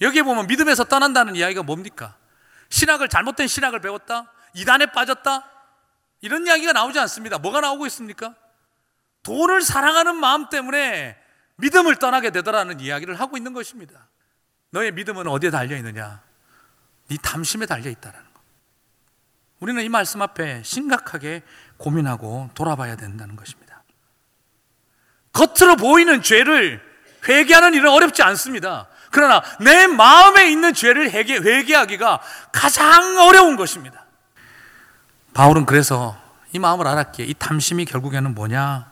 여기에 0.00 0.22
보면 0.22 0.46
믿음에서 0.46 0.84
떠난다는 0.84 1.36
이야기가 1.36 1.62
뭡니까? 1.62 2.16
신학을 2.68 3.08
잘못된 3.08 3.48
신학을 3.48 3.80
배웠다? 3.80 4.32
이단에 4.54 4.86
빠졌다? 4.86 5.44
이런 6.20 6.46
이야기가 6.46 6.72
나오지 6.72 6.98
않습니다. 7.00 7.38
뭐가 7.38 7.60
나오고 7.60 7.86
있습니까? 7.86 8.34
돈을 9.22 9.62
사랑하는 9.62 10.16
마음 10.16 10.48
때문에 10.48 11.16
믿음을 11.56 11.96
떠나게 11.96 12.30
되더라는 12.30 12.80
이야기를 12.80 13.18
하고 13.20 13.36
있는 13.36 13.52
것입니다. 13.52 14.08
너의 14.70 14.92
믿음은 14.92 15.26
어디에 15.26 15.50
달려 15.50 15.76
있느냐? 15.76 16.22
네 17.08 17.16
탐심에 17.22 17.66
달려 17.66 17.90
있다라는 17.90 18.32
거. 18.32 18.40
우리는 19.60 19.82
이 19.82 19.88
말씀 19.88 20.22
앞에 20.22 20.62
심각하게 20.62 21.42
고민하고 21.76 22.50
돌아봐야 22.54 22.96
된다는 22.96 23.36
것입니다. 23.36 23.82
겉으로 25.32 25.76
보이는 25.76 26.22
죄를 26.22 26.82
회개하는 27.28 27.74
일은 27.74 27.90
어렵지 27.90 28.22
않습니다. 28.22 28.88
그러나 29.10 29.42
내 29.60 29.86
마음에 29.86 30.50
있는 30.50 30.72
죄를 30.72 31.10
회개, 31.10 31.36
회개하기가 31.36 32.20
가장 32.52 33.18
어려운 33.18 33.56
것입니다. 33.56 34.06
바울은 35.34 35.66
그래서 35.66 36.16
이 36.52 36.58
마음을 36.58 36.86
알았기에 36.86 37.26
이 37.26 37.34
탐심이 37.34 37.84
결국에는 37.84 38.34
뭐냐? 38.34 38.90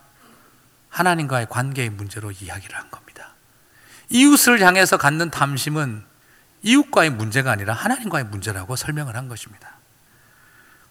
하나님과의 0.88 1.46
관계의 1.48 1.90
문제로 1.90 2.30
이야기를 2.30 2.76
한 2.76 2.90
겁니다. 2.90 3.34
이웃을 4.10 4.60
향해서 4.60 4.96
갖는 4.96 5.30
탐심은 5.30 6.04
이웃과의 6.62 7.10
문제가 7.10 7.52
아니라 7.52 7.74
하나님과의 7.74 8.24
문제라고 8.26 8.76
설명을 8.76 9.16
한 9.16 9.28
것입니다. 9.28 9.72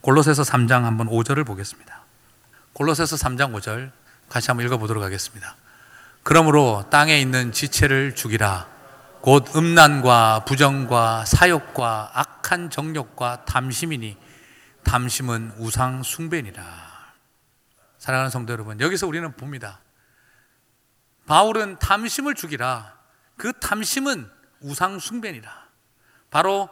골로새서 0.01 0.43
3장 0.43 0.83
한번 0.83 1.07
5절을 1.07 1.45
보겠습니다. 1.45 2.01
골로새서 2.73 3.15
3장 3.15 3.53
5절 3.53 3.91
같이 4.29 4.47
한번 4.47 4.65
읽어 4.65 4.77
보도록 4.77 5.03
하겠습니다. 5.03 5.55
그러므로 6.23 6.85
땅에 6.89 7.19
있는 7.19 7.51
지체를 7.51 8.15
죽이라. 8.15 8.67
곧 9.21 9.55
음란과 9.55 10.45
부정과 10.45 11.25
사욕과 11.25 12.11
악한 12.13 12.69
정욕과 12.69 13.45
탐심이니 13.45 14.17
탐심은 14.87 15.55
우상 15.57 16.01
숭배니라. 16.01 17.13
사랑하는 17.97 18.31
성도 18.31 18.53
여러분, 18.53 18.79
여기서 18.79 19.05
우리는 19.05 19.29
봅니다. 19.35 19.81
바울은 21.25 21.77
탐심을 21.79 22.35
죽이라. 22.35 22.97
그 23.35 23.51
탐심은 23.59 24.31
우상 24.61 24.99
숭배니라. 24.99 25.67
바로 26.29 26.69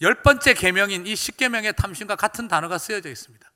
열 0.00 0.22
번째 0.22 0.54
계명인 0.54 1.06
이 1.06 1.14
십계명의 1.14 1.74
탐심과 1.76 2.16
같은 2.16 2.48
단어가 2.48 2.78
쓰여져 2.78 3.10
있습니다. 3.10 3.50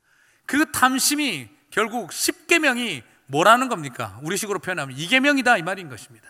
그 0.45 0.71
탐심이 0.71 1.49
결국 1.71 2.13
십계명이 2.13 3.03
뭐라는 3.25 3.69
겁니까? 3.69 4.19
우리식으로 4.21 4.59
표현하면 4.59 4.97
이계명이다 4.97 5.57
이 5.57 5.63
말인 5.63 5.89
것입니다. 5.89 6.27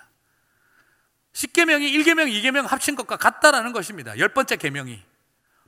십계명이 1.34 1.90
일계명, 1.92 2.30
이계명 2.30 2.66
합친 2.66 2.96
것과 2.96 3.18
같다라는 3.18 3.74
것입니다. 3.74 4.18
열 4.18 4.30
번째 4.30 4.56
계명이 4.56 5.09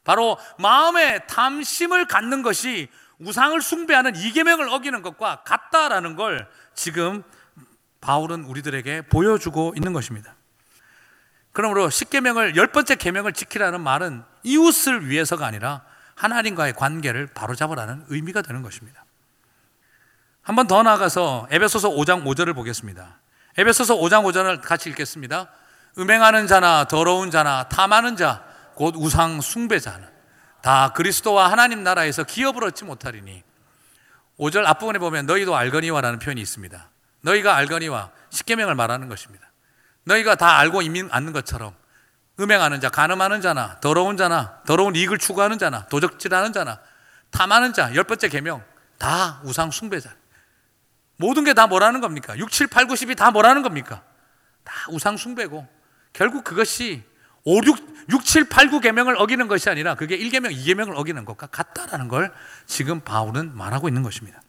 바로 0.04 0.38
마음의 0.58 1.28
탐심을 1.28 2.08
갖는 2.08 2.42
것이 2.42 2.90
우상을 3.20 3.60
숭배하는 3.62 4.16
이계명을 4.16 4.68
어기는 4.70 5.02
것과 5.02 5.44
같다라는 5.44 6.16
걸 6.16 6.50
지금 6.74 7.24
바울은 8.02 8.46
우리들에게 8.46 9.04
보여주고 9.04 9.74
있는 9.76 9.94
것입니다. 9.94 10.36
그러므로 11.52 11.90
십계명을 11.90 12.56
열 12.56 12.68
번째 12.68 12.96
계명을 12.96 13.34
지키라는 13.34 13.82
말은 13.82 14.24
이웃을 14.44 15.08
위해서가 15.10 15.46
아니라 15.46 15.84
하나님과의 16.16 16.74
관계를 16.74 17.28
바로잡으라는 17.28 18.06
의미가 18.08 18.42
되는 18.42 18.62
것입니다. 18.64 19.06
한 20.44 20.56
번 20.56 20.68
더 20.68 20.82
나아가서 20.82 21.48
에베소서 21.52 21.90
5장 21.92 22.24
5절을 22.26 22.56
보겠습니다. 22.56 23.20
에베소서 23.58 23.98
5장 23.98 24.24
5절을 24.24 24.62
같이 24.62 24.90
읽겠습니다. 24.90 25.50
음행하는 26.00 26.48
자나 26.48 26.86
더러운 26.86 27.30
자나 27.30 27.68
탐하는 27.70 28.16
자, 28.16 28.44
곧 28.82 28.96
우상 28.98 29.42
숭배자는 29.42 30.08
다 30.64 30.92
그리스도와 30.94 31.52
하나님 31.52 31.84
나라에서 31.84 32.24
기업을 32.24 32.64
얻지 32.64 32.84
못하리니 32.86 33.44
5절 34.40 34.66
앞부분에 34.66 34.98
보면 34.98 35.28
너희도 35.28 35.56
알거니와라는 35.56 36.18
표현이 36.18 36.42
있습니다. 36.42 36.90
너희가 37.22 37.56
알거니와 37.58 38.10
십계명을 38.32 38.74
말하는 38.74 39.08
것입니다. 39.08 39.52
너희가 40.06 40.34
다 40.34 40.58
알고 40.58 40.82
있는 40.82 41.10
않는 41.12 41.32
것처럼 41.32 41.76
음행하는 42.40 42.82
자, 42.82 42.90
간음하는 42.90 43.42
자나 43.42 43.80
더러운 43.82 44.18
자나 44.18 44.64
더러운 44.66 44.96
이익을 44.96 45.20
추구하는 45.20 45.60
자나 45.60 45.86
도적질하는 45.86 46.52
자나 46.52 46.80
탐하는 47.30 47.74
자, 47.74 47.94
열 47.94 48.04
번째 48.04 48.30
계명 48.30 48.64
다 48.98 49.42
우상 49.44 49.70
숭배자. 49.70 50.10
모든 51.18 51.44
게 51.44 51.54
다 51.54 51.68
뭐라는 51.68 52.02
겁니까? 52.02 52.36
6, 52.36 52.50
7, 52.50 52.66
8, 52.66 52.88
9, 52.88 52.96
10이 52.96 53.16
다 53.16 53.30
뭐라는 53.30 53.62
겁니까? 53.62 54.02
다 54.64 54.74
우상 54.90 55.18
숭배고 55.18 55.68
결국 56.14 56.44
그것이 56.44 57.11
5, 57.44 57.62
6, 57.66 58.06
6, 58.10 58.26
7, 58.26 58.50
8, 58.50 58.70
9 58.70 58.80
계명을 58.80 59.16
어기는 59.18 59.48
것이 59.48 59.70
아니라 59.70 59.96
그게 59.96 60.18
1계명, 60.18 60.56
2계명을 60.56 60.96
어기는 60.96 61.26
것과 61.26 61.48
같다라는 61.48 62.08
걸 62.08 62.34
지금 62.66 63.00
바울은 63.02 63.56
말하고 63.56 63.88
있는 63.88 64.04
것입니다. 64.04 64.42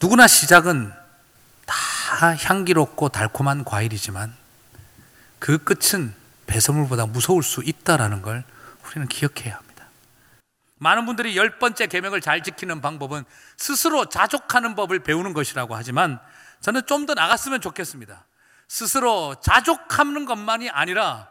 누구나 0.00 0.26
시작은 0.26 0.92
다 1.64 2.34
향기롭고 2.36 3.08
달콤한 3.08 3.64
과일이지만 3.64 4.34
그 5.38 5.58
끝은 5.58 6.14
배설물보다 6.46 7.06
무서울 7.06 7.42
수 7.42 7.62
있다라는 7.64 8.20
걸 8.22 8.44
우리는 8.86 9.08
기억해야 9.08 9.56
합니다. 9.56 9.86
많은 10.78 11.06
분들이 11.06 11.36
열 11.36 11.58
번째 11.58 11.86
계명을 11.86 12.20
잘 12.20 12.42
지키는 12.42 12.82
방법은 12.82 13.24
스스로 13.56 14.06
자족하는 14.08 14.74
법을 14.74 14.98
배우는 15.00 15.32
것이라고 15.32 15.74
하지만 15.74 16.18
저는 16.60 16.82
좀 16.86 17.06
더 17.06 17.14
나갔으면 17.14 17.60
좋겠습니다. 17.60 18.24
스스로 18.68 19.36
자족하는 19.40 20.24
것만이 20.24 20.70
아니라 20.70 21.28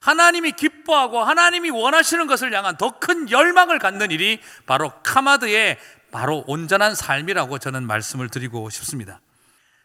하나님이 0.00 0.52
기뻐하고 0.52 1.22
하나님이 1.22 1.70
원하시는 1.70 2.26
것을 2.26 2.54
향한 2.54 2.76
더 2.76 2.98
큰 3.00 3.30
열망을 3.30 3.78
갖는 3.78 4.10
일이 4.10 4.40
바로 4.66 4.92
카마드의 5.02 5.78
바로 6.10 6.44
온전한 6.46 6.94
삶이라고 6.94 7.58
저는 7.58 7.86
말씀을 7.86 8.28
드리고 8.28 8.70
싶습니다. 8.70 9.20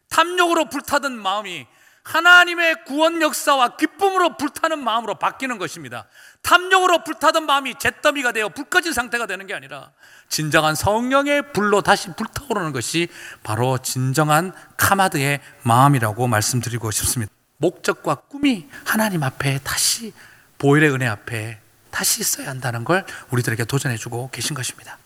탐욕으로 0.09 0.65
불타던 0.69 1.17
마음이 1.17 1.67
하나님의 2.03 2.85
구원 2.85 3.21
역사와 3.21 3.77
기쁨으로 3.77 4.37
불타는 4.37 4.83
마음으로 4.83 5.15
바뀌는 5.15 5.57
것입니다. 5.57 6.05
탐욕으로 6.45 7.03
불타던 7.03 7.47
마음이 7.47 7.73
잿더미가 7.79 8.31
되어 8.31 8.49
불 8.49 8.65
꺼진 8.65 8.93
상태가 8.93 9.25
되는 9.25 9.47
게 9.47 9.55
아니라 9.55 9.91
진정한 10.29 10.75
성령의 10.75 11.51
불로 11.53 11.81
다시 11.81 12.09
불타오르는 12.15 12.71
것이 12.71 13.07
바로 13.41 13.79
진정한 13.79 14.53
카마드의 14.77 15.39
마음이라고 15.63 16.27
말씀드리고 16.27 16.91
싶습니다. 16.91 17.33
목적과 17.57 18.15
꿈이 18.15 18.67
하나님 18.85 19.23
앞에 19.23 19.59
다시 19.63 20.13
보일의 20.59 20.91
은혜 20.91 21.07
앞에 21.07 21.59
다시 21.89 22.21
있어야 22.21 22.49
한다는 22.49 22.83
걸 22.83 23.05
우리들에게 23.31 23.65
도전해 23.65 23.97
주고 23.97 24.29
계신 24.31 24.55
것입니다. 24.55 24.99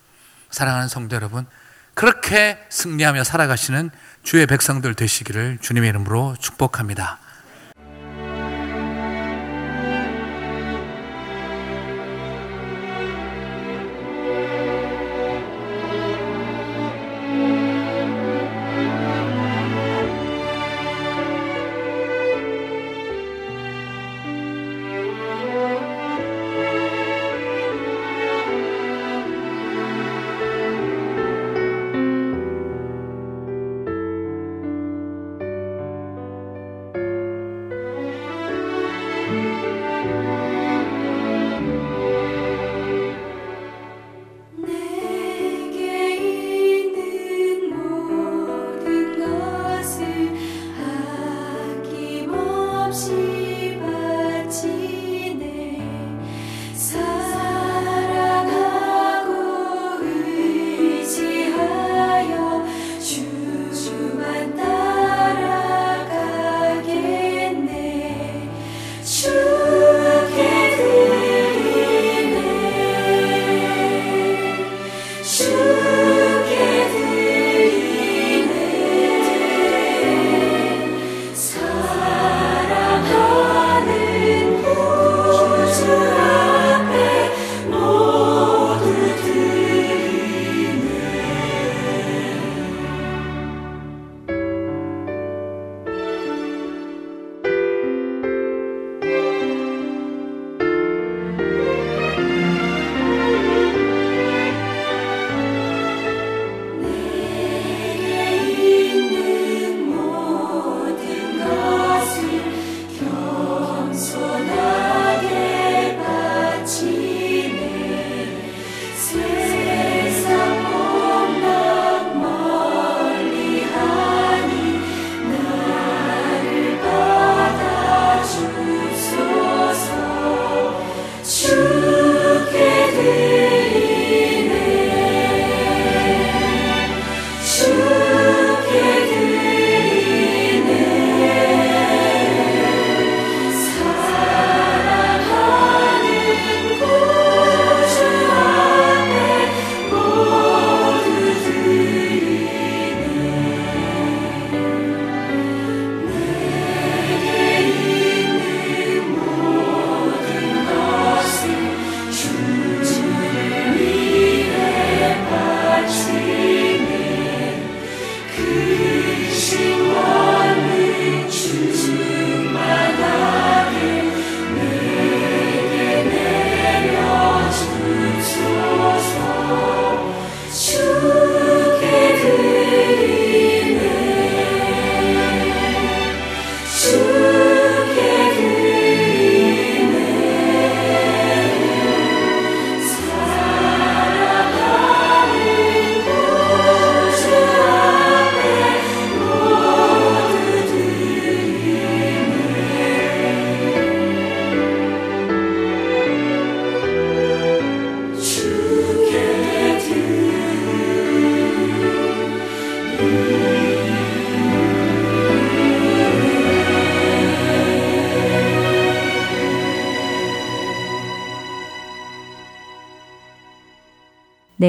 사랑하는 0.50 0.88
성도 0.88 1.16
여러분, 1.16 1.46
그렇게 1.94 2.58
승리하며 2.68 3.24
살아가시는 3.24 3.90
주의 4.22 4.46
백성들 4.46 4.94
되시기를 4.94 5.58
주님의 5.60 5.88
이름으로 5.90 6.36
축복합니다. 6.38 7.18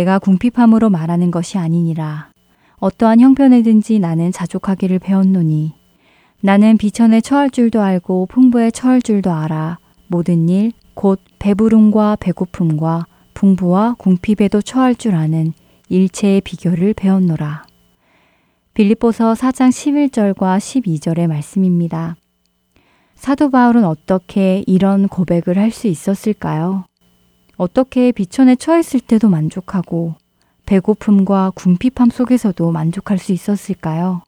내가 0.02 0.20
궁핍함으로 0.20 0.90
말하는 0.90 1.32
것이 1.32 1.58
아니니라. 1.58 2.30
어떠한 2.80 3.20
형편에든지 3.20 4.00
나는 4.00 4.32
자족하기를 4.32 5.00
배웠노니 5.00 5.74
나는 6.42 6.78
비천에 6.78 7.22
처할 7.22 7.52
줄도 7.52 7.82
알고 7.82 8.26
풍부에 8.26 8.72
처할 8.72 9.02
줄도 9.02 9.32
알아 9.32 9.78
모든 10.08 10.50
일 10.50 10.72
곧 10.94 11.22
배부름과 11.40 12.18
배고픔과 12.20 13.06
풍부와 13.34 13.96
궁핍에도 13.98 14.62
처할 14.62 14.94
줄 14.94 15.16
아는 15.16 15.54
일체의 15.90 16.42
비결을 16.42 16.94
배웠노라. 16.94 17.64
빌립보서 18.74 19.34
4장 19.34 19.70
11절과 19.70 20.58
12절의 20.58 21.28
말씀입니다. 21.28 22.16
사도 23.16 23.50
바울은 23.50 23.84
어떻게 23.86 24.64
이런 24.68 25.08
고백을 25.08 25.58
할 25.58 25.72
수 25.72 25.88
있었을까요? 25.88 26.86
어떻게 27.62 28.12
비천에 28.12 28.56
처했을 28.56 29.00
때도 29.00 29.30
만족하고 29.30 30.16
배고픔과 30.66 31.52
궁핍함 31.54 32.10
속에서도 32.10 32.72
만족할 32.72 33.20
수 33.20 33.34
있었을까요? 33.34 34.24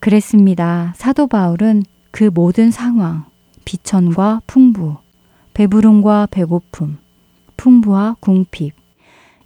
그랬습니다. 0.00 0.92
사도 0.96 1.28
바울은 1.28 1.84
그 2.10 2.32
모든 2.34 2.72
상황, 2.72 3.26
비천과 3.64 4.42
풍부, 4.48 4.96
배부름과 5.54 6.26
배고픔, 6.32 6.98
풍부와 7.56 8.16
궁핍, 8.18 8.74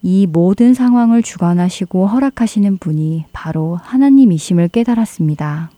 이 0.01 0.26
모든 0.26 0.72
상황을 0.72 1.22
주관하시고 1.22 2.07
허락하시는 2.07 2.78
분이 2.78 3.26
바로 3.34 3.76
하나님이심을 3.76 4.68
깨달았습니다. 4.68 5.70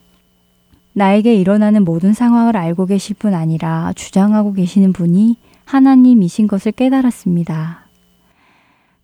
나에게 0.92 1.34
일어나는 1.34 1.84
모든 1.84 2.12
상황을 2.12 2.56
알고 2.56 2.86
계실 2.86 3.16
뿐 3.16 3.34
아니라 3.34 3.92
주장하고 3.96 4.52
계시는 4.52 4.92
분이 4.92 5.36
하나님이신 5.70 6.48
것을 6.48 6.72
깨달았습니다. 6.72 7.86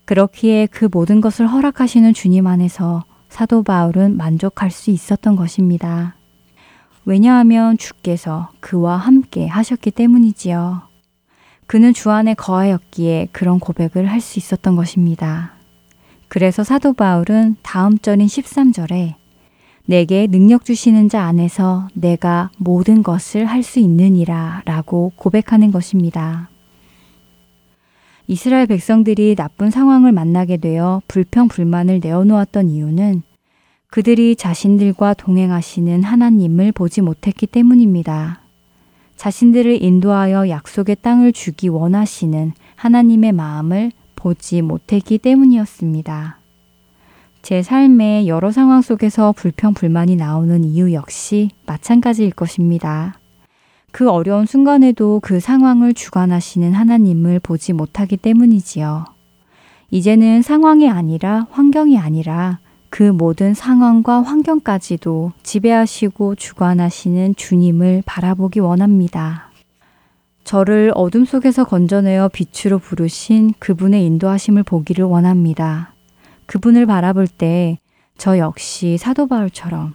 그렇기에 0.05 0.67
그 0.67 0.89
모든 0.91 1.21
것을 1.21 1.47
허락하시는 1.47 2.12
주님 2.12 2.49
안에서 2.49 3.05
사도 3.29 3.62
바울은 3.62 4.17
만족할 4.17 4.73
수 4.73 4.91
있었던 4.91 5.37
것입니다. 5.37 6.17
왜냐하면 7.05 7.79
주께서 7.79 8.51
그와 8.59 8.97
함께 8.97 9.47
하셨기 9.47 9.93
때문이지요. 9.93 10.83
그는 11.67 11.95
주 11.95 12.11
안에 12.11 12.35
거하였기에 12.35 13.29
그런 13.31 13.61
고백을 13.61 14.07
할 14.07 14.21
수 14.21 14.41
있었던 14.41 14.75
것입니다. 14.75 15.53
그래서 16.27 16.64
사도 16.64 16.95
바울은 16.95 17.57
다음 17.62 17.97
절인 17.97 18.27
13절에 18.27 19.14
내게 19.85 20.27
능력 20.27 20.64
주시는 20.64 21.09
자 21.09 21.23
안에서 21.23 21.87
내가 21.95 22.51
모든 22.59 23.05
것을 23.05 23.47
할 23.47 23.62
수 23.62 23.79
있느니라 23.79 24.62
라고 24.64 25.12
고백하는 25.14 25.71
것입니다. 25.71 26.51
이스라엘 28.29 28.66
백성들이 28.66 29.37
나쁜 29.37 29.70
상황을 29.70 30.12
만나게 30.12 30.57
되어 30.57 31.01
불평, 31.07 31.49
불만을 31.49 32.01
내어놓았던 32.03 32.70
이유는 32.70 33.22
그들이 33.89 34.35
자신들과 34.35 35.14
동행하시는 35.14 36.03
하나님을 36.03 36.72
보지 36.72 37.03
못했기 37.03 37.47
때문입니다. 37.47 38.41
자신들을 39.16 39.83
인도하여 39.83 40.49
약속의 40.49 40.97
땅을 41.01 41.33
주기 41.33 41.68
원하시는 41.68 42.53
하나님의 42.74 43.33
마음을 43.33 43.93
보지 44.16 44.61
못했기 44.61 45.18
때문이었습니다. 45.18 46.39
제 47.43 47.62
삶의 47.62 48.27
여러 48.27 48.51
상황 48.51 48.83
속에서 48.83 49.33
불평, 49.33 49.72
불만이 49.72 50.16
나오는 50.16 50.64
이유 50.64 50.93
역시 50.93 51.51
마찬가지일 51.64 52.33
것입니다. 52.33 53.20
그 53.97 54.11
어려운 54.11 54.45
순간에도 54.45 55.21
그 55.23 55.41
상황을 55.41 55.95
주관하시는 55.95 56.71
하나님을 56.75 57.41
보지 57.41 57.73
못하기 57.73 58.19
때문이지요. 58.19 59.07
이제는 59.91 60.43
상황이 60.43 60.91
아니라 60.91 61.47
환경이 61.51 61.97
아니라 61.97 62.59
그 62.91 63.03
모든 63.05 63.55
상황과 63.55 64.21
환경까지도 64.21 65.33
지배하시고 65.43 66.35
주관하시는 66.35 67.37
주님을 67.37 68.03
바라보기 68.05 68.61
원합니다. 68.61 69.51
저를 70.45 70.93
어둠 70.95 71.25
속에서 71.25 71.65
건져내어 71.65 72.29
빛으로 72.29 72.79
부르신 72.79 73.55
그분의 73.59 74.05
인도하심을 74.05 74.63
보기를 74.65 75.07
원합니다. 75.07 75.95
그분을 76.45 76.85
바라볼 76.85 77.27
때 77.27 77.79
저 78.19 78.39
역시 78.39 78.97
사도 78.97 79.27
바울처럼 79.27 79.95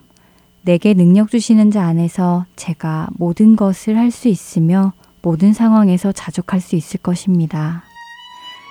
내게 0.63 0.93
능력 0.93 1.29
주시는 1.31 1.71
자 1.71 1.83
안에서 1.83 2.45
제가 2.55 3.07
모든 3.17 3.55
것을 3.55 3.97
할 3.97 4.11
수 4.11 4.27
있으며 4.27 4.93
모든 5.21 5.53
상황에서 5.53 6.11
자족할 6.11 6.59
수 6.61 6.75
있을 6.75 6.99
것입니다. 6.99 7.83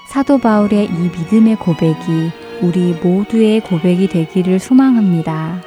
사도 0.09 0.38
바울의 0.38 0.86
이 0.86 0.91
믿음의 0.91 1.57
고백이 1.57 2.30
우리 2.62 2.93
모두의 2.95 3.61
고백이 3.61 4.09
되기를 4.09 4.59
소망합니다. 4.59 5.62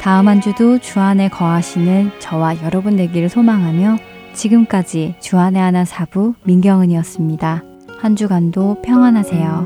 다음 0.00 0.28
한 0.28 0.40
주도 0.40 0.78
주 0.78 1.00
안에 1.00 1.28
거하시는 1.28 2.12
저와 2.18 2.62
여러분 2.62 2.96
되기를 2.96 3.28
소망하며 3.28 3.98
지금까지 4.32 5.14
주안의 5.20 5.60
하나 5.60 5.84
사부 5.84 6.34
민경은이었습니다. 6.44 7.62
한 7.98 8.16
주간도 8.16 8.82
평안하세요. 8.82 9.64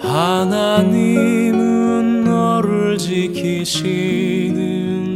하나님은 0.00 1.71
너를 2.32 2.96
지키시는 2.96 4.08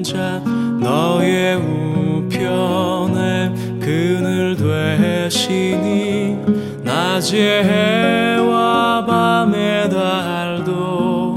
자 0.03 0.43
너의 0.81 1.57
우편에 1.57 3.53
그늘 3.81 4.55
되시니 4.57 6.37
낮의 6.85 7.65
해와 7.65 9.07
밤의 9.07 9.89
달도 9.89 11.35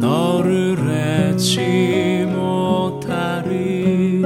너를 0.00 0.80
잊지 1.40 2.26
못하리. 2.28 4.22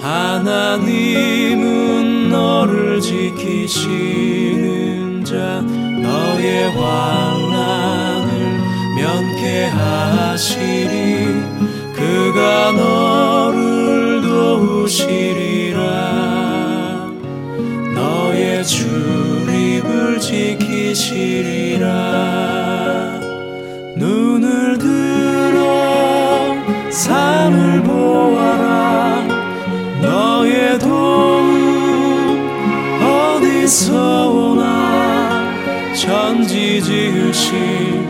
하나님은 0.00 1.20
너를 2.30 3.00
지키시는 3.00 4.24
자 5.24 5.60
너의 6.02 6.70
환 6.72 7.29
난을 9.10 9.22
면케하시리. 9.36 10.90
그가 11.94 12.72
너를 12.72 14.22
도우시리라. 14.22 15.80
너의 17.94 18.64
출입을 18.64 20.20
지키시리라. 20.20 21.88
눈을 23.96 24.78
들어 24.78 26.54
산을 26.90 27.82
보아라. 27.82 29.26
너의 30.00 30.78
도움 30.78 31.40
어디서 33.02 34.30
오나. 34.30 35.50
천지 35.94 36.80
지으신 36.80 38.09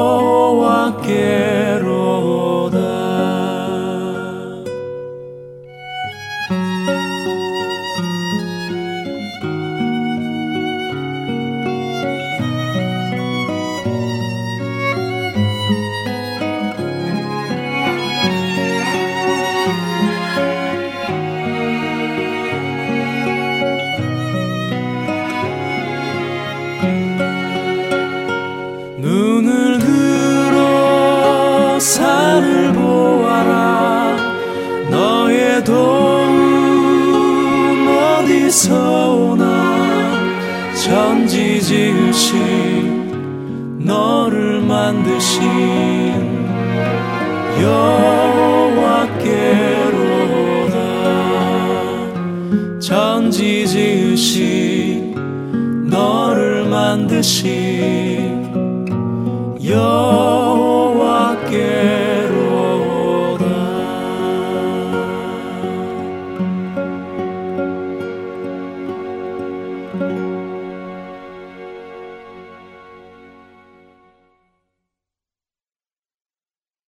心。 57.21 57.70